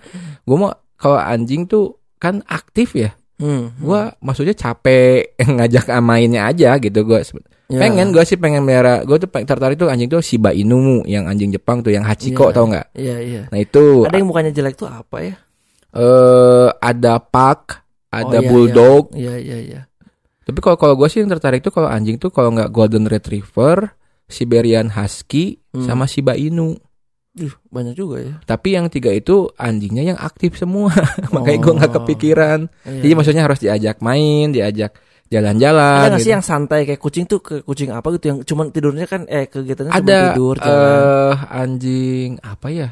gua 0.42 0.56
mau 0.58 0.72
kalau 0.96 1.20
anjing 1.20 1.66
tuh 1.66 1.92
kan 2.16 2.40
aktif 2.46 2.96
ya 2.96 3.12
Hmm. 3.36 3.74
gua 3.78 4.14
maksudnya 4.20 4.54
capek 4.54 5.34
ngajak 5.58 5.84
mainnya 6.00 6.46
aja 6.46 6.78
gitu 6.78 7.04
gua 7.04 7.20
Ya. 7.68 7.80
pengen 7.80 8.12
gua 8.12 8.22
sih 8.22 8.36
pengen 8.36 8.62
melihara 8.62 9.02
gua 9.02 9.16
tuh 9.16 9.28
tertarik 9.28 9.76
tuh 9.76 9.88
anjing 9.88 10.08
tuh 10.08 10.20
Shiba 10.20 10.52
Inu 10.52 11.02
yang 11.06 11.24
anjing 11.24 11.50
Jepang 11.50 11.80
tuh 11.80 11.90
yang 11.90 12.04
Hachiko 12.04 12.48
Iya. 12.48 12.54
tau 12.54 12.66
nggak 12.68 12.88
Iya, 12.94 13.18
iya. 13.18 13.42
nah 13.48 13.58
itu 13.58 14.04
Ada 14.04 14.16
yang 14.16 14.28
mukanya 14.28 14.52
jelek 14.52 14.76
tuh 14.76 14.86
apa 14.86 15.18
ya? 15.22 15.36
eh 15.92 16.70
ada 16.74 17.18
Pak 17.18 17.81
ada 18.12 18.28
Oh, 18.30 18.32
iya, 18.38 18.46
Bulldog 18.46 19.04
Iya, 19.14 19.36
iya, 19.36 19.58
iya. 19.58 19.82
tapi 20.42 20.60
kalau 20.60 20.76
kalau 20.76 20.94
gua 20.94 21.08
sih 21.08 21.20
yang 21.20 21.30
tertarik 21.30 21.60
tuh 21.60 21.72
kalau 21.72 21.88
anjing 21.88 22.16
tuh 22.16 22.28
kalau 22.28 22.52
nggak 22.52 22.70
Golden 22.70 23.06
Retriever 23.06 23.96
Siberian 24.26 24.88
Husky 24.90 25.58
Hmm. 25.70 25.84
sama 25.84 26.04
Shiba 26.04 26.36
Inu 26.36 26.76
Duh, 27.32 27.56
banyak 27.66 27.96
juga 27.96 28.20
ya. 28.20 28.36
tapi 28.42 28.76
yang 28.76 28.88
tiga 28.88 29.08
itu 29.10 29.48
anjingnya 29.56 30.04
yang 30.06 30.20
aktif 30.20 30.54
semua 30.54 30.92
makanya 31.32 31.60
gua 31.62 31.74
nggak 31.78 31.90
Oh. 31.90 31.98
kepikiran 31.98 32.60
Iya. 32.84 33.00
jadi 33.02 33.14
maksudnya 33.14 33.44
harus 33.44 33.58
diajak 33.58 33.98
main 34.00 34.52
diajak 34.52 34.92
jalan-jalan. 35.32 35.80
Ada 35.98 36.08
nggak 36.10 36.20
gitu. 36.20 36.28
sih 36.28 36.34
yang 36.34 36.44
santai 36.44 36.84
kayak 36.84 37.00
kucing 37.00 37.24
tuh 37.24 37.40
ke 37.40 37.56
kucing 37.62 37.88
apa 37.88 38.04
gitu 38.12 38.26
yang 38.28 38.40
cuman 38.42 38.68
tidurnya 38.68 39.08
kan 39.08 39.24
eh 39.26 39.48
kegiatannya 39.48 39.88
cuma 39.90 40.04
ada 40.04 40.20
tidur 40.30 40.56
eh 40.60 41.34
anjing 41.50 42.36
apa 42.42 42.68
ya? 42.68 42.90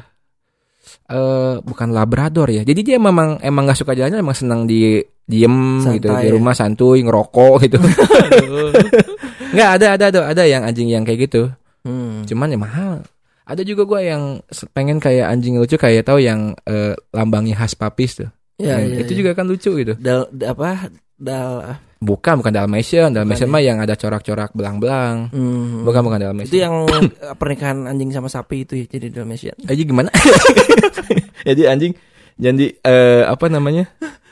Eh 1.10 1.54
bukan 1.60 1.88
labrador 1.92 2.48
ya. 2.48 2.62
Jadi 2.64 2.80
dia 2.82 2.96
memang 2.96 3.36
emang 3.40 3.68
nggak 3.68 3.78
suka 3.78 3.92
jalan, 3.92 4.20
emang 4.20 4.36
senang 4.36 4.64
di 4.64 4.98
diem 5.30 5.78
Santai 5.78 5.96
gitu 6.02 6.08
di 6.10 6.26
ya. 6.26 6.32
rumah 6.34 6.54
santuy 6.56 7.06
ngerokok 7.06 7.54
gitu. 7.62 7.78
Nggak 9.54 9.70
ada 9.78 9.86
ada 9.98 10.04
ada 10.10 10.20
ada 10.30 10.42
yang 10.46 10.62
anjing 10.62 10.90
yang 10.90 11.02
kayak 11.06 11.30
gitu. 11.30 11.50
Hmm. 11.82 12.22
Cuman 12.26 12.50
ya 12.54 12.58
mahal. 12.58 13.02
Ada 13.46 13.66
juga 13.66 13.82
gua 13.82 13.98
yang 14.02 14.38
pengen 14.70 15.02
kayak 15.02 15.26
anjing 15.26 15.58
lucu 15.58 15.74
kayak 15.74 16.06
tahu 16.06 16.22
yang 16.22 16.54
eh, 16.66 16.94
lambangnya 17.10 17.58
khas 17.58 17.74
papis 17.74 18.22
tuh. 18.22 18.30
Ya, 18.60 18.76
ya, 18.76 19.00
itu 19.02 19.16
ya. 19.16 19.18
juga 19.24 19.30
kan 19.32 19.48
lucu 19.48 19.72
gitu. 19.72 19.96
dal 19.96 20.28
da- 20.30 20.52
apa 20.52 20.92
dal 21.20 21.76
Bukan 22.00 22.40
bukan 22.40 22.48
Dalmatian. 22.48 23.12
Dalmatian 23.12 23.44
Bukan 23.44 23.52
mah 23.52 23.60
yang 23.60 23.76
ada 23.76 23.92
corak-corak 23.92 24.56
belang-belang. 24.56 25.28
hmm. 25.28 25.84
Bukan 25.84 26.00
bukan 26.00 26.16
Dalmatian. 26.18 26.48
itu 26.48 26.56
yang 26.58 26.88
eh, 26.88 27.36
pernikahan 27.36 27.84
anjing 27.84 28.08
sama 28.08 28.26
sapi 28.26 28.64
itu 28.64 28.72
ya 28.74 28.88
jadi 28.88 29.12
Dalmatian. 29.12 29.52
Aji 29.62 29.82
gimana? 29.84 30.08
Jadi 31.40 31.62
anjing 31.64 31.92
jadi 32.36 32.72
eh 32.78 33.22
apa 33.22 33.48
namanya? 33.48 33.84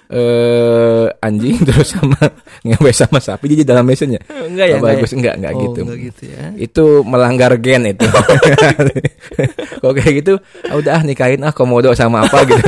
Eh 0.09 1.05
anjing 1.21 1.61
terus 1.69 1.93
sama 1.93 2.17
ngewe 2.63 2.89
sama 2.91 3.17
sapi 3.19 3.53
jadi 3.53 3.69
dalam 3.69 3.85
mesinnya. 3.85 4.25
Enggak 4.25 4.67
ya, 4.67 4.77
Oh, 4.77 4.83
bagus 4.83 5.13
enggak 5.13 5.37
enggak 5.37 5.53
Oh, 5.53 5.61
gitu. 5.63 5.81
enggak 5.85 5.99
gitu 6.03 6.23
ya. 6.25 6.43
Itu 6.57 6.85
melanggar 7.05 7.53
gen 7.61 7.85
itu. 7.87 8.09
Kok 9.81 9.93
kayak 9.93 10.15
gitu, 10.17 10.41
ah, 10.65 10.75
udah 10.75 10.93
ah 10.97 11.03
nikahin 11.03 11.45
ah 11.45 11.53
komodo 11.53 11.93
sama 11.93 12.25
apa 12.25 12.45
gitu. 12.45 12.65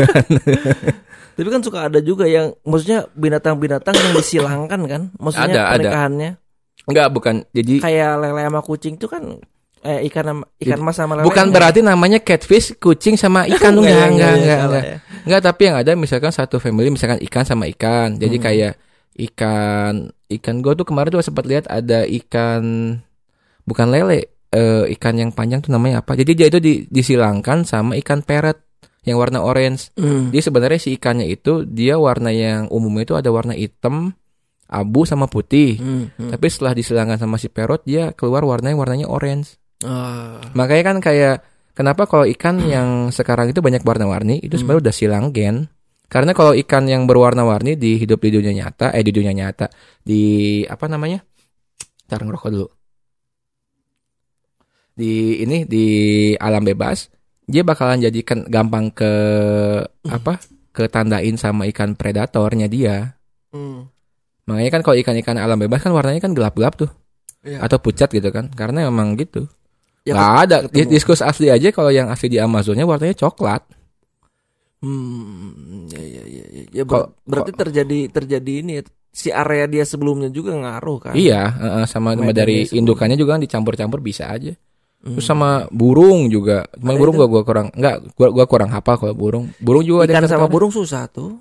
Tapi 1.40 1.48
kan 1.48 1.64
suka 1.64 1.88
ada 1.88 2.05
juga 2.05 2.29
yang 2.29 2.53
maksudnya 2.62 3.09
binatang-binatang 3.16 3.96
yang 3.96 4.12
disilangkan 4.12 4.81
kan? 4.85 5.03
Maksudnya 5.16 5.48
Ada, 5.48 5.57
ada. 5.57 5.72
pernikahannya 5.72 6.31
enggak 6.85 7.09
bukan. 7.09 7.35
Jadi 7.50 7.81
kayak 7.81 8.12
lele 8.20 8.40
sama 8.44 8.61
kucing 8.61 9.00
tuh 9.00 9.09
kan 9.09 9.24
eh 9.81 10.05
ikan 10.12 10.24
sama 10.29 10.44
ikan 10.61 10.79
mas 10.85 10.96
sama 11.00 11.12
lele. 11.16 11.24
bukan 11.24 11.46
berarti 11.48 11.81
namanya 11.81 12.20
catfish, 12.20 12.76
kucing 12.76 13.16
sama 13.16 13.48
ikan 13.57 13.72
Enggak, 13.72 13.88
enggak 13.88 14.05
enggak, 14.05 14.33
enggak 14.37 14.59
enggak, 14.61 14.85
enggak. 15.24 15.33
ya. 15.33 15.38
Tapi 15.40 15.61
yang 15.64 15.76
ada 15.81 15.90
misalkan 15.96 16.29
satu 16.29 16.61
family 16.61 16.92
misalkan 16.92 17.16
ikan 17.24 17.48
sama 17.48 17.64
ikan. 17.72 18.20
Jadi 18.20 18.37
Hmm. 18.37 18.44
kayak 18.44 18.72
ikan 19.16 19.92
ikan 20.29 20.55
gue 20.61 20.72
tuh 20.76 20.85
kemarin 20.85 21.11
tuh 21.11 21.24
sempat 21.24 21.48
lihat 21.48 21.64
ada 21.66 22.05
ikan 22.07 22.62
bukan 23.64 23.87
lele, 23.88 24.29
eh, 24.53 24.85
ikan 24.98 25.14
yang 25.16 25.31
panjang 25.33 25.61
tuh 25.61 25.72
namanya 25.72 26.05
apa? 26.05 26.12
Jadi 26.14 26.33
dia 26.37 26.46
itu 26.48 26.59
di- 26.61 26.85
disilangkan 26.87 27.64
sama 27.64 27.96
ikan 27.98 28.20
peret 28.20 28.61
yang 29.05 29.17
warna 29.17 29.41
orange. 29.41 29.93
Hmm. 29.97 30.29
Dia 30.29 30.43
sebenarnya 30.45 30.81
si 30.81 30.97
ikannya 30.97 31.29
itu 31.29 31.65
dia 31.65 31.97
warna 31.97 32.29
yang 32.33 32.69
umumnya 32.69 33.09
itu 33.09 33.15
ada 33.17 33.33
warna 33.33 33.57
hitam, 33.57 34.13
abu 34.69 35.09
sama 35.09 35.27
putih. 35.27 35.81
Hmm, 35.81 36.05
hmm. 36.15 36.31
Tapi 36.31 36.47
setelah 36.53 36.77
disilangkan 36.77 37.19
sama 37.19 37.41
si 37.41 37.49
perot 37.49 37.81
dia 37.89 38.13
keluar 38.13 38.45
warna 38.45 38.71
yang 38.73 38.81
warnanya 38.81 39.09
orange. 39.09 39.57
Ah. 39.81 40.41
Makanya 40.53 40.85
kan 40.85 40.97
kayak 41.01 41.37
kenapa 41.73 42.05
kalau 42.05 42.29
ikan 42.29 42.61
yang 42.75 43.09
sekarang 43.11 43.51
itu 43.51 43.65
banyak 43.65 43.81
warna-warni 43.81 44.39
itu 44.45 44.61
sebenarnya 44.61 44.91
udah 44.91 44.95
silang 44.95 45.27
gen. 45.33 45.69
Karena 46.11 46.35
kalau 46.35 46.59
ikan 46.59 46.91
yang 46.91 47.07
berwarna-warni 47.07 47.79
di 47.79 47.95
hidup 47.95 48.19
di 48.19 48.35
dunia 48.35 48.51
nyata, 48.51 48.91
eh 48.91 49.07
di 49.07 49.15
dunia 49.15 49.31
nyata, 49.31 49.71
di 50.03 50.59
apa 50.67 50.91
namanya? 50.91 51.23
Ntar 52.11 52.27
ngerokok 52.27 52.51
dulu. 52.51 52.69
Di 54.91 55.39
ini 55.39 55.63
di 55.71 55.87
alam 56.35 56.67
bebas, 56.67 57.07
dia 57.51 57.67
bakalan 57.67 57.99
jadikan 57.99 58.47
gampang 58.47 58.89
ke 58.89 59.13
apa? 60.07 60.39
Ketandain 60.71 61.35
sama 61.35 61.67
ikan 61.69 61.99
predatornya 61.99 62.71
dia. 62.71 63.19
Hmm. 63.51 63.91
Makanya 64.47 64.71
kan 64.71 64.83
kalau 64.87 64.97
ikan-ikan 65.03 65.37
alam 65.37 65.59
bebas 65.59 65.83
kan 65.83 65.91
warnanya 65.91 66.23
kan 66.23 66.33
gelap-gelap 66.33 66.79
tuh 66.79 66.91
Iya. 67.43 67.65
atau 67.65 67.77
pucat 67.83 68.07
gitu 68.09 68.31
kan. 68.31 68.49
Karena 68.55 68.87
emang 68.87 69.19
gitu. 69.19 69.51
Ya, 70.07 70.15
Nggak 70.17 70.33
ada. 70.47 70.57
Ketemu. 70.71 70.91
Diskus 70.95 71.21
asli 71.21 71.51
aja 71.51 71.69
kalau 71.75 71.91
yang 71.93 72.09
asli 72.09 72.31
di 72.31 72.39
Amazonnya 72.41 72.89
warnanya 72.89 73.19
coklat. 73.19 73.63
Hmm, 74.81 75.85
ya 75.93 76.01
ya 76.01 76.23
ya 76.25 76.45
ya. 76.49 76.63
Ya, 76.73 76.83
ber- 76.89 77.13
berarti 77.29 77.53
terjadi 77.53 77.99
terjadi 78.09 78.53
ini 78.65 78.81
ya, 78.81 78.83
si 79.13 79.29
area 79.29 79.69
dia 79.69 79.85
sebelumnya 79.85 80.33
juga 80.33 80.57
ngaruh 80.57 80.99
kan? 81.05 81.13
Iya, 81.13 81.53
heeh, 81.53 81.85
sama 81.85 82.17
sama 82.17 82.33
dari 82.33 82.65
indukannya 82.65 83.21
juga 83.21 83.37
kan 83.37 83.45
dicampur-campur 83.45 84.01
bisa 84.01 84.33
aja. 84.33 84.57
Hmm. 85.01 85.17
Terus 85.17 85.25
sama 85.25 85.65
burung 85.69 86.29
juga. 86.29 86.69
Cuma 86.77 86.93
Ada 86.93 87.01
burung 87.01 87.15
itu? 87.17 87.21
gua 87.21 87.29
gua 87.31 87.43
kurang 87.43 87.67
enggak 87.73 87.97
gua 88.13 88.29
gua 88.29 88.45
kurang 88.45 88.69
hafal 88.69 88.97
kalau 88.97 89.15
burung. 89.15 89.49
Burung 89.57 89.81
juga 89.81 90.05
ada 90.05 90.13
ikan 90.13 90.23
yang 90.23 90.31
sama 90.31 90.47
burung 90.47 90.69
susah 90.69 91.09
tuh. 91.09 91.41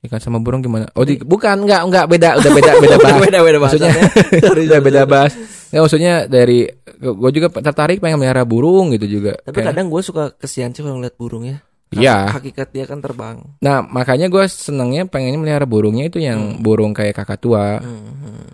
Ikan 0.00 0.16
sama 0.16 0.38
burung 0.38 0.60
gimana? 0.60 0.88
Oh, 0.92 1.02
di, 1.02 1.18
bukan 1.18 1.68
enggak 1.68 1.84
enggak 1.84 2.04
beda 2.06 2.28
udah 2.36 2.50
beda 2.50 2.72
beda 2.78 2.96
bahas. 3.04 3.20
beda 3.20 3.38
beda 3.42 3.58
Maksudnya 3.60 3.92
udah 4.64 4.80
beda 4.80 5.02
bahas. 5.04 5.32
Ya 5.68 5.78
maksudnya 5.78 6.14
dari 6.24 6.72
gua 6.96 7.28
juga 7.28 7.52
tertarik 7.52 8.00
pengen 8.00 8.16
melihara 8.16 8.48
burung 8.48 8.88
gitu 8.90 9.04
juga. 9.10 9.36
Tapi 9.40 9.60
Kayak- 9.60 9.76
kadang 9.76 9.86
gue 9.88 10.00
suka 10.00 10.32
kesian 10.32 10.72
sih 10.72 10.80
kalau 10.80 10.96
ngeliat 10.96 11.16
burung 11.16 11.44
ya. 11.44 11.60
Iya. 11.92 12.32
Hakikat 12.32 12.72
dia 12.72 12.82
kan 12.82 12.98
terbang. 12.98 13.44
Nah, 13.60 13.78
makanya 13.80 14.26
gua 14.26 14.48
senengnya 14.48 15.04
pengennya 15.04 15.36
melihara 15.36 15.62
burungnya 15.64 16.08
itu 16.08 16.16
yang 16.16 16.58
burung 16.58 16.90
kayak 16.90 17.12
kakatua. 17.14 17.78
Hmm, 17.78 18.08
hmm. 18.16 18.46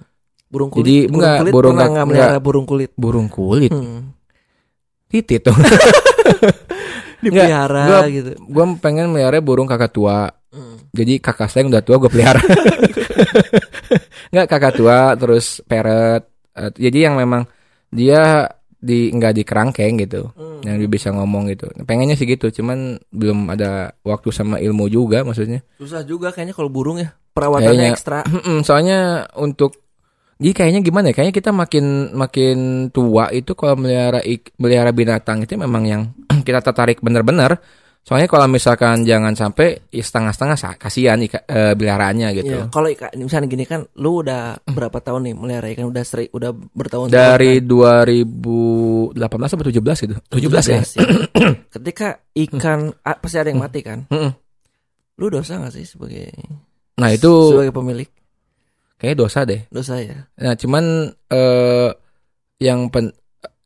Burung 0.51 0.69
kulit. 0.69 0.83
Jadi, 0.83 0.97
burung 1.05 1.15
enggak, 1.17 1.37
kulit 1.39 1.53
burung 1.53 1.73
pernah 1.73 1.81
kak- 1.81 1.93
nggak 1.95 2.07
melihara 2.07 2.39
burung 2.39 2.67
kulit. 2.67 2.91
Burung 2.93 3.29
kulit. 3.29 3.71
Hmm. 3.71 4.01
Titit 5.13 5.45
tuh. 5.45 5.53
Dipelihara 7.23 7.85
gua- 7.87 8.09
gitu. 8.09 8.33
gue 8.35 8.65
pengen 8.81 9.13
melihara 9.13 9.39
burung 9.39 9.69
kakak 9.69 9.93
tua. 9.93 10.27
Hmm. 10.53 10.81
Jadi 10.91 11.21
kakak 11.21 11.49
saya 11.49 11.65
yang 11.65 11.71
udah 11.73 11.85
tua 11.85 11.97
gue 12.01 12.11
pelihara. 12.11 12.41
Nggak 14.33 14.47
kakak 14.49 14.75
tua 14.75 15.13
terus 15.15 15.61
parrot. 15.63 16.25
Eh, 16.53 16.71
jadi 16.77 17.09
yang 17.13 17.15
memang 17.21 17.45
dia 17.89 18.49
di 18.83 19.15
nggak 19.15 19.33
di 19.39 19.43
kerangkeng 19.47 19.95
gitu. 20.03 20.35
Hmm. 20.35 20.61
Yang 20.67 20.77
dia 20.83 20.91
bisa 20.91 21.09
ngomong 21.15 21.47
gitu. 21.53 21.71
Pengennya 21.87 22.19
sih 22.19 22.27
gitu, 22.27 22.51
cuman 22.51 22.99
belum 23.15 23.53
ada 23.55 23.95
waktu 24.03 24.29
sama 24.35 24.59
ilmu 24.59 24.91
juga 24.91 25.23
maksudnya. 25.23 25.63
Susah 25.79 26.03
juga 26.03 26.35
kayaknya 26.35 26.57
kalau 26.57 26.69
burung 26.73 26.99
ya. 26.99 27.15
Perawatannya 27.33 27.95
ekstra. 27.95 28.27
Soalnya 28.67 29.31
untuk 29.39 29.79
jadi 30.43 30.55
kayaknya 30.59 30.81
gimana 30.83 31.07
ya? 31.11 31.15
Kayaknya 31.15 31.35
kita 31.39 31.51
makin 31.55 32.11
makin 32.19 32.59
tua 32.91 33.31
itu 33.31 33.55
kalau 33.55 33.79
melihara 33.79 34.19
melihara 34.59 34.91
binatang 34.91 35.47
itu 35.47 35.55
memang 35.55 35.87
yang 35.87 36.03
kita 36.47 36.59
tertarik 36.59 36.99
bener-bener. 36.99 37.63
Soalnya 38.03 38.27
kalau 38.27 38.51
misalkan 38.51 39.07
jangan 39.07 39.39
sampai 39.39 39.79
ya 39.95 40.03
setengah-setengah 40.03 40.75
kasihan 40.75 41.23
ika, 41.23 41.47
eh, 41.47 41.79
peliharaannya 41.79 42.35
gitu. 42.35 42.51
Iya, 42.51 42.67
Kalau 42.75 42.91
ikan 42.91 43.15
misalnya 43.15 43.47
gini 43.47 43.63
kan, 43.63 43.87
lu 44.03 44.27
udah 44.27 44.59
berapa 44.67 44.99
tahun 44.99 45.31
nih 45.31 45.35
melihara 45.39 45.71
ikan 45.71 45.87
udah 45.87 46.03
seri, 46.03 46.27
udah 46.35 46.51
bertahun 46.51 47.15
Dari 47.15 47.63
2018 47.63 49.15
atau 49.23 49.67
17 49.71 50.03
gitu. 50.03 50.19
17 50.19 50.75
ya. 50.75 50.83
Ketika 51.79 52.27
ikan 52.51 52.91
ah, 53.07 53.15
pasti 53.23 53.39
ada 53.39 53.55
yang 53.55 53.63
mati 53.63 53.87
kan? 53.87 54.11
Mm-mm. 54.11 54.35
Lu 55.23 55.31
dosa 55.31 55.63
gak 55.63 55.71
sih 55.71 55.87
sebagai 55.87 56.35
Nah, 56.99 57.09
itu 57.15 57.31
sebagai 57.55 57.71
pemilik? 57.71 58.11
Kayaknya 59.03 59.19
dosa 59.19 59.43
deh. 59.43 59.61
Dosa 59.67 59.99
ya. 59.99 60.31
Nah, 60.39 60.55
cuman 60.55 61.11
eh 61.35 61.91
yang 62.63 62.87
pen 62.87 63.11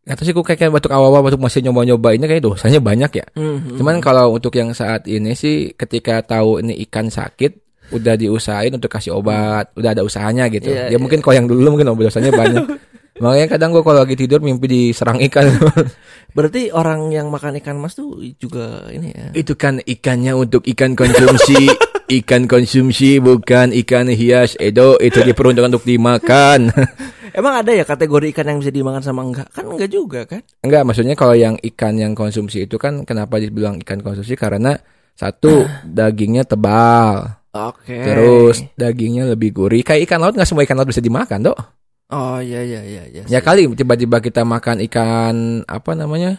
tahu 0.07 0.25
sih 0.25 0.33
gue 0.33 0.40
kayak 0.40 0.72
batuk 0.72 0.94
awal-awal 0.94 1.29
batuk 1.29 1.42
masih 1.44 1.61
nyoba-nyoba 1.68 2.16
ini 2.16 2.25
kayak 2.25 2.40
dosanya 2.40 2.81
banyak 2.81 3.12
ya. 3.20 3.27
Hmm, 3.37 3.77
Cuman 3.77 4.01
kalau 4.01 4.33
untuk 4.33 4.57
yang 4.57 4.72
saat 4.72 5.05
ini 5.05 5.37
sih 5.37 5.77
ketika 5.77 6.25
tahu 6.25 6.64
ini 6.64 6.79
ikan 6.88 7.12
sakit 7.12 7.66
udah 7.92 8.14
diusahain 8.16 8.72
untuk 8.72 8.88
kasih 8.88 9.12
obat, 9.14 9.70
udah 9.77 9.92
ada 9.92 10.03
usahanya 10.07 10.49
gitu. 10.49 10.72
Iya, 10.72 10.90
ya 10.90 10.96
iya. 10.96 10.99
mungkin 10.99 11.20
kalau 11.20 11.37
yang 11.37 11.46
dulu 11.51 11.77
mungkin 11.77 11.92
obat 11.92 12.09
dosanya 12.09 12.33
banyak. 12.33 12.64
Makanya 13.16 13.46
kadang 13.57 13.72
gue 13.72 13.81
kalau 13.81 14.05
lagi 14.05 14.16
tidur 14.18 14.44
mimpi 14.44 14.68
diserang 14.68 15.20
ikan. 15.24 15.48
Berarti 16.37 16.68
orang 16.68 17.09
yang 17.09 17.33
makan 17.33 17.57
ikan 17.64 17.81
mas 17.81 17.96
tuh 17.96 18.20
juga 18.37 18.85
ini 18.92 19.09
ya. 19.12 19.33
Itu 19.33 19.57
kan 19.57 19.81
ikannya 19.81 20.37
untuk 20.37 20.68
ikan 20.68 20.92
konsumsi. 20.92 21.72
ikan 22.07 22.46
konsumsi 22.46 23.18
bukan 23.18 23.74
ikan 23.83 24.07
hias 24.07 24.55
Edo 24.62 24.94
itu 25.02 25.24
diperuntukkan 25.24 25.72
untuk 25.74 25.87
dimakan. 25.88 26.70
Emang 27.38 27.61
ada 27.61 27.72
ya 27.74 27.85
kategori 27.85 28.33
ikan 28.33 28.46
yang 28.48 28.59
bisa 28.62 28.72
dimakan 28.72 29.02
sama 29.02 29.26
enggak? 29.26 29.48
Kan 29.52 29.68
enggak 29.68 29.90
juga 29.90 30.24
kan? 30.24 30.40
Enggak, 30.64 30.83
maksudnya 30.88 31.18
kalau 31.18 31.37
yang 31.37 31.59
ikan 31.61 31.98
yang 31.98 32.16
konsumsi 32.16 32.64
itu 32.64 32.81
kan 32.81 33.05
kenapa 33.05 33.37
dibilang 33.37 33.76
ikan 33.85 34.00
konsumsi 34.00 34.38
karena 34.38 34.72
satu 35.16 35.64
dagingnya 35.85 36.44
tebal, 36.44 37.40
Oke. 37.52 37.96
terus 37.96 38.64
dagingnya 38.76 39.33
lebih 39.33 39.52
gurih. 39.52 39.85
Kayak 39.85 40.09
ikan 40.09 40.20
laut 40.20 40.37
nggak 40.37 40.48
semua 40.48 40.64
ikan 40.64 40.76
laut 40.76 40.88
bisa 40.88 41.05
dimakan, 41.05 41.52
dok. 41.52 41.59
Oh 42.07 42.38
iya 42.38 42.62
iya 42.62 42.81
iya 42.87 43.03
iya. 43.11 43.23
Ya 43.27 43.40
kali 43.42 43.66
tiba-tiba 43.75 44.23
kita 44.23 44.47
makan 44.47 44.79
ikan 44.87 45.66
apa 45.66 45.90
namanya? 45.99 46.38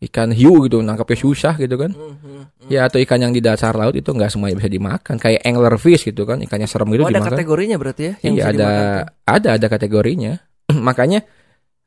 Ikan 0.00 0.32
hiu 0.32 0.64
gitu, 0.64 0.80
nangkapnya 0.80 1.18
susah 1.18 1.54
gitu 1.60 1.76
kan. 1.76 1.92
Mhm. 1.92 2.70
Ya 2.72 2.86
atau 2.88 2.96
ikan 3.02 3.20
yang 3.20 3.34
di 3.34 3.42
dasar 3.42 3.74
laut 3.76 3.92
itu 3.92 4.06
nggak 4.06 4.30
semuanya 4.32 4.56
bisa 4.56 4.70
dimakan. 4.70 5.18
Kayak 5.20 5.44
anglerfish 5.44 6.08
gitu 6.08 6.24
kan, 6.24 6.40
ikannya 6.40 6.70
serem 6.70 6.88
gitu 6.94 7.04
Oh 7.04 7.10
ada 7.10 7.20
dimakan. 7.20 7.36
kategorinya 7.36 7.76
berarti 7.76 8.02
ya? 8.06 8.14
yang 8.24 8.34
Iya 8.38 8.44
ada 8.48 8.54
dimakan 8.54 9.04
ada 9.28 9.48
ada 9.58 9.66
kategorinya. 9.66 10.32
Makanya 10.88 11.20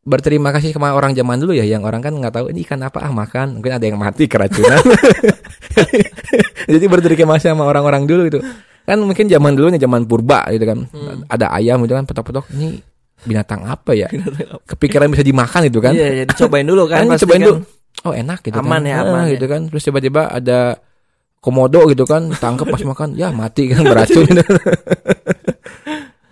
berterima 0.03 0.51
kasih 0.51 0.75
sama 0.75 0.91
orang 0.91 1.15
zaman 1.15 1.39
dulu 1.39 1.55
ya 1.55 1.63
yang 1.63 1.87
orang 1.87 2.03
kan 2.03 2.11
nggak 2.11 2.35
tahu 2.35 2.51
ini 2.51 2.67
ikan 2.67 2.83
apa 2.83 3.07
ah 3.07 3.11
makan 3.15 3.55
mungkin 3.55 3.71
ada 3.71 3.87
yang 3.87 3.95
mati 3.95 4.27
keracunan 4.27 4.75
jadi 6.67 6.85
berterima 6.91 7.39
kasih 7.39 7.55
sama 7.55 7.63
orang-orang 7.63 8.03
dulu 8.03 8.27
itu 8.27 8.43
kan 8.83 8.99
mungkin 8.99 9.31
zaman 9.31 9.55
dulu 9.55 9.71
nih 9.71 9.79
zaman 9.79 10.03
purba 10.03 10.43
gitu 10.51 10.67
kan. 10.67 10.79
Hmm. 10.91 11.23
Ada 11.31 11.55
ayam 11.55 11.79
gitu 11.87 11.95
kan 11.95 12.03
petok-petok 12.03 12.51
ini 12.51 12.83
binatang 13.23 13.63
apa 13.65 13.91
ya? 13.95 14.07
Kepikiran 14.67 15.09
bisa 15.11 15.23
dimakan 15.23 15.67
itu 15.67 15.79
kan. 15.79 15.93
Iya, 15.95 16.07
iya, 16.21 16.23
dicobain 16.27 16.67
dulu 16.67 16.83
kan. 16.87 17.03
Kan 17.03 17.15
pasti 17.15 17.23
cobain 17.27 17.41
kan. 17.41 17.47
dulu. 17.49 17.59
Oh 18.03 18.11
enak 18.11 18.39
gitu 18.43 18.57
Aman 18.59 18.83
kan. 18.83 18.91
ya, 18.91 18.95
Ah, 18.99 19.03
aman 19.07 19.23
gitu 19.31 19.45
kan. 19.47 19.61
Terus 19.71 19.83
tiba-tiba 19.85 20.21
ada 20.27 20.75
komodo 21.39 21.87
gitu 21.91 22.03
kan, 22.07 22.31
tangkap 22.39 22.71
pas 22.71 22.79
makan, 22.83 23.19
ya 23.19 23.31
mati 23.35 23.67
kan 23.71 23.83
beracun. 23.83 24.27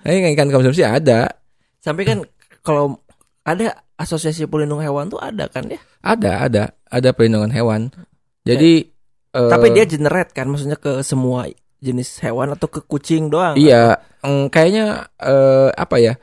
Nah, 0.02 0.18
ikan 0.18 0.50
konsumsi 0.50 0.82
ada, 0.82 1.30
Sampai 1.78 2.10
kan 2.10 2.26
kalau 2.66 2.98
ada 3.46 3.86
asosiasi 3.98 4.50
pelindung 4.50 4.82
hewan 4.82 5.10
tuh 5.10 5.22
ada 5.22 5.46
kan 5.46 5.70
ya. 5.70 5.78
ada, 6.02 6.46
ada, 6.46 6.64
ada 6.90 7.10
perlindungan 7.14 7.54
hewan. 7.54 7.94
Jadi 8.42 8.86
eh, 9.34 9.50
Tapi 9.50 9.68
dia 9.70 9.86
generate 9.86 10.34
kan 10.34 10.50
maksudnya 10.50 10.78
ke 10.78 11.06
semua 11.06 11.46
jenis 11.82 12.18
hewan 12.22 12.54
atau 12.54 12.66
ke 12.70 12.82
kucing 12.86 13.30
doang. 13.30 13.54
Iya, 13.58 13.98
mm, 14.22 14.50
kayaknya 14.50 15.06
eh, 15.22 15.70
apa 15.74 15.98
ya? 16.02 16.14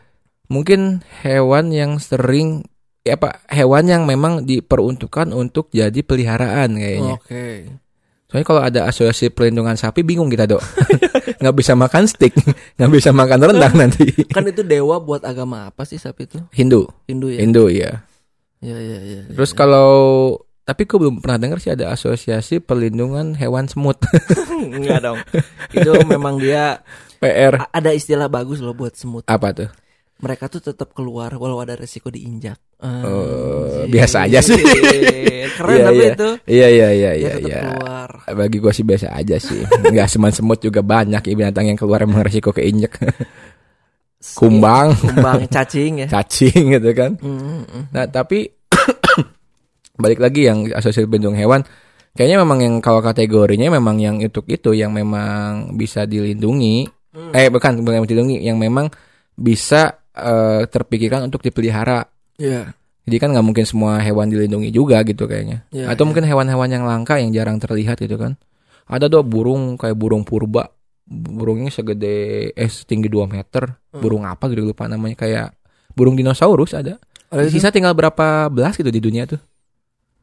Mungkin 0.49 1.05
hewan 1.25 1.71
yang 1.71 2.01
sering 2.01 2.65
ya 3.05 3.17
apa 3.17 3.41
hewan 3.49 3.85
yang 3.89 4.03
memang 4.05 4.45
diperuntukkan 4.45 5.33
untuk 5.33 5.73
jadi 5.73 6.01
peliharaan 6.05 6.77
kayaknya. 6.77 7.15
Oke. 7.17 7.47
Soalnya 8.29 8.45
kalau 8.45 8.61
ada 8.61 8.81
asosiasi 8.85 9.33
perlindungan 9.33 9.73
sapi 9.73 10.05
bingung 10.05 10.29
kita 10.29 10.45
dok, 10.45 10.61
nggak 11.41 11.57
bisa 11.57 11.73
makan 11.73 12.05
steak, 12.05 12.37
nggak 12.77 12.93
bisa 12.93 13.09
makan 13.09 13.41
rendang 13.41 13.73
nanti. 13.73 14.05
Kan 14.29 14.45
itu 14.45 14.61
dewa 14.61 15.01
buat 15.01 15.25
agama 15.25 15.73
apa 15.73 15.89
sih 15.89 15.97
sapi 15.97 16.29
itu? 16.29 16.37
Hindu, 16.53 16.85
Hindu 17.09 17.33
ya. 17.33 17.41
Hindu 17.41 17.65
ya. 17.73 18.05
Iya 18.61 18.77
iya 18.77 18.99
iya. 19.01 19.21
Terus 19.33 19.57
kalau 19.57 19.89
tapi 20.69 20.85
aku 20.85 21.01
belum 21.01 21.25
pernah 21.25 21.41
dengar 21.41 21.57
sih 21.57 21.73
ada 21.73 21.89
asosiasi 21.89 22.61
perlindungan 22.61 23.33
hewan 23.33 23.65
semut. 23.65 23.97
enggak 24.77 25.01
dong. 25.01 25.19
Itu 25.73 25.97
memang 26.05 26.37
dia 26.37 26.85
PR 27.25 27.65
ada 27.73 27.91
istilah 27.97 28.29
bagus 28.29 28.61
loh 28.61 28.77
buat 28.77 28.93
semut. 28.93 29.25
apa 29.25 29.57
tuh? 29.57 29.71
Mereka 30.19 30.51
tuh 30.51 30.59
tetap 30.59 30.91
keluar 30.91 31.31
walau 31.39 31.63
ada 31.63 31.79
resiko 31.79 32.11
diinjak. 32.11 32.59
Oh, 32.83 33.87
Anjir. 33.87 33.87
biasa 33.91 34.27
aja 34.27 34.43
sih. 34.43 34.59
Keren 35.59 35.75
Iya, 35.75 35.85
tapi 35.87 35.99
iya. 35.99 36.11
itu. 36.15 36.29
Iya 36.47 36.69
iya 36.71 36.89
iya 36.91 37.11
iya. 37.15 37.31
tetap 37.39 37.51
iya. 37.51 37.61
keluar. 37.63 38.11
Bagi 38.27 38.57
gua 38.59 38.73
sih 38.75 38.85
biasa 38.87 39.07
aja 39.15 39.37
sih. 39.39 39.63
Nggak 39.63 40.09
seman 40.11 40.31
semut 40.35 40.59
juga 40.59 40.83
banyak 40.83 41.23
ya 41.23 41.35
binatang 41.35 41.71
yang 41.71 41.79
keluar 41.79 42.03
emang 42.03 42.23
resiko 42.23 42.51
keinjek. 42.55 42.99
Kumbang, 44.39 44.99
Kumbang 44.99 45.47
cacing 45.47 46.03
ya. 46.03 46.07
cacing 46.19 46.75
gitu 46.75 46.91
kan. 46.91 47.15
Mm, 47.23 47.63
mm. 47.63 47.83
Nah 47.95 48.05
tapi 48.11 48.51
balik 50.03 50.19
lagi 50.19 50.51
yang 50.51 50.67
asosiasi 50.75 51.07
pelindung 51.07 51.39
hewan, 51.39 51.63
kayaknya 52.19 52.43
memang 52.43 52.59
yang 52.59 52.75
kalau 52.83 52.99
kategorinya 52.99 53.71
memang 53.71 54.03
yang 54.03 54.19
untuk 54.19 54.47
itu 54.51 54.75
yang 54.75 54.91
memang 54.91 55.79
bisa 55.79 56.07
dilindungi. 56.07 56.91
Hmm. 57.15 57.31
Eh 57.31 57.47
bukan 57.51 57.83
bukan 57.83 58.03
yang 58.03 58.07
dilindungi, 58.11 58.39
yang 58.43 58.59
memang 58.59 58.91
bisa 59.39 60.03
eh, 60.19 60.63
terpikirkan 60.67 61.25
untuk 61.25 61.41
dipelihara. 61.41 62.05
Iya. 62.37 62.75
Jadi 63.09 63.17
kan 63.17 63.33
nggak 63.33 63.41
mungkin 63.43 63.65
semua 63.65 63.97
hewan 63.99 64.29
dilindungi 64.29 64.69
juga 64.69 65.01
gitu 65.01 65.25
kayaknya. 65.25 65.65
Iya, 65.71 65.89
Atau 65.89 66.05
iya. 66.05 66.09
mungkin 66.13 66.25
hewan-hewan 66.27 66.69
yang 66.69 66.85
langka 66.85 67.17
yang 67.17 67.33
jarang 67.33 67.57
terlihat 67.57 67.97
gitu 67.99 68.15
kan. 68.15 68.37
Ada 68.85 69.09
dong 69.09 69.25
burung 69.25 69.77
kayak 69.77 69.97
burung 69.97 70.23
purba. 70.23 70.69
Burungnya 71.09 71.69
segede 71.69 72.17
eh 72.53 72.69
setinggi 72.69 73.09
2 73.09 73.25
meter. 73.27 73.65
Hmm. 73.89 74.01
Burung 74.01 74.29
apa 74.29 74.45
gitu 74.49 74.61
lupa 74.63 74.85
namanya 74.85 75.17
kayak 75.17 75.57
burung 75.93 76.15
dinosaurus 76.15 76.77
ada. 76.77 77.01
Ada 77.29 77.49
itu 77.49 77.57
Sisa 77.57 77.73
tinggal 77.73 77.93
berapa 77.93 78.49
belas 78.49 78.77
gitu 78.77 78.89
di 78.89 79.01
dunia 79.01 79.25
tuh. 79.25 79.41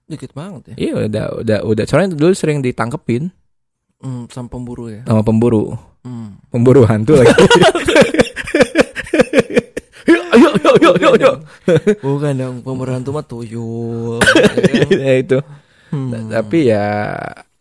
dikit 0.05 0.37
banget 0.37 0.73
ya. 0.73 0.75
Iya 0.77 0.93
udah 1.09 1.25
udah 1.41 1.59
udah 1.65 1.83
soalnya 1.89 2.13
dulu 2.13 2.29
sering 2.33 2.61
ditangkepin 2.61 3.33
Hmm, 3.95 4.29
sama 4.29 4.45
pemburu 4.45 4.93
ya. 4.93 5.01
sama 5.01 5.25
pemburu. 5.25 5.73
Hmm. 6.05 6.37
Pemburu 6.53 6.85
hantu 6.85 7.17
lagi. 7.17 7.33
Ayo 10.05 10.21
ayo 10.53 10.69
ayo 10.77 10.89
ayo 10.93 11.09
ayo. 11.17 11.31
Bukan 11.99 12.33
dong, 12.35 12.55
pemburu 12.61 12.93
hantu 12.93 13.09
mah 13.09 13.25
tuyul. 13.25 14.21
ya 14.21 14.85
ya 15.05 15.13
itu. 15.17 15.37
Hmm. 15.89 16.29
Tapi 16.29 16.69
ya 16.69 16.85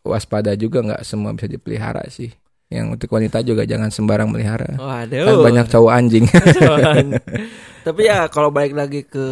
waspada 0.03 0.53
juga 0.53 0.85
nggak 0.85 1.03
semua 1.03 1.33
bisa 1.33 1.47
dipelihara 1.47 2.05
sih. 2.09 2.29
Yang 2.69 2.99
untuk 2.99 3.09
wanita 3.13 3.41
juga 3.41 3.65
jangan 3.65 3.89
sembarang 3.89 4.29
melihara. 4.29 4.77
Waduh. 4.77 5.25
Kan 5.25 5.37
banyak 5.41 5.67
cowok 5.69 5.93
anjing. 5.93 6.25
Tapi 7.87 8.01
ya 8.03 8.29
kalau 8.29 8.49
balik 8.49 8.75
lagi 8.75 9.05
ke 9.05 9.27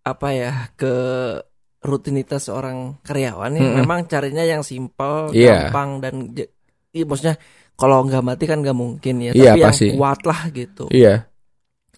apa 0.00 0.28
ya 0.30 0.52
ke 0.74 0.92
rutinitas 1.80 2.48
seorang 2.48 3.00
karyawan 3.00 3.52
nih, 3.52 3.64
Mm-mm. 3.64 3.76
memang 3.80 4.04
carinya 4.04 4.44
yang 4.44 4.60
simpel, 4.60 5.32
Iya. 5.32 5.72
gampang 5.72 5.90
dan 6.04 6.14
iya, 6.92 7.04
maksudnya 7.08 7.40
kalau 7.72 8.04
nggak 8.04 8.20
mati 8.20 8.44
kan 8.44 8.60
nggak 8.60 8.76
mungkin 8.76 9.14
ya. 9.24 9.32
Iya, 9.32 9.56
Tapi 9.56 9.60
pasti. 9.64 9.84
yang 9.88 9.96
kuat 9.96 10.20
lah 10.28 10.40
gitu. 10.52 10.84
iya. 10.92 11.24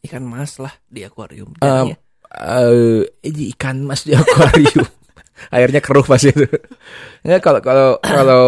Ikan 0.03 0.27
mas 0.27 0.59
lah 0.59 0.75
di 0.87 1.07
akuarium. 1.07 1.55
Um. 1.63 1.95
Eh, 2.33 3.03
ini 3.23 3.55
ikan 3.55 3.87
mas 3.87 4.03
di 4.03 4.19
akuarium. 4.19 4.83
Airnya 5.55 5.79
keruh 5.79 6.03
pasti 6.03 6.31
itu. 6.31 6.47
Nggak 7.23 7.41
kalau 7.41 7.61
kalau 7.63 7.89
kalau 7.99 8.47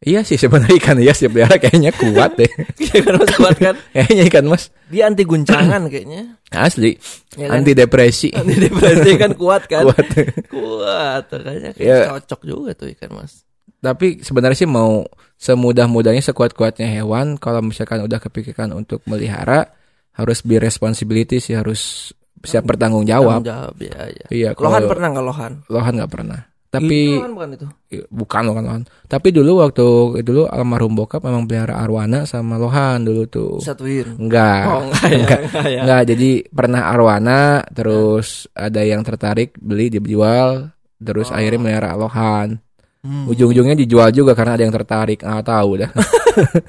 iya 0.00 0.24
sih 0.24 0.36
sebenarnya 0.36 0.76
ikan 0.80 0.96
hias 0.96 1.20
dipelihara 1.20 1.60
kayaknya 1.60 1.92
kuat 1.92 2.40
deh. 2.40 2.48
Iya 2.80 3.04
kan 3.04 3.14
mas 3.16 3.32
kuat 3.32 3.56
kan? 3.56 3.74
Kayaknya 3.92 4.24
ikan 4.32 4.44
mas 4.48 4.64
Dia 4.88 5.02
anti 5.08 5.22
guncangan 5.24 5.82
kayaknya. 5.92 6.40
asli 6.56 6.96
Ya 7.36 7.52
kan? 7.52 7.60
anti 7.60 7.72
depresi. 7.76 8.28
Anti 8.32 8.56
depresi 8.56 9.10
kan 9.20 9.32
kuat 9.36 9.62
kan? 9.68 9.84
Kuat. 9.84 10.06
Kuat. 10.48 11.24
Kayaknya 11.28 11.70
Ya. 11.76 12.08
cocok 12.08 12.40
juga 12.48 12.72
tuh 12.72 12.88
ikan 12.96 13.12
mas. 13.12 13.44
Tapi 13.76 14.24
sebenarnya 14.24 14.56
sih 14.56 14.70
mau 14.70 15.04
semudah-mudahnya 15.36 16.24
sekuat-kuatnya 16.24 16.88
hewan 16.88 17.36
kalau 17.36 17.60
misalkan 17.60 18.00
udah 18.00 18.16
kepikirkan 18.18 18.72
untuk 18.72 19.04
melihara 19.04 19.68
harus 20.16 20.38
be 20.40 20.56
responsibility 20.56 21.38
sih 21.38 21.52
harus 21.52 22.10
siap 22.40 22.64
bertanggung 22.64 23.04
jawab. 23.04 23.44
Tanggung 23.44 23.52
jawab 23.52 23.74
ya, 23.78 24.00
ya. 24.08 24.26
Iya, 24.28 24.50
Lohan 24.56 24.80
kalau 24.80 24.90
pernah 24.90 25.08
nggak 25.12 25.26
lohan? 25.26 25.52
lohan 25.68 25.92
nggak 25.96 26.12
pernah. 26.12 26.40
Itu 26.66 26.74
Tapi 26.82 26.98
lohan 27.14 27.32
bukan 27.32 27.48
itu. 27.56 27.66
bukan 28.10 28.42
lohan 28.44 28.64
lohan. 28.64 28.82
Tapi 29.06 29.28
dulu 29.30 29.52
waktu 29.60 29.86
dulu 30.20 30.42
almarhum 30.44 30.92
bokap 30.92 31.24
memang 31.24 31.44
pelihara 31.44 31.78
arwana 31.78 32.24
sama 32.24 32.56
lohan 32.56 33.00
dulu 33.00 33.22
tuh. 33.26 33.54
Satuin. 33.60 34.04
Enggak. 34.16 34.62
Oh 34.66 34.80
enggak 34.84 35.08
ya, 35.08 35.16
Enggak. 35.16 35.40
enggak 35.42 35.66
ya. 35.66 35.80
Enggak, 35.80 36.02
jadi 36.10 36.30
pernah 36.48 36.82
arwana 36.86 37.40
terus 37.70 38.26
ada 38.52 38.80
yang 38.82 39.00
tertarik 39.00 39.56
beli 39.56 39.88
dijual 39.88 40.68
terus 40.96 41.28
Oh. 41.28 41.36
akhirnya 41.36 41.60
melihara 41.60 41.92
lohan. 41.92 42.60
Hmm. 43.00 43.24
Ujung-ujungnya 43.30 43.78
dijual 43.78 44.10
juga 44.10 44.34
karena 44.34 44.58
ada 44.58 44.64
yang 44.66 44.74
tertarik. 44.74 45.22
Ah 45.22 45.40
tahu 45.40 45.80
dah. 45.80 45.90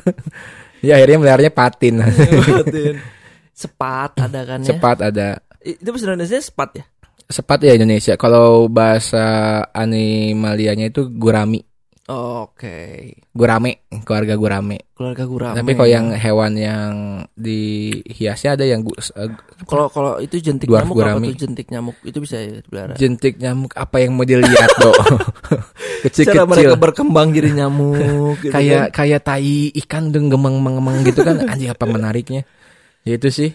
ya 0.86 1.02
akhirnya 1.02 1.18
meliharanya 1.20 1.52
patin. 1.52 2.00
Ngeliatin. 2.00 2.96
Sepat 3.58 4.30
ada 4.30 4.42
kan 4.46 4.62
ya. 4.62 4.70
Sepat 4.70 4.98
ada. 5.02 5.28
Itu 5.66 5.90
bahasa 5.90 6.06
Indonesia 6.14 6.38
sepat 6.38 6.70
ya? 6.78 6.86
Sepat 7.26 7.60
ya 7.66 7.74
Indonesia. 7.74 8.14
Kalau 8.14 8.70
bahasa 8.70 9.26
animalianya 9.74 10.94
itu 10.94 11.10
gurami. 11.10 11.66
Oh, 12.08 12.48
Oke. 12.48 13.12
Gurame, 13.36 13.84
keluarga 14.08 14.40
gurame. 14.40 14.80
Keluarga 14.96 15.28
gurame. 15.28 15.58
Tapi 15.60 15.72
kalau 15.76 15.90
yang 15.92 16.08
hewan 16.16 16.56
yang 16.56 16.94
dihiasnya 17.36 18.56
ada 18.56 18.64
yang 18.64 18.80
eh, 18.88 19.28
kalau 19.68 19.92
kalau 19.92 20.16
itu 20.24 20.40
jentik 20.40 20.72
nyamuk 20.72 20.96
apa 20.96 21.04
gurami. 21.04 21.28
tuh 21.36 21.38
jentik 21.44 21.68
nyamuk 21.68 21.98
itu 22.08 22.18
bisa 22.24 22.40
ya 22.40 22.64
dipelihara. 22.64 22.94
jentik 22.96 23.36
nyamuk 23.38 23.76
apa 23.78 23.96
yang 24.02 24.18
mau 24.18 24.26
dilihat 24.26 24.72
dok 24.82 24.98
Cara 24.98 26.50
mereka 26.50 26.50
kecil-kecil 26.50 26.80
berkembang 26.82 27.28
jadi 27.30 27.50
nyamuk 27.62 28.42
gitu 28.42 28.54
kayak 28.56 28.90
kan. 28.90 29.06
kayak 29.06 29.22
tai 29.22 29.70
ikan 29.86 30.10
dong 30.10 30.34
gemeng-gemeng 30.34 31.06
gitu 31.06 31.22
kan 31.22 31.46
anjing 31.46 31.70
apa 31.70 31.86
menariknya 31.86 32.42
ya 32.42 32.57
itu 33.10 33.28
sih 33.30 33.52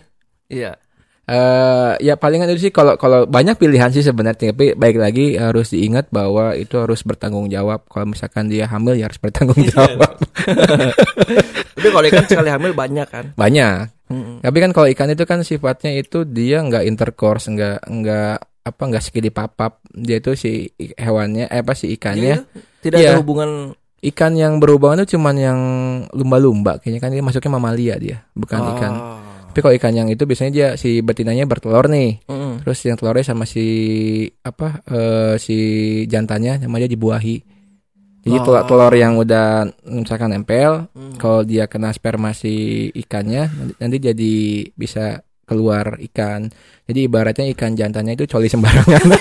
Iya. 0.48 0.76
eh 1.22 1.92
ya 1.98 2.14
palingan 2.14 2.50
itu 2.50 2.66
sih 2.66 2.72
kalau 2.72 2.96
kalau 2.96 3.24
banyak 3.24 3.54
pilihan 3.54 3.88
sih 3.88 4.00
sebenarnya 4.00 4.50
tapi 4.50 4.74
baik 4.74 4.96
lagi 4.96 5.26
harus 5.34 5.70
diingat 5.70 6.10
bahwa 6.10 6.52
itu 6.52 6.74
harus 6.76 7.00
bertanggung 7.00 7.46
jawab 7.46 7.86
kalau 7.86 8.10
misalkan 8.10 8.46
dia 8.46 8.66
hamil 8.66 8.92
ya 8.92 9.06
harus 9.06 9.16
bertanggung 9.16 9.56
Iya, 9.56 9.70
jawab 9.72 10.10
Tapi 11.72 11.88
kalau 11.88 12.06
ikan 12.06 12.26
sekali 12.26 12.48
hamil 12.48 12.72
banyak 12.72 13.06
kan. 13.06 13.24
banyak 13.34 13.86
Mm-mm. 14.08 14.36
tapi 14.40 14.56
kan 14.58 14.70
kalau 14.70 14.88
ikan 14.88 15.08
itu 15.08 15.24
kan 15.24 15.40
sifatnya 15.40 15.94
itu 15.94 16.22
dia 16.22 16.60
nggak 16.60 16.84
intercourse 16.84 17.48
nggak 17.48 17.80
nggak 17.82 18.34
apa 18.62 18.82
nggak 18.84 19.02
sekidi 19.02 19.30
papap 19.30 19.80
dia 19.88 20.18
itu 20.18 20.34
si 20.34 20.68
hewannya 20.92 21.48
eh 21.48 21.58
apa 21.58 21.72
si 21.72 21.88
ikannya 21.90 22.34
Iya, 22.36 22.60
Tidak 22.78 22.98
Iya. 22.98 23.08
ada 23.08 23.18
hubungan 23.18 23.72
ikan 24.04 24.34
yang 24.34 24.58
berhubungan 24.58 25.00
itu 25.00 25.16
cuman 25.16 25.34
yang 25.34 25.60
lumba-lumba 26.10 26.76
kayaknya 26.76 27.00
kan 27.00 27.10
dia 27.10 27.22
masuknya 27.22 27.50
mamalia 27.52 27.94
dia 27.96 28.16
bukan 28.32 28.58
Oh. 28.58 28.70
ikan 28.74 28.92
tapi 29.52 29.60
kalau 29.60 29.76
ikan 29.76 29.92
yang 29.92 30.08
itu 30.08 30.24
biasanya 30.24 30.50
dia 30.50 30.68
si 30.80 30.98
betinanya 30.98 31.44
bertelur 31.44 31.84
nih 31.84 32.24
Mm-mm. 32.24 32.64
terus 32.64 32.80
yang 32.88 32.96
telurnya 32.96 33.20
sama 33.20 33.44
si 33.44 33.68
apa 34.40 34.80
eh, 34.88 35.34
si 35.36 35.56
jantannya 36.08 36.64
namanya 36.64 36.88
dibuahi 36.88 37.36
jadi 38.24 38.38
Oh. 38.40 38.44
telur, 38.48 38.64
telur 38.64 38.92
yang 38.96 39.20
udah 39.20 39.68
misalkan 39.92 40.32
nempel 40.32 40.88
Mm. 40.96 41.20
kalau 41.20 41.44
dia 41.44 41.68
kena 41.68 41.92
sperma 41.92 42.32
si 42.32 42.88
ikannya 42.96 43.52
nanti, 43.52 43.74
nanti 43.76 43.96
jadi 44.00 44.34
bisa 44.72 45.20
keluar 45.44 46.00
ikan 46.00 46.48
jadi 46.88 47.04
ibaratnya 47.04 47.44
ikan 47.52 47.76
jantannya 47.76 48.16
itu 48.16 48.24
coli 48.24 48.48
sembarangan 48.48 49.04